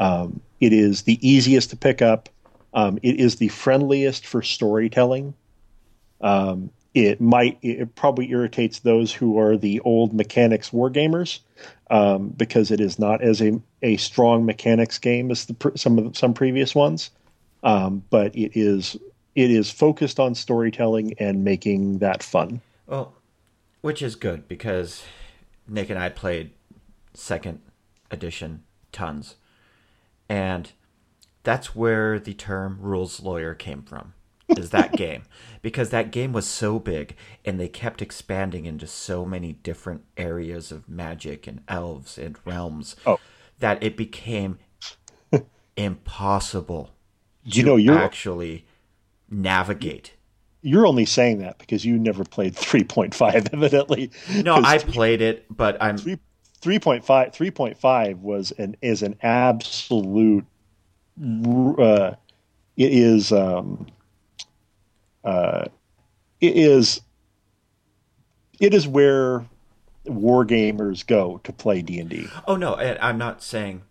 Um, 0.00 0.40
it 0.60 0.72
is 0.72 1.02
the 1.02 1.18
easiest 1.26 1.70
to 1.70 1.76
pick 1.76 2.02
up. 2.02 2.28
Um, 2.74 2.98
it 3.02 3.18
is 3.18 3.36
the 3.36 3.48
friendliest 3.48 4.26
for 4.26 4.42
storytelling. 4.42 5.34
Um, 6.20 6.70
it 6.94 7.20
might 7.20 7.58
it 7.62 7.94
probably 7.94 8.30
irritates 8.30 8.80
those 8.80 9.12
who 9.12 9.38
are 9.38 9.56
the 9.56 9.80
old 9.80 10.12
mechanics 10.12 10.70
wargamers 10.70 11.40
um, 11.90 12.30
because 12.30 12.70
it 12.70 12.80
is 12.80 12.98
not 12.98 13.22
as 13.22 13.40
a, 13.40 13.60
a 13.82 13.96
strong 13.98 14.44
mechanics 14.44 14.98
game 14.98 15.30
as 15.30 15.46
the, 15.46 15.72
some 15.76 15.98
of 15.98 16.12
the, 16.12 16.18
some 16.18 16.34
previous 16.34 16.74
ones. 16.74 17.10
Um, 17.62 18.02
but 18.10 18.34
it 18.34 18.52
is 18.58 18.96
it 19.34 19.50
is 19.50 19.70
focused 19.70 20.18
on 20.18 20.34
storytelling 20.34 21.14
and 21.18 21.44
making 21.44 21.98
that 21.98 22.22
fun. 22.22 22.60
Well, 22.86 23.14
which 23.80 24.02
is 24.02 24.16
good 24.16 24.48
because 24.48 25.04
Nick 25.68 25.90
and 25.90 25.98
I 25.98 26.08
played 26.08 26.52
second 27.14 27.60
edition 28.10 28.64
tons 28.90 29.36
and 30.28 30.72
that's 31.42 31.74
where 31.74 32.18
the 32.18 32.34
term 32.34 32.78
rules 32.80 33.20
lawyer 33.20 33.54
came 33.54 33.82
from. 33.82 34.14
Is 34.48 34.70
that 34.70 34.92
game 34.96 35.24
because 35.60 35.90
that 35.90 36.10
game 36.10 36.32
was 36.32 36.46
so 36.46 36.78
big 36.78 37.14
and 37.44 37.60
they 37.60 37.68
kept 37.68 38.00
expanding 38.00 38.64
into 38.64 38.86
so 38.86 39.24
many 39.24 39.52
different 39.52 40.04
areas 40.16 40.72
of 40.72 40.88
magic 40.88 41.46
and 41.46 41.60
elves 41.68 42.16
and 42.16 42.36
realms 42.44 42.96
oh. 43.06 43.20
that 43.58 43.82
it 43.82 43.96
became 43.96 44.58
impossible 45.76 46.90
you 47.44 47.62
know 47.62 47.76
you 47.76 47.92
actually 47.92 48.66
navigate 49.30 50.14
you're 50.62 50.86
only 50.86 51.04
saying 51.04 51.38
that 51.38 51.58
because 51.58 51.84
you 51.84 51.98
never 51.98 52.24
played 52.24 52.54
3.5 52.54 53.34
evidently. 53.52 54.10
No, 54.42 54.56
I 54.56 54.78
played 54.78 55.22
it, 55.22 55.46
but 55.54 55.80
I'm 55.80 55.96
3, 55.96 56.18
3.5 56.60 57.04
3.5 57.04 58.18
was 58.20 58.52
an 58.52 58.76
is 58.82 59.02
an 59.02 59.16
absolute 59.22 60.44
uh, 61.20 62.12
it 62.76 62.92
is 62.92 63.32
um, 63.32 63.86
uh, 65.24 65.64
it 66.40 66.56
is 66.56 67.00
it 68.60 68.74
is 68.74 68.86
where 68.86 69.44
war 70.04 70.44
gamers 70.44 71.06
go 71.06 71.40
to 71.44 71.52
play 71.52 71.82
D&D. 71.82 72.28
Oh 72.46 72.56
no, 72.56 72.74
I'm 72.76 73.18
not 73.18 73.42
saying 73.42 73.82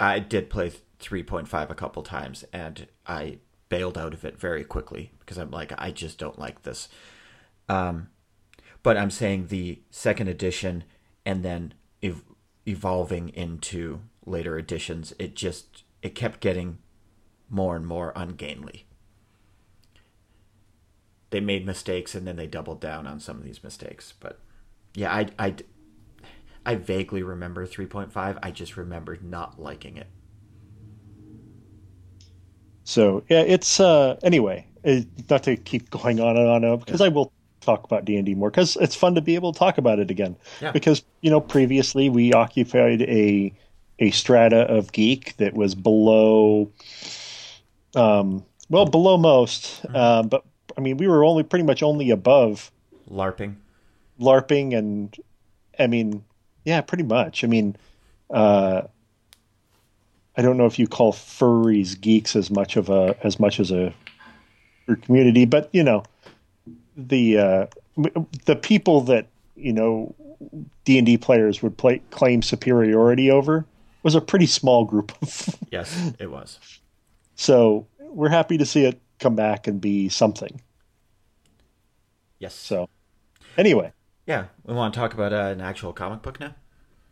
I 0.00 0.18
did 0.18 0.50
play 0.50 0.72
3.5 1.00 1.70
a 1.70 1.74
couple 1.74 2.02
times 2.02 2.44
and 2.52 2.86
I 3.06 3.38
bailed 3.68 3.98
out 3.98 4.14
of 4.14 4.24
it 4.24 4.38
very 4.38 4.64
quickly 4.64 5.12
because 5.20 5.36
I'm 5.36 5.50
like 5.50 5.72
I 5.78 5.90
just 5.90 6.18
don't 6.18 6.38
like 6.38 6.62
this. 6.62 6.88
Um 7.68 8.08
but 8.82 8.96
I'm 8.96 9.10
saying 9.10 9.48
the 9.48 9.80
second 9.90 10.28
edition 10.28 10.84
and 11.26 11.42
then 11.42 11.74
evolving 12.66 13.28
into 13.30 14.00
later 14.26 14.58
editions 14.58 15.12
it 15.18 15.36
just 15.36 15.84
it 16.02 16.14
kept 16.14 16.40
getting 16.40 16.78
more 17.48 17.76
and 17.76 17.86
more 17.86 18.12
ungainly. 18.16 18.86
They 21.30 21.40
made 21.40 21.66
mistakes 21.66 22.14
and 22.14 22.26
then 22.26 22.36
they 22.36 22.46
doubled 22.46 22.80
down 22.80 23.06
on 23.06 23.20
some 23.20 23.38
of 23.38 23.44
these 23.44 23.64
mistakes, 23.64 24.14
but 24.20 24.40
yeah, 24.94 25.12
I 25.12 25.28
I 25.38 25.54
I 26.66 26.74
vaguely 26.76 27.22
remember 27.22 27.66
3.5. 27.66 28.38
I 28.42 28.50
just 28.50 28.76
remember 28.76 29.18
not 29.22 29.60
liking 29.60 29.96
it. 29.96 30.08
So 32.84 33.24
yeah, 33.28 33.40
it's 33.40 33.80
uh 33.80 34.18
anyway, 34.22 34.66
it, 34.82 35.06
not 35.28 35.42
to 35.44 35.56
keep 35.56 35.90
going 35.90 36.20
on 36.20 36.36
and 36.36 36.64
on 36.64 36.78
because 36.78 37.00
yeah. 37.00 37.06
I 37.06 37.08
will 37.08 37.32
talk 37.64 37.84
about 37.84 38.04
D 38.04 38.16
and 38.16 38.26
D 38.26 38.34
more 38.34 38.50
because 38.50 38.76
it's 38.76 38.94
fun 38.94 39.14
to 39.14 39.20
be 39.20 39.34
able 39.34 39.52
to 39.52 39.58
talk 39.58 39.78
about 39.78 39.98
it 39.98 40.10
again. 40.10 40.36
Yeah. 40.60 40.72
Because 40.72 41.02
you 41.20 41.30
know 41.30 41.40
previously 41.40 42.08
we 42.08 42.32
occupied 42.32 43.02
a 43.02 43.52
a 43.98 44.10
strata 44.10 44.62
of 44.62 44.92
geek 44.92 45.36
that 45.36 45.54
was 45.54 45.74
below, 45.74 46.70
um, 47.94 48.44
well 48.68 48.86
below 48.86 49.16
most, 49.16 49.82
mm-hmm. 49.82 49.96
uh, 49.96 50.22
but 50.22 50.44
I 50.76 50.80
mean 50.80 50.96
we 50.96 51.08
were 51.08 51.24
only 51.24 51.42
pretty 51.42 51.64
much 51.64 51.82
only 51.82 52.10
above 52.10 52.70
LARPing, 53.10 53.56
LARPing, 54.20 54.76
and 54.76 55.16
I 55.78 55.86
mean 55.86 56.24
yeah, 56.64 56.80
pretty 56.80 57.04
much. 57.04 57.44
I 57.44 57.46
mean. 57.46 57.76
Uh, 58.30 58.82
I 60.36 60.42
don't 60.42 60.56
know 60.56 60.66
if 60.66 60.78
you 60.78 60.88
call 60.88 61.12
furries 61.12 62.00
geeks 62.00 62.34
as 62.34 62.50
much 62.50 62.76
of 62.76 62.88
a 62.88 63.16
as 63.22 63.38
much 63.38 63.60
as 63.60 63.70
a 63.70 63.94
community, 65.02 65.44
but 65.44 65.68
you 65.72 65.82
know, 65.82 66.04
the 66.96 67.38
uh, 67.38 67.66
the 68.44 68.56
people 68.56 69.00
that 69.02 69.28
you 69.56 69.72
know 69.72 70.14
D 70.84 70.98
and 70.98 71.06
D 71.06 71.16
players 71.16 71.62
would 71.62 71.76
play, 71.76 72.00
claim 72.10 72.42
superiority 72.42 73.30
over 73.30 73.64
was 74.02 74.14
a 74.14 74.20
pretty 74.20 74.46
small 74.46 74.84
group 74.84 75.12
yes, 75.70 76.12
it 76.18 76.30
was. 76.30 76.58
So 77.36 77.86
we're 77.98 78.28
happy 78.28 78.58
to 78.58 78.66
see 78.66 78.84
it 78.84 79.00
come 79.18 79.34
back 79.34 79.66
and 79.66 79.80
be 79.80 80.08
something. 80.08 80.60
Yes. 82.38 82.54
So, 82.54 82.88
anyway. 83.56 83.92
Yeah, 84.26 84.46
we 84.64 84.74
want 84.74 84.94
to 84.94 85.00
talk 85.00 85.14
about 85.14 85.32
uh, 85.32 85.52
an 85.52 85.60
actual 85.60 85.92
comic 85.92 86.22
book 86.22 86.40
now. 86.40 86.54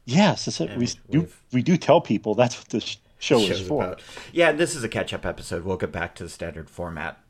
Yes, 0.04 0.60
we 0.76 0.88
do. 1.10 1.28
We 1.52 1.62
do 1.62 1.76
tell 1.76 2.00
people 2.00 2.34
that's 2.34 2.58
what 2.58 2.68
this 2.68 2.96
show 3.18 3.38
is 3.38 3.60
for. 3.60 3.84
About. 3.84 4.02
Yeah, 4.32 4.52
this 4.52 4.74
is 4.74 4.82
a 4.82 4.88
catch 4.88 5.12
up 5.12 5.24
episode. 5.24 5.64
We'll 5.64 5.76
get 5.76 5.92
back 5.92 6.14
to 6.16 6.24
the 6.24 6.28
standard 6.28 6.68
format 6.68 7.20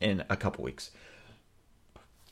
in 0.00 0.24
a 0.28 0.36
couple 0.36 0.64
weeks. 0.64 0.90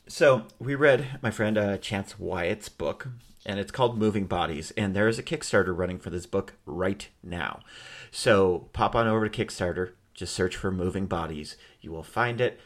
So 0.07 0.43
we 0.59 0.75
read 0.75 1.19
my 1.21 1.31
friend 1.31 1.57
uh, 1.57 1.77
Chance 1.77 2.19
Wyatt's 2.19 2.69
book, 2.69 3.07
and 3.45 3.59
it's 3.59 3.71
called 3.71 3.97
Moving 3.97 4.25
Bodies, 4.25 4.71
and 4.77 4.95
there 4.95 5.07
is 5.07 5.17
a 5.17 5.23
Kickstarter 5.23 5.75
running 5.75 5.97
for 5.97 6.11
this 6.11 6.25
book 6.25 6.53
right 6.65 7.07
now. 7.23 7.61
So 8.11 8.69
pop 8.73 8.95
on 8.95 9.07
over 9.07 9.27
to 9.27 9.45
Kickstarter, 9.45 9.93
just 10.13 10.33
search 10.33 10.55
for 10.55 10.71
Moving 10.71 11.07
Bodies. 11.07 11.57
You 11.81 11.91
will 11.91 12.03
find 12.03 12.39
it. 12.39 12.59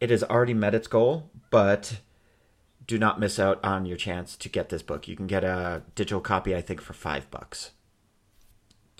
It 0.00 0.10
has 0.10 0.24
already 0.24 0.54
met 0.54 0.74
its 0.74 0.88
goal, 0.88 1.30
but 1.50 2.00
do 2.86 2.98
not 2.98 3.20
miss 3.20 3.38
out 3.38 3.62
on 3.62 3.84
your 3.84 3.98
chance 3.98 4.34
to 4.38 4.48
get 4.48 4.70
this 4.70 4.82
book. 4.82 5.06
You 5.06 5.16
can 5.16 5.26
get 5.26 5.44
a 5.44 5.82
digital 5.94 6.22
copy, 6.22 6.56
I 6.56 6.62
think, 6.62 6.80
for 6.80 6.94
five 6.94 7.30
bucks 7.30 7.72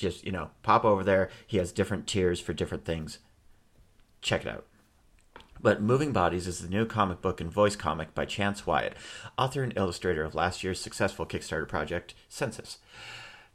just 0.01 0.25
you 0.25 0.33
know 0.33 0.51
pop 0.63 0.85
over 0.85 1.05
there 1.05 1.29
he 1.47 1.59
has 1.59 1.71
different 1.71 2.07
tiers 2.07 2.41
for 2.41 2.53
different 2.55 2.85
things 2.85 3.19
check 4.23 4.47
it 4.47 4.49
out 4.49 4.67
but 5.63 5.83
Moving 5.83 6.13
Bodies 6.13 6.47
is 6.47 6.61
the 6.61 6.69
new 6.69 6.87
comic 6.87 7.21
book 7.21 7.41
and 7.41 7.51
voice 7.51 7.77
comic 7.77 8.15
by 8.15 8.25
Chance 8.25 8.67
Wyatt, 8.67 8.95
author 9.37 9.63
and 9.63 9.77
illustrator 9.77 10.25
of 10.25 10.35
last 10.35 10.65
year's 10.65 10.81
successful 10.81 11.27
Kickstarter 11.27 11.69
project, 11.69 12.15
Census. 12.29 12.79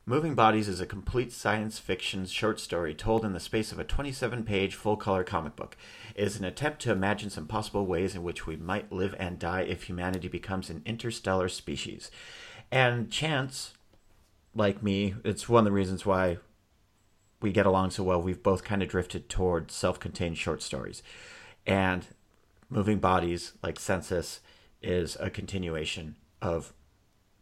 Moving 0.06 0.36
Bodies 0.36 0.68
is 0.68 0.80
a 0.80 0.86
complete 0.86 1.32
science 1.32 1.80
fiction 1.80 2.28
short 2.28 2.60
story 2.60 2.93
told 2.93 3.26
in 3.26 3.34
the 3.34 3.39
space 3.39 3.72
of 3.72 3.80
a 3.80 3.84
27 3.84 4.43
page 4.43 4.76
full 4.76 4.97
color 4.97 5.24
comic 5.24 5.56
book. 5.56 5.76
It 6.14 6.24
is 6.26 6.38
an 6.38 6.45
attempt 6.45 6.80
to 6.82 6.91
imagine 6.91 7.32
some 7.32 7.47
possible 7.47 7.88
ways 7.88 8.14
in 8.14 8.22
which 8.22 8.45
we 8.45 8.56
might 8.56 8.91
live 8.91 9.16
and 9.18 9.39
die 9.39 9.62
if 9.62 9.84
humanity 9.84 10.28
becomes 10.28 10.70
an 10.70 10.84
interstellar 10.86 11.49
species. 11.49 12.12
And 12.72 13.10
Chance 13.10 13.74
like 14.53 14.84
me, 14.84 15.16
it's 15.24 15.49
one 15.49 15.62
of 15.62 15.66
the 15.66 15.72
reasons 15.72 16.06
why 16.06 16.38
we 17.41 17.51
get 17.51 17.66
along 17.66 17.89
so 17.89 18.03
well. 18.03 18.22
We've 18.22 18.43
both 18.43 18.64
kind 18.64 18.84
of 18.84 18.89
drifted 18.89 19.28
toward 19.28 19.72
self 19.72 19.99
contained 19.99 20.38
short 20.38 20.62
stories. 20.62 21.01
And 21.66 22.05
Moving 22.70 22.99
Bodies, 22.99 23.53
like 23.63 23.80
Census, 23.80 24.41
is 24.82 25.18
a 25.20 25.30
continuation 25.30 26.16
of 26.41 26.74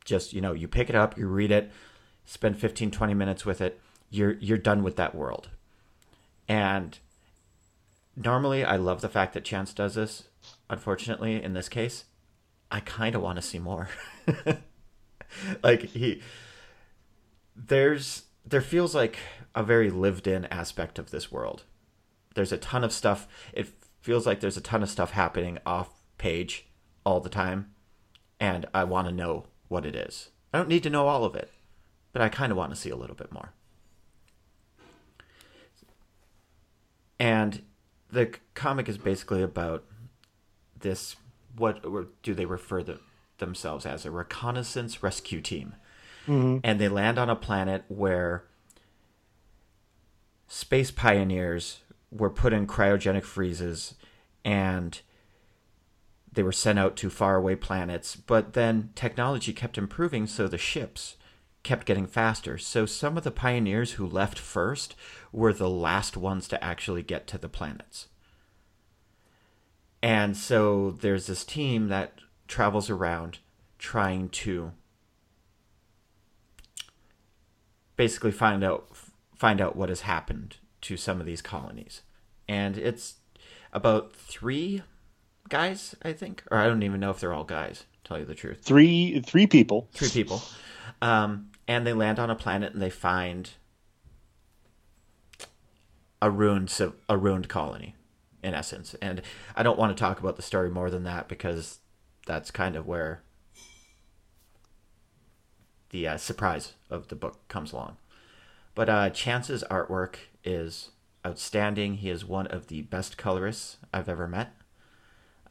just, 0.06 0.34
you 0.34 0.42
know, 0.42 0.54
you 0.54 0.68
pick 0.68 0.90
it 0.90 0.96
up, 0.96 1.18
you 1.18 1.28
read 1.28 1.52
it, 1.52 1.72
spend 2.26 2.58
15, 2.58 2.92
20 2.92 3.14
minutes 3.14 3.46
with 3.46 3.62
it, 3.62 3.80
you're, 4.10 4.34
you're 4.34 4.58
done 4.58 4.84
with 4.84 4.96
that 4.98 5.16
world. 5.16 5.50
And 6.48 6.98
normally 8.16 8.64
I 8.64 8.78
love 8.78 9.02
the 9.02 9.10
fact 9.10 9.34
that 9.34 9.44
Chance 9.44 9.74
does 9.74 9.96
this. 9.96 10.24
Unfortunately, 10.70 11.42
in 11.42 11.54
this 11.54 11.70
case, 11.70 12.06
I 12.70 12.80
kind 12.80 13.16
of 13.16 13.22
want 13.22 13.38
to 13.38 13.42
see 13.42 13.60
more. 13.60 13.90
like, 15.64 15.84
he 15.84 16.22
there's 17.56 18.24
there 18.46 18.62
feels 18.62 18.94
like 18.94 19.18
a 19.56 19.64
very 19.64 19.90
lived 19.90 20.28
in 20.28 20.46
aspect 20.46 21.00
of 21.00 21.12
this 21.12 21.32
world. 21.32 21.64
There's 22.36 22.52
a 22.52 22.58
ton 22.58 22.84
of 22.84 22.92
stuff. 22.92 23.28
It 23.54 23.70
feels 24.04 24.28
like 24.28 24.42
there's 24.42 24.58
a 24.58 24.62
ton 24.62 24.84
of 24.84 24.90
stuff 24.90 25.12
happening 25.12 25.58
off 25.66 25.90
page 26.18 26.68
all 27.06 27.20
the 27.20 27.30
time, 27.30 27.72
and 28.40 28.66
I 28.74 28.84
want 28.84 29.08
to 29.08 29.14
know 29.14 29.46
what 29.70 29.86
it 29.86 29.96
is. 29.96 30.30
I 30.54 30.58
don't 30.58 30.70
need 30.70 30.84
to 30.84 30.90
know 30.90 31.08
all 31.08 31.24
of 31.24 31.36
it, 31.36 31.52
but 32.12 32.22
I 32.22 32.30
kind 32.30 32.52
of 32.52 32.58
want 32.58 32.72
to 32.72 32.80
see 32.80 32.90
a 32.90 32.96
little 32.96 33.16
bit 33.16 33.32
more. 33.32 33.54
And 37.18 37.64
the 38.12 38.36
comic 38.54 38.90
is 38.90 38.98
basically 38.98 39.42
about 39.42 39.86
this 40.78 41.16
what 41.56 41.82
do 42.22 42.34
they 42.34 42.46
refer 42.46 42.84
the, 42.84 43.00
themselves 43.38 43.86
as 43.86 44.06
a 44.06 44.12
reconnaissance 44.12 45.02
rescue 45.02 45.40
team 45.40 45.76
mm-hmm. 46.28 46.58
and 46.64 46.80
they 46.80 46.90
land 46.90 47.18
on 47.18 47.30
a 47.30 47.36
planet 47.36 47.84
where 47.88 48.44
space 50.48 50.92
pioneers 50.92 51.80
were 52.16 52.30
put 52.30 52.54
in 52.54 52.68
cryogenic 52.68 53.24
freezes 53.24 53.96
and 54.46 55.02
they 56.32 56.44
were 56.44 56.52
sent 56.52 56.80
out 56.80 56.96
to 56.98 57.10
faraway 57.10 57.56
planets. 57.56 58.16
But 58.16 58.54
then 58.54 58.92
technology 58.96 59.54
kept 59.54 59.78
improving, 59.78 60.28
so 60.28 60.48
the 60.48 60.58
ships 60.58 61.16
kept 61.64 61.86
getting 61.86 62.08
faster. 62.08 62.58
So 62.58 62.86
some 62.86 63.18
of 63.18 63.24
the 63.24 63.32
pioneers 63.32 63.94
who 63.94 64.06
left 64.06 64.38
first 64.38 64.96
were 65.32 65.54
the 65.54 65.70
last 65.70 66.18
ones 66.18 66.48
to 66.50 66.64
actually 66.64 67.04
get 67.04 67.28
to 67.28 67.38
the 67.38 67.50
planets. 67.50 68.08
And 70.02 70.36
so 70.36 70.92
there's 70.92 71.28
this 71.28 71.46
team 71.46 71.88
that 71.88 72.20
travels 72.48 72.90
around 72.90 73.40
trying 73.80 74.30
to 74.30 74.74
basically 77.96 78.32
find 78.32 78.64
out 78.64 78.88
find 79.36 79.60
out 79.60 79.76
what 79.76 79.90
has 79.90 80.02
happened 80.02 80.58
to 80.82 80.96
some 80.96 81.20
of 81.20 81.26
these 81.26 81.42
colonies. 81.42 82.03
And 82.48 82.78
it's 82.78 83.16
about 83.72 84.14
three 84.14 84.84
guys, 85.50 85.96
I 86.04 86.14
think, 86.14 86.44
or 86.52 86.58
I 86.58 86.68
don't 86.68 86.84
even 86.84 87.00
know 87.00 87.12
if 87.12 87.20
they're 87.20 87.34
all 87.34 87.44
guys. 87.44 87.86
Tell 88.04 88.20
you 88.20 88.26
the 88.26 88.36
truth, 88.36 88.60
three 88.62 89.22
three 89.22 89.48
people, 89.48 89.88
three 89.94 90.10
people, 90.10 90.42
um, 91.02 91.52
and 91.70 91.88
they 91.88 91.94
land 91.94 92.20
on 92.20 92.30
a 92.30 92.36
planet 92.36 92.74
and 92.74 92.82
they 92.82 92.90
find 92.90 93.52
a 96.22 96.30
ruined 96.30 96.78
a 97.08 97.18
ruined 97.18 97.48
colony, 97.48 97.96
in 98.44 98.54
essence. 98.54 98.94
And 99.02 99.22
I 99.56 99.64
don't 99.64 99.80
want 99.80 99.96
to 99.96 100.00
talk 100.00 100.20
about 100.20 100.36
the 100.36 100.42
story 100.42 100.70
more 100.70 100.90
than 100.90 101.04
that 101.04 101.30
because 101.30 101.80
that's 102.26 102.52
kind 102.52 102.76
of 102.76 102.86
where 102.86 103.22
the 105.92 106.08
uh, 106.08 106.18
surprise 106.18 106.74
of 106.90 107.08
the 107.08 107.16
book 107.16 107.48
comes 107.48 107.72
along. 107.72 107.98
But 108.76 108.90
uh, 108.90 109.10
Chance's 109.12 109.64
artwork 109.70 110.16
is 110.44 110.90
outstanding. 111.26 111.96
He 111.96 112.10
is 112.10 112.26
one 112.26 112.48
of 112.48 112.68
the 112.68 112.82
best 112.84 113.18
colorists 113.18 113.78
I've 113.94 114.10
ever 114.10 114.28
met. 114.28 114.54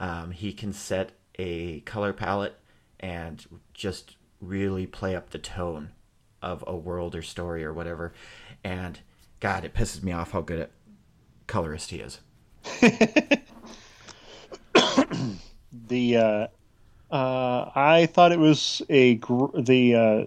Um, 0.01 0.33
he 0.33 0.53
can 0.53 0.73
set 0.73 1.12
a 1.39 1.81
color 1.81 2.12
palette 2.12 2.59
and 3.01 3.45
just 3.73 4.16
really 4.41 4.87
play 4.87 5.14
up 5.14 5.31
the 5.31 5.39
tone 5.39 5.91
of 6.43 6.64
a 6.66 6.77
world 6.77 7.14
or 7.14 7.23
story 7.23 7.64
or 7.64 7.73
whatever. 7.73 8.12
And 8.64 9.01
God, 9.41 9.64
it 9.64 9.75
pisses 9.75 10.03
me 10.03 10.12
off 10.12 10.33
how 10.33 10.41
good 10.41 10.61
a 10.61 10.68
colorist 11.47 11.91
he 11.91 11.99
is. 11.99 12.20
the 15.89 16.16
uh, 16.16 16.47
uh, 17.12 17.70
I 17.75 18.09
thought 18.12 18.33
it 18.33 18.39
was 18.39 18.83
a 18.89 19.16
gr- 19.16 19.61
the 19.61 19.95
uh, 19.95 20.27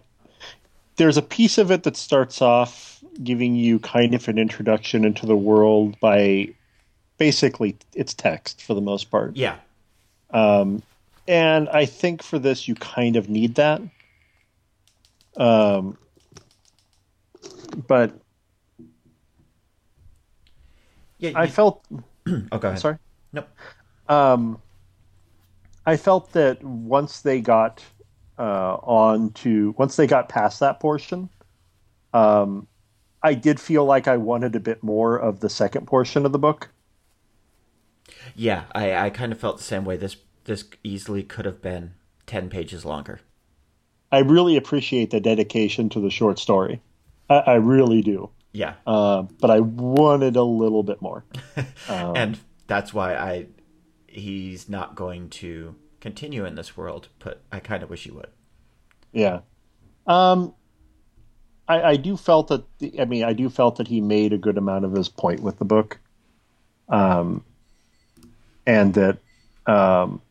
there's 0.98 1.18
a 1.18 1.22
piece 1.22 1.58
of 1.58 1.72
it 1.72 1.84
that 1.84 1.96
starts 1.96 2.41
off 2.41 2.95
giving 3.24 3.55
you 3.55 3.80
kind 3.80 4.13
of 4.13 4.28
an 4.28 4.38
introduction 4.38 5.05
into 5.05 5.26
the 5.26 5.36
world 5.36 5.99
by 5.99 6.49
basically 7.18 7.78
it's 7.93 8.13
text 8.13 8.61
for 8.61 8.74
the 8.74 8.82
most 8.82 9.09
part. 9.09 9.36
Yeah. 9.36 9.57
Um, 10.32 10.84
and 11.28 11.70
I 11.70 11.86
think 11.86 12.22
for 12.22 12.39
this 12.39 12.68
you 12.68 12.76
kind 12.76 13.16
of 13.16 13.30
need 13.30 13.55
that. 13.55 13.82
Um, 15.38 15.97
but 17.88 18.13
Yeah. 21.18 21.32
I 21.36 21.47
felt 21.47 21.84
oh, 22.28 22.57
go 22.57 22.68
ahead. 22.68 22.80
sorry. 22.80 22.97
Nope. 23.34 23.47
Um, 24.07 24.61
I 25.86 25.97
felt 25.97 26.32
that 26.34 26.63
once 26.63 27.22
they 27.22 27.41
got 27.41 27.84
uh, 28.38 28.76
on 28.76 29.32
to 29.32 29.74
once 29.78 29.95
they 29.95 30.07
got 30.07 30.30
past 30.30 30.59
that 30.59 30.80
portion, 30.80 31.30
um, 32.13 32.68
I 33.26 33.34
did 33.34 33.60
feel 33.60 33.84
like 33.84 34.08
I 34.08 34.18
wanted 34.18 34.56
a 34.56 34.60
bit 34.60 34.84
more 34.84 35.18
of 35.18 35.40
the 35.40 35.50
second 35.50 35.88
portion 35.88 36.28
of 36.28 36.32
the 36.32 36.38
book. 36.38 36.70
Yeah, 38.36 38.66
I, 38.76 38.94
I 38.94 39.10
kind 39.10 39.32
of 39.32 39.40
felt 39.40 39.58
the 39.58 39.64
same 39.64 39.84
way. 39.84 39.98
This 39.98 40.18
this 40.44 40.64
easily 40.84 41.24
could 41.24 41.46
have 41.46 41.60
been 41.60 41.96
ten 42.28 42.52
pages 42.52 42.86
longer. 42.86 43.22
I 44.12 44.20
really 44.20 44.56
appreciate 44.58 45.10
the 45.10 45.20
dedication 45.20 45.90
to 45.90 46.00
the 46.00 46.12
short 46.12 46.38
story. 46.38 46.82
I, 47.28 47.38
I 47.38 47.54
really 47.56 48.04
do. 48.04 48.30
Yeah. 48.52 48.76
Uh, 48.86 49.24
but 49.24 49.50
I 49.50 49.60
wanted 49.60 50.36
a 50.36 50.44
little 50.44 50.84
bit 50.84 51.02
more. 51.02 51.26
Um, 51.58 51.66
and 52.16 52.40
that's 52.68 52.94
why 52.94 53.16
I 53.16 53.48
he's 54.06 54.70
not 54.70 54.94
going 54.94 55.32
to 55.32 55.74
continue 56.00 56.46
in 56.46 56.54
this 56.54 56.78
world, 56.78 57.08
but 57.18 57.42
I 57.52 57.60
kind 57.60 57.82
of 57.82 57.90
wish 57.90 58.04
he 58.04 58.12
would. 58.12 58.30
Yeah. 59.12 59.40
Um, 60.06 60.54
I, 61.68 61.82
I 61.82 61.95
do 61.95 62.18
felt 62.18 62.49
that. 62.49 62.63
The, 62.80 62.99
I 62.99 63.05
mean, 63.05 63.24
I 63.24 63.34
do 63.34 63.49
felt 63.49 63.78
that 63.78 63.88
he 63.88 64.01
made 64.01 64.34
a 64.34 64.38
good 64.38 64.57
amount 64.57 64.86
of 64.86 64.93
his 64.93 65.09
point 65.09 65.39
with 65.41 65.57
the 65.57 65.66
book. 65.66 65.99
Um, 66.89 67.43
and 68.68 68.93
that, 68.93 69.18
um, 69.66 70.22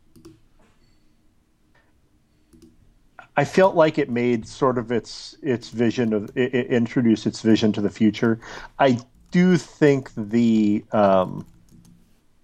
I 3.37 3.43
felt 3.43 3.75
like 3.75 3.97
it 3.97 4.09
made 4.09 4.47
sort 4.47 4.77
of 4.77 4.91
its 4.91 5.35
its 5.41 5.69
vision 5.69 6.13
of 6.13 6.31
it, 6.35 6.55
it 6.55 6.67
introduced 6.67 7.25
its 7.25 7.41
vision 7.41 7.73
to 7.73 7.81
the 7.81 7.89
future. 7.89 8.39
I 8.79 8.99
do 9.31 9.57
think 9.57 10.11
the 10.15 10.85
um, 10.93 11.45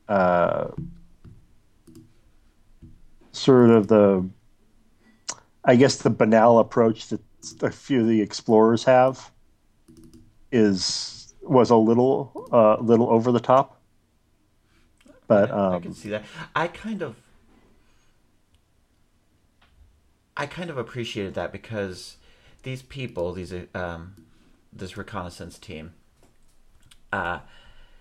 uh, 0.09 0.67
sort 3.31 3.69
of 3.69 3.87
the 3.87 4.27
I 5.63 5.75
guess 5.75 5.97
the 5.97 6.09
banal 6.09 6.59
approach 6.59 7.07
that 7.07 7.21
a 7.61 7.71
few 7.71 8.01
of 8.01 8.07
the 8.07 8.21
explorers 8.21 8.83
have 8.83 9.31
is 10.51 11.33
was 11.41 11.69
a 11.69 11.75
little 11.75 12.47
uh, 12.51 12.77
little 12.77 13.09
over 13.09 13.31
the 13.31 13.39
top. 13.39 13.79
But 15.27 15.51
I 15.51 15.75
um, 15.75 15.81
can 15.81 15.93
see 15.93 16.09
that. 16.09 16.23
I 16.55 16.67
kind 16.67 17.01
of 17.01 17.15
I 20.35 20.45
kind 20.45 20.69
of 20.69 20.77
appreciated 20.77 21.33
that 21.35 21.51
because 21.51 22.17
these 22.63 22.81
people, 22.81 23.33
these 23.33 23.53
um, 23.73 24.15
this 24.71 24.97
reconnaissance 24.97 25.57
team, 25.57 25.93
uh, 27.11 27.39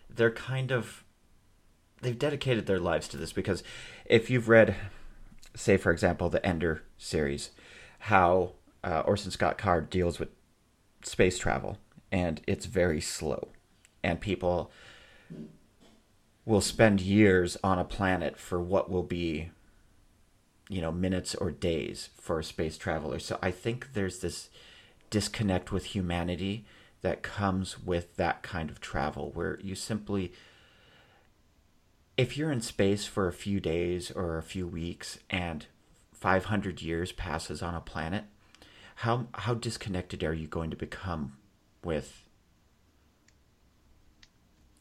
they're 0.09 0.31
kind 0.31 0.71
of 0.71 1.05
they've 2.03 2.19
dedicated 2.19 2.67
their 2.67 2.81
lives 2.81 3.09
to 3.09 3.17
this 3.17 3.33
because 3.33 3.63
if 4.07 4.31
you've 4.31 4.49
read, 4.49 4.75
say 5.55 5.77
for 5.77 5.93
example, 5.93 6.29
the 6.29 6.45
Ender 6.45 6.83
series, 6.99 7.51
how 8.01 8.53
uh, 8.83 9.03
Orson 9.07 9.31
Scott 9.31 9.59
Card 9.59 9.91
deals 9.91 10.19
with 10.19 10.31
space 11.03 11.39
travel 11.39 11.79
and 12.13 12.41
it's 12.47 12.67
very 12.67 13.01
slow, 13.01 13.49
and 14.03 14.21
people 14.21 14.71
will 16.45 16.61
spend 16.61 17.01
years 17.01 17.57
on 17.63 17.79
a 17.79 17.85
planet 17.85 18.37
for 18.37 18.61
what 18.61 18.91
will 18.91 19.03
be 19.03 19.51
you 20.69 20.81
know 20.81 20.93
minutes 20.93 21.35
or 21.35 21.51
days 21.51 22.11
for 22.17 22.39
a 22.39 22.45
space 22.45 22.79
traveler. 22.79 23.19
So 23.19 23.39
i 23.43 23.51
think 23.51 23.93
there's 23.93 24.21
this 24.21 24.49
disconnect 25.11 25.73
with 25.73 25.87
humanity 25.87 26.65
that 27.03 27.23
comes 27.23 27.81
with 27.81 28.17
that 28.17 28.43
kind 28.43 28.71
of 28.71 28.81
travel 28.81 29.31
where 29.35 29.59
you 29.63 29.75
simply 29.75 30.33
if 32.17 32.37
you're 32.37 32.53
in 32.53 32.61
space 32.61 33.07
for 33.07 33.27
a 33.27 33.33
few 33.33 33.59
days 33.59 34.11
or 34.11 34.39
a 34.39 34.43
few 34.43 34.67
weeks 34.67 35.19
and 35.29 35.67
500 36.13 36.83
years 36.83 37.13
passes 37.13 37.63
on 37.63 37.75
a 37.75 37.81
planet 37.81 38.25
how 39.01 39.27
how 39.33 39.55
disconnected 39.55 40.23
are 40.23 40.35
you 40.35 40.47
going 40.47 40.69
to 40.69 40.77
become 40.77 41.33
with 41.83 42.29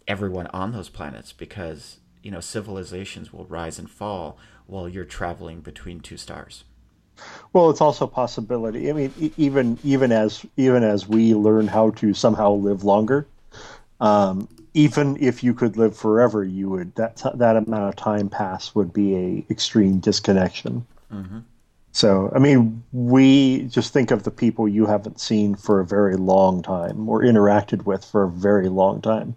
everyone 0.10 0.48
on 0.48 0.74
those 0.74 0.90
planets 0.90 1.32
because 1.32 2.00
you 2.22 2.30
know 2.30 2.42
civilizations 2.42 3.32
will 3.32 3.46
rise 3.46 3.80
and 3.80 3.90
fall 3.90 4.38
while 4.68 4.90
you're 4.90 5.06
traveling 5.06 5.62
between 5.62 6.02
two 6.02 6.18
stars. 6.18 6.66
well, 7.54 7.70
it's 7.70 7.80
also 7.80 8.06
a 8.06 8.10
possibility. 8.10 8.90
I 8.90 8.94
mean, 8.94 9.32
even 9.38 9.80
even 9.86 10.12
as 10.12 10.46
even 10.58 10.84
as 10.84 11.08
we 11.08 11.34
learn 11.34 11.68
how 11.68 11.92
to 11.92 12.14
somehow 12.14 12.52
live 12.52 12.84
longer, 12.84 13.26
um, 14.02 14.50
even 14.74 15.16
if 15.22 15.46
you 15.46 15.54
could 15.54 15.78
live 15.78 15.96
forever, 15.96 16.44
you 16.44 16.70
would 16.70 16.94
that 16.96 17.22
that 17.36 17.56
amount 17.56 17.88
of 17.88 17.96
time 17.96 18.28
pass 18.28 18.76
would 18.76 18.92
be 18.92 19.16
a 19.16 19.46
extreme 19.50 20.00
disconnection. 20.00 20.86
So, 22.00 22.32
I 22.34 22.39
mean, 22.39 22.82
we 22.93 23.64
just 23.64 23.91
think 23.91 24.12
of 24.12 24.24
the 24.24 24.32
people 24.32 24.70
you 24.70 24.86
haven't 24.86 25.20
seen 25.20 25.56
for 25.56 25.82
a 25.82 25.86
very 25.86 26.16
long 26.16 26.62
time 26.62 27.10
or 27.10 27.22
interacted 27.22 27.84
with 27.84 28.06
for 28.06 28.24
a 28.24 28.30
very 28.30 28.70
long 28.70 29.02
time. 29.02 29.36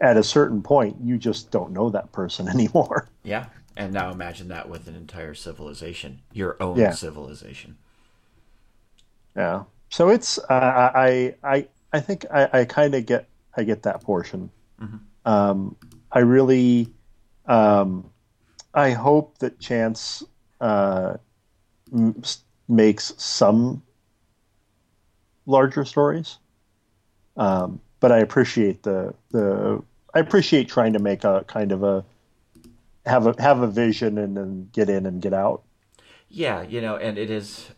At 0.00 0.16
a 0.16 0.24
certain 0.24 0.62
point, 0.62 0.96
you 1.00 1.16
just 1.16 1.52
don't 1.52 1.70
know 1.70 1.90
that 1.90 2.10
person 2.10 2.48
anymore. 2.56 3.08
Yeah, 3.22 3.46
and 3.76 3.92
now 3.92 4.10
imagine 4.10 4.48
that 4.48 4.68
with 4.68 4.88
an 4.88 4.96
entire 4.96 5.32
civilization, 5.34 6.22
your 6.32 6.56
own 6.60 6.76
Yeah. 6.76 6.90
civilization. 6.90 7.76
Yeah. 9.36 9.62
So 9.90 10.08
it's 10.08 10.38
uh, 10.38 10.90
I 10.94 11.36
I 11.44 11.68
I 11.92 12.00
think 12.00 12.26
I, 12.32 12.48
I 12.52 12.64
kind 12.64 12.96
of 12.96 13.06
get 13.06 13.28
I 13.56 13.62
get 13.62 13.84
that 13.84 14.00
portion. 14.02 14.50
Um, 15.24 15.76
I 16.10 16.18
really 16.18 16.88
um, 17.46 18.10
I 18.74 18.90
hope 18.90 19.38
that 19.38 19.60
Chance 19.60 20.24
uh, 20.60 21.18
makes 22.68 23.14
some 23.16 23.82
larger 25.46 25.84
stories. 25.84 26.38
Um, 27.36 27.80
but 28.00 28.12
I 28.12 28.18
appreciate 28.18 28.82
the 28.82 29.14
the 29.30 29.82
I 30.14 30.18
appreciate 30.18 30.68
trying 30.68 30.92
to 30.92 30.98
make 30.98 31.24
a 31.24 31.44
kind 31.46 31.72
of 31.72 31.82
a 31.82 32.04
have 33.06 33.26
a 33.26 33.40
have 33.40 33.60
a 33.60 33.66
vision 33.66 34.18
and 34.18 34.36
then 34.36 34.68
get 34.72 34.88
in 34.88 35.06
and 35.06 35.20
get 35.20 35.32
out. 35.32 35.62
Yeah, 36.28 36.62
you 36.62 36.80
know, 36.80 36.96
and 36.96 37.18
it 37.18 37.30
is 37.30 37.70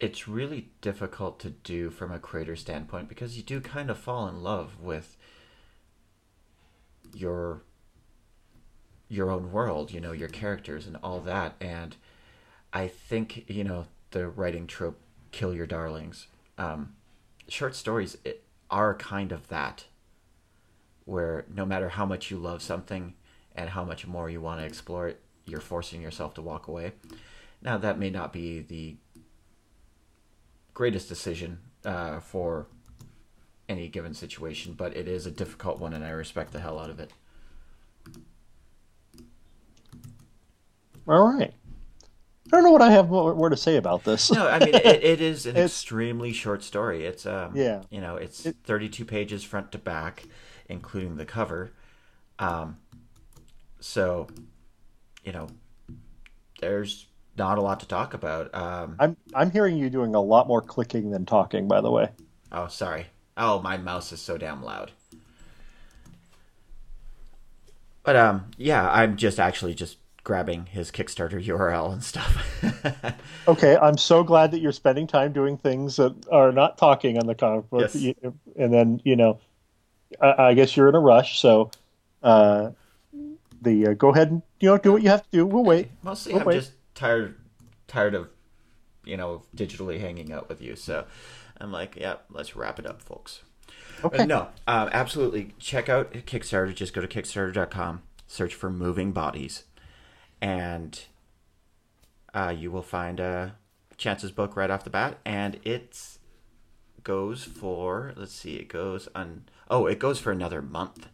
it's 0.00 0.28
really 0.28 0.70
difficult 0.80 1.38
to 1.40 1.50
do 1.50 1.90
from 1.90 2.12
a 2.12 2.18
creator 2.18 2.56
standpoint 2.56 3.08
because 3.08 3.36
you 3.36 3.42
do 3.42 3.60
kind 3.60 3.90
of 3.90 3.98
fall 3.98 4.28
in 4.28 4.42
love 4.42 4.80
with 4.80 5.16
your 7.14 7.62
your 9.08 9.30
own 9.30 9.52
world, 9.52 9.92
you 9.92 10.00
know, 10.00 10.12
your 10.12 10.28
characters 10.28 10.86
and 10.86 10.96
all 11.02 11.20
that 11.20 11.54
and 11.60 11.96
I 12.74 12.88
think, 12.88 13.48
you 13.48 13.64
know, 13.64 13.86
the 14.10 14.28
writing 14.28 14.66
trope 14.66 15.00
kill 15.32 15.54
your 15.54 15.66
darlings. 15.66 16.26
Um 16.58 16.94
short 17.48 17.74
stories 17.74 18.18
are 18.70 18.94
kind 18.94 19.32
of 19.32 19.48
that 19.48 19.84
where 21.04 21.44
no 21.54 21.64
matter 21.66 21.90
how 21.90 22.06
much 22.06 22.30
you 22.30 22.36
love 22.36 22.62
something 22.62 23.14
and 23.54 23.70
how 23.70 23.84
much 23.84 24.06
more 24.06 24.30
you 24.30 24.40
want 24.40 24.60
to 24.60 24.66
explore 24.66 25.08
it, 25.08 25.20
you're 25.46 25.60
forcing 25.60 26.00
yourself 26.00 26.34
to 26.34 26.42
walk 26.42 26.66
away. 26.66 26.92
Now, 27.62 27.78
that 27.78 27.98
may 27.98 28.10
not 28.10 28.32
be 28.32 28.60
the 28.60 28.96
greatest 30.72 31.08
decision 31.08 31.58
uh, 31.84 32.20
for 32.20 32.66
any 33.68 33.88
given 33.88 34.14
situation, 34.14 34.74
but 34.74 34.96
it 34.96 35.08
is 35.08 35.26
a 35.26 35.30
difficult 35.30 35.78
one, 35.78 35.94
and 35.94 36.04
I 36.04 36.10
respect 36.10 36.52
the 36.52 36.60
hell 36.60 36.78
out 36.78 36.90
of 36.90 37.00
it. 37.00 37.12
All 41.06 41.32
right. 41.32 41.52
I 42.52 42.56
don't 42.56 42.64
know 42.64 42.70
what 42.72 42.82
I 42.82 42.90
have 42.90 43.08
more, 43.08 43.34
more 43.34 43.48
to 43.48 43.56
say 43.56 43.76
about 43.76 44.04
this. 44.04 44.30
No, 44.30 44.46
I 44.46 44.58
mean 44.58 44.74
it, 44.74 44.84
it 44.84 45.20
is 45.20 45.46
an 45.46 45.56
extremely 45.56 46.32
short 46.32 46.62
story. 46.62 47.04
It's 47.06 47.24
um, 47.26 47.56
Yeah. 47.56 47.82
you 47.90 48.00
know, 48.00 48.16
it's 48.16 48.44
It- 48.46 48.56
32 48.64 49.04
pages 49.04 49.42
front 49.42 49.72
to 49.72 49.78
back, 49.78 50.24
including 50.68 51.16
the 51.16 51.24
cover. 51.24 51.72
Um, 52.38 52.76
so, 53.80 54.28
you 55.24 55.32
know, 55.32 55.48
there's 56.60 57.06
not 57.36 57.58
a 57.58 57.62
lot 57.62 57.80
to 57.80 57.86
talk 57.88 58.12
about. 58.14 58.54
Um, 58.54 58.96
I'm 59.00 59.16
I'm 59.34 59.50
hearing 59.50 59.76
you 59.76 59.88
doing 59.90 60.14
a 60.14 60.20
lot 60.20 60.46
more 60.46 60.60
clicking 60.62 61.10
than 61.10 61.24
talking. 61.26 61.66
By 61.66 61.80
the 61.80 61.90
way. 61.90 62.10
oh, 62.52 62.68
sorry. 62.68 63.06
Oh, 63.36 63.60
my 63.60 63.76
mouse 63.78 64.12
is 64.12 64.20
so 64.20 64.36
damn 64.38 64.62
loud. 64.62 64.92
But 68.02 68.16
um, 68.16 68.50
yeah, 68.58 68.88
I'm 68.90 69.16
just 69.16 69.40
actually 69.40 69.74
just 69.74 69.96
grabbing 70.24 70.66
his 70.66 70.90
Kickstarter 70.90 71.42
URL 71.44 71.92
and 71.92 72.02
stuff. 72.02 73.14
Okay, 73.46 73.76
I'm 73.76 73.98
so 73.98 74.24
glad 74.24 74.50
that 74.52 74.60
you're 74.60 74.72
spending 74.72 75.06
time 75.06 75.32
doing 75.34 75.58
things 75.58 75.96
that 75.96 76.14
are 76.32 76.50
not 76.50 76.78
talking 76.78 77.18
on 77.18 77.26
the 77.26 77.34
comic 77.34 77.68
book. 77.68 77.90
Yes. 77.94 78.14
And 78.56 78.72
then 78.72 79.02
you 79.04 79.16
know, 79.16 79.38
I, 80.20 80.44
I 80.44 80.54
guess 80.54 80.74
you're 80.76 80.88
in 80.88 80.94
a 80.94 81.00
rush, 81.00 81.40
so 81.40 81.70
uh, 82.22 82.70
the 83.60 83.88
uh, 83.88 83.92
go 83.94 84.08
ahead 84.14 84.30
and 84.30 84.40
you 84.60 84.70
know 84.70 84.78
do 84.78 84.92
what 84.92 85.02
you 85.02 85.10
have 85.10 85.22
to 85.24 85.28
do. 85.30 85.44
We'll 85.46 85.62
wait. 85.64 85.90
Mostly, 86.02 86.32
Oh, 86.32 86.38
I'm 86.38 86.46
wait. 86.46 86.54
just 86.60 86.72
tired, 86.94 87.34
tired 87.86 88.14
of, 88.14 88.28
you 89.04 89.18
know, 89.18 89.42
digitally 89.54 90.00
hanging 90.00 90.32
out 90.32 90.48
with 90.48 90.62
you. 90.62 90.74
So, 90.74 91.04
I'm 91.60 91.70
like, 91.70 91.96
yeah, 91.96 92.16
let's 92.30 92.56
wrap 92.56 92.78
it 92.78 92.86
up, 92.86 93.02
folks. 93.02 93.42
Okay. 94.02 94.18
But 94.18 94.28
no, 94.28 94.48
um, 94.66 94.88
absolutely. 94.92 95.52
Check 95.58 95.90
out 95.90 96.12
Kickstarter. 96.14 96.74
Just 96.74 96.94
go 96.94 97.02
to 97.02 97.08
Kickstarter.com, 97.08 98.02
search 98.26 98.54
for 98.54 98.70
Moving 98.70 99.12
Bodies, 99.12 99.64
and 100.44 101.06
uh, 102.34 102.54
you 102.54 102.70
will 102.70 102.82
find 102.82 103.18
a 103.18 103.56
Chance's 103.96 104.30
book 104.30 104.56
right 104.56 104.70
off 104.70 104.84
the 104.84 104.90
bat. 104.90 105.18
And 105.24 105.58
it 105.64 106.18
goes 107.02 107.44
for, 107.44 108.12
let's 108.14 108.34
see, 108.34 108.56
it 108.56 108.68
goes 108.68 109.08
on, 109.14 109.44
oh, 109.70 109.86
it 109.86 109.98
goes 109.98 110.20
for 110.20 110.30
another 110.30 110.60
month. 110.60 111.08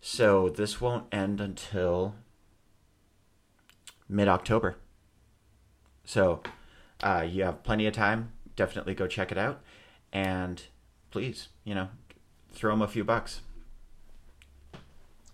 So 0.00 0.48
this 0.48 0.80
won't 0.80 1.06
end 1.12 1.40
until 1.40 2.16
mid 4.08 4.26
October. 4.26 4.78
So 6.04 6.42
uh, 7.04 7.24
you 7.28 7.44
have 7.44 7.62
plenty 7.62 7.86
of 7.86 7.94
time. 7.94 8.32
Definitely 8.56 8.94
go 8.94 9.06
check 9.06 9.30
it 9.30 9.38
out. 9.38 9.62
And 10.12 10.60
please, 11.12 11.50
you 11.62 11.76
know, 11.76 11.90
throw 12.50 12.72
him 12.72 12.82
a 12.82 12.88
few 12.88 13.04
bucks. 13.04 13.42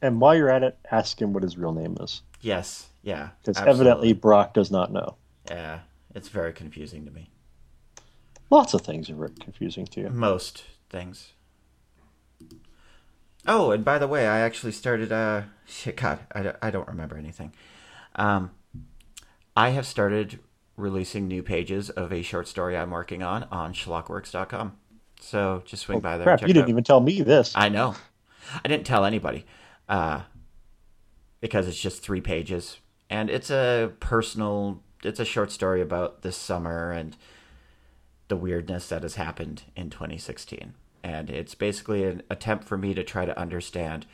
And 0.02 0.20
while 0.20 0.34
you're 0.34 0.50
at 0.50 0.62
it, 0.62 0.76
ask 0.90 1.22
him 1.22 1.32
what 1.32 1.44
his 1.44 1.56
real 1.56 1.72
name 1.72 1.96
is, 1.98 2.20
Yes, 2.42 2.88
yeah. 3.02 3.30
because 3.44 3.56
evidently 3.62 4.12
Brock 4.12 4.52
does 4.52 4.70
not 4.70 4.92
know. 4.92 5.16
Yeah, 5.48 5.80
it's 6.14 6.28
very 6.28 6.52
confusing 6.52 7.04
to 7.06 7.10
me. 7.10 7.30
Lots 8.50 8.74
of 8.74 8.82
things 8.82 9.08
are 9.08 9.14
very 9.14 9.30
confusing 9.40 9.86
to 9.86 10.00
you. 10.02 10.08
Most 10.10 10.64
things. 10.90 11.32
Oh, 13.46 13.70
and 13.72 13.84
by 13.84 13.98
the 13.98 14.06
way, 14.06 14.26
I 14.28 14.40
actually 14.40 14.72
started. 14.72 15.10
Uh, 15.10 15.42
shit, 15.66 15.96
God, 15.96 16.20
I, 16.32 16.42
don't- 16.42 16.56
I 16.62 16.70
don't 16.70 16.86
remember 16.86 17.16
anything. 17.16 17.52
Um, 18.14 18.50
I 19.56 19.70
have 19.70 19.86
started 19.86 20.38
releasing 20.76 21.28
new 21.28 21.42
pages 21.42 21.90
of 21.90 22.12
a 22.12 22.22
short 22.22 22.48
story 22.48 22.76
I'm 22.76 22.90
working 22.90 23.22
on 23.22 23.44
on 23.44 23.72
schlockworks.com. 23.74 24.76
So 25.20 25.62
just 25.64 25.82
swing 25.84 26.00
by 26.00 26.16
there. 26.16 26.24
Crap, 26.24 26.40
check 26.40 26.48
you 26.48 26.54
didn't 26.54 26.68
even 26.70 26.84
tell 26.84 27.00
me 27.00 27.20
this. 27.22 27.52
I 27.54 27.68
know. 27.68 27.94
I 28.64 28.68
didn't 28.68 28.86
tell 28.86 29.04
anybody 29.04 29.44
uh, 29.88 30.22
because 31.42 31.68
it's 31.68 31.80
just 31.80 32.02
three 32.02 32.22
pages, 32.22 32.78
and 33.10 33.28
it's 33.28 33.50
a 33.50 33.92
personal. 34.00 34.80
It's 35.04 35.20
a 35.20 35.24
short 35.26 35.50
story 35.50 35.82
about 35.82 36.22
this 36.22 36.36
summer 36.36 36.92
and 36.92 37.16
the 38.28 38.36
weirdness 38.36 38.88
that 38.88 39.02
has 39.02 39.16
happened 39.16 39.64
in 39.76 39.90
2016, 39.90 40.72
and 41.02 41.28
it's 41.28 41.54
basically 41.54 42.04
an 42.04 42.22
attempt 42.30 42.64
for 42.64 42.78
me 42.78 42.94
to 42.94 43.04
try 43.04 43.26
to 43.26 43.38
understand 43.38 44.06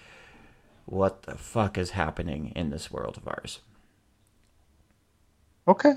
what 0.87 1.23
the 1.25 1.37
fuck 1.37 1.77
is 1.79 1.91
happening 1.91 2.51
in 2.57 2.71
this 2.71 2.91
world 2.91 3.19
of 3.19 3.29
ours. 3.29 3.61
Okay, 5.69 5.93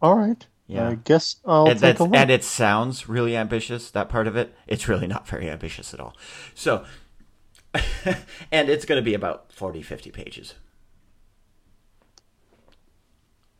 all 0.00 0.16
right. 0.16 0.46
Yeah. 0.66 0.88
I 0.88 0.94
guess 0.94 1.36
I'll 1.44 1.68
and, 1.68 1.78
take 1.78 1.98
a 1.98 2.04
look. 2.04 2.14
and 2.14 2.30
it 2.30 2.42
sounds 2.42 3.06
really 3.08 3.36
ambitious 3.36 3.90
that 3.90 4.08
part 4.08 4.26
of 4.26 4.36
it 4.36 4.54
it's 4.66 4.88
really 4.88 5.06
not 5.06 5.28
very 5.28 5.50
ambitious 5.50 5.92
at 5.92 6.00
all 6.00 6.16
so 6.54 6.84
and 8.52 8.68
it's 8.68 8.84
going 8.84 8.98
to 9.00 9.04
be 9.04 9.14
about 9.14 9.50
40 9.52 9.82
50 9.82 10.10
pages 10.10 10.54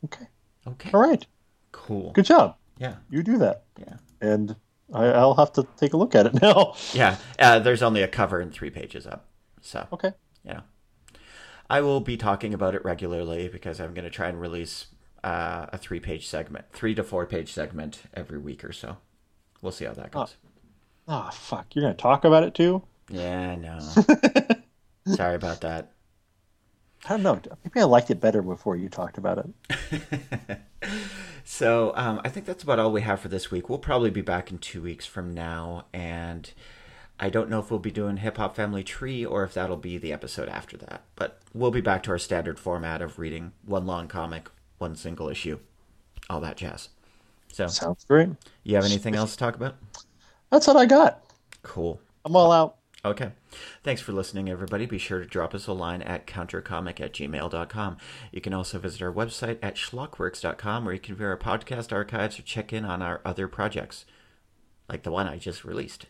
Okay, 0.05 0.27
okay 0.67 0.91
all 0.93 0.99
right. 1.01 1.25
cool 1.71 2.11
Good 2.11 2.25
job. 2.25 2.55
yeah 2.77 2.95
You 3.09 3.23
do 3.23 3.37
that, 3.37 3.63
yeah 3.77 3.95
and 4.21 4.55
I, 4.93 5.05
I'll 5.05 5.35
have 5.35 5.51
to 5.53 5.65
take 5.77 5.93
a 5.93 5.97
look 5.97 6.13
at 6.15 6.25
it 6.27 6.33
now. 6.41 6.75
yeah 6.93 7.17
uh, 7.39 7.59
there's 7.59 7.81
only 7.81 8.01
a 8.03 8.07
cover 8.07 8.39
and 8.39 8.51
three 8.53 8.69
pages 8.69 9.07
up 9.07 9.27
so 9.61 9.87
Okay. 9.93 10.11
Yeah. 10.43 10.61
i 11.69 11.79
will 11.81 12.01
be 12.01 12.17
talking 12.17 12.53
about 12.53 12.75
it 12.75 12.83
regularly 12.83 13.47
because 13.47 13.79
i'm 13.79 13.93
going 13.93 14.03
to 14.03 14.09
try 14.11 14.27
and 14.27 14.39
release 14.41 14.87
uh, 15.23 15.67
a 15.71 15.77
three 15.77 16.01
page 16.01 16.27
segment 16.27 16.65
three 16.73 16.93
to 16.93 17.03
four 17.03 17.25
page 17.25 17.51
segment 17.53 18.03
every 18.13 18.37
week 18.37 18.63
or 18.65 18.73
so 18.73 18.97
we'll 19.61 19.71
see 19.71 19.85
how 19.85 19.93
that 19.93 20.11
goes 20.11 20.35
Ah, 21.05 21.29
fuck. 21.31 21.65
You're 21.75 21.83
gonna 21.83 21.95
talk 21.95 22.23
about 22.23 22.43
it 22.43 22.53
too? 22.55 22.81
Yeah 23.09 23.55
no 23.55 23.79
sorry 25.15 25.35
about 25.35 25.61
that 25.61 25.91
I 27.05 27.09
don't 27.09 27.23
know. 27.23 27.37
Maybe 27.65 27.81
I 27.81 27.83
liked 27.83 28.11
it 28.11 28.21
better 28.21 28.41
before 28.41 28.77
you 28.77 28.87
talked 28.87 29.17
about 29.17 29.45
it. 29.91 30.61
So 31.45 31.91
um, 31.95 32.21
I 32.23 32.29
think 32.29 32.45
that's 32.45 32.63
about 32.63 32.79
all 32.79 32.91
we 32.91 33.01
have 33.01 33.19
for 33.19 33.27
this 33.27 33.51
week. 33.51 33.69
We'll 33.69 33.77
probably 33.79 34.09
be 34.09 34.21
back 34.21 34.49
in 34.49 34.57
two 34.57 34.81
weeks 34.81 35.05
from 35.05 35.33
now, 35.33 35.85
and 35.93 36.51
I 37.19 37.29
don't 37.29 37.49
know 37.49 37.59
if 37.59 37.69
we'll 37.69 37.79
be 37.79 37.91
doing 37.91 38.17
Hip 38.17 38.37
Hop 38.37 38.55
Family 38.55 38.83
Tree 38.83 39.25
or 39.25 39.43
if 39.43 39.53
that'll 39.53 39.77
be 39.77 39.97
the 39.97 40.13
episode 40.13 40.49
after 40.49 40.77
that. 40.77 41.03
But 41.15 41.39
we'll 41.53 41.71
be 41.71 41.81
back 41.81 42.03
to 42.03 42.11
our 42.11 42.17
standard 42.17 42.59
format 42.59 43.01
of 43.01 43.19
reading 43.19 43.51
one 43.65 43.85
long 43.85 44.07
comic, 44.07 44.49
one 44.77 44.95
single 44.95 45.29
issue, 45.29 45.59
all 46.29 46.39
that 46.39 46.57
jazz. 46.57 46.89
So, 47.51 47.67
Sounds 47.67 48.05
great. 48.05 48.29
you 48.63 48.75
have 48.75 48.85
anything 48.85 49.15
else 49.15 49.33
to 49.33 49.37
talk 49.37 49.55
about? 49.55 49.75
That's 50.49 50.65
what 50.65 50.77
I 50.77 50.85
got. 50.85 51.23
Cool. 51.61 51.99
I'm 52.25 52.35
all 52.35 52.51
out. 52.51 52.77
Okay. 53.05 53.31
Thanks 53.83 54.01
for 54.01 54.13
listening, 54.13 54.49
everybody. 54.49 54.85
Be 54.85 54.97
sure 54.97 55.19
to 55.19 55.25
drop 55.25 55.53
us 55.53 55.67
a 55.67 55.73
line 55.73 56.01
at 56.01 56.25
countercomic 56.25 57.01
at 57.01 57.13
gmail.com. 57.13 57.97
You 58.31 58.41
can 58.41 58.53
also 58.53 58.79
visit 58.79 59.01
our 59.01 59.11
website 59.11 59.57
at 59.61 59.75
schlockworks.com 59.75 60.85
where 60.85 60.93
you 60.93 60.99
can 61.01 61.15
view 61.15 61.25
our 61.25 61.37
podcast 61.37 61.91
archives 61.91 62.39
or 62.39 62.43
check 62.43 62.71
in 62.71 62.85
on 62.85 63.01
our 63.01 63.19
other 63.25 63.49
projects, 63.49 64.05
like 64.87 65.03
the 65.03 65.11
one 65.11 65.27
I 65.27 65.37
just 65.37 65.65
released. 65.65 66.05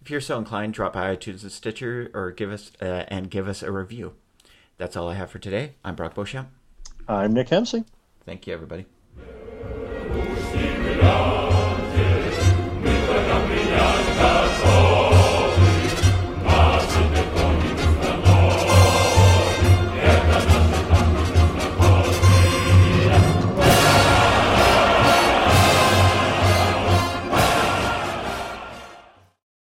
If 0.00 0.10
you're 0.10 0.22
so 0.22 0.38
inclined, 0.38 0.72
drop 0.72 0.94
by 0.94 1.14
iTunes 1.14 1.42
and 1.42 1.52
Stitcher 1.52 2.10
or 2.14 2.30
give 2.30 2.50
us 2.50 2.72
uh, 2.80 3.04
and 3.08 3.30
give 3.30 3.46
us 3.46 3.62
a 3.62 3.70
review. 3.70 4.14
That's 4.78 4.96
all 4.96 5.08
I 5.08 5.14
have 5.14 5.30
for 5.30 5.38
today. 5.38 5.74
I'm 5.84 5.96
Brock 5.96 6.14
Beauchamp. 6.14 6.48
I'm 7.08 7.34
Nick 7.34 7.48
Hemsing. 7.48 7.84
Thank 8.24 8.46
you, 8.46 8.54
everybody. 8.54 8.86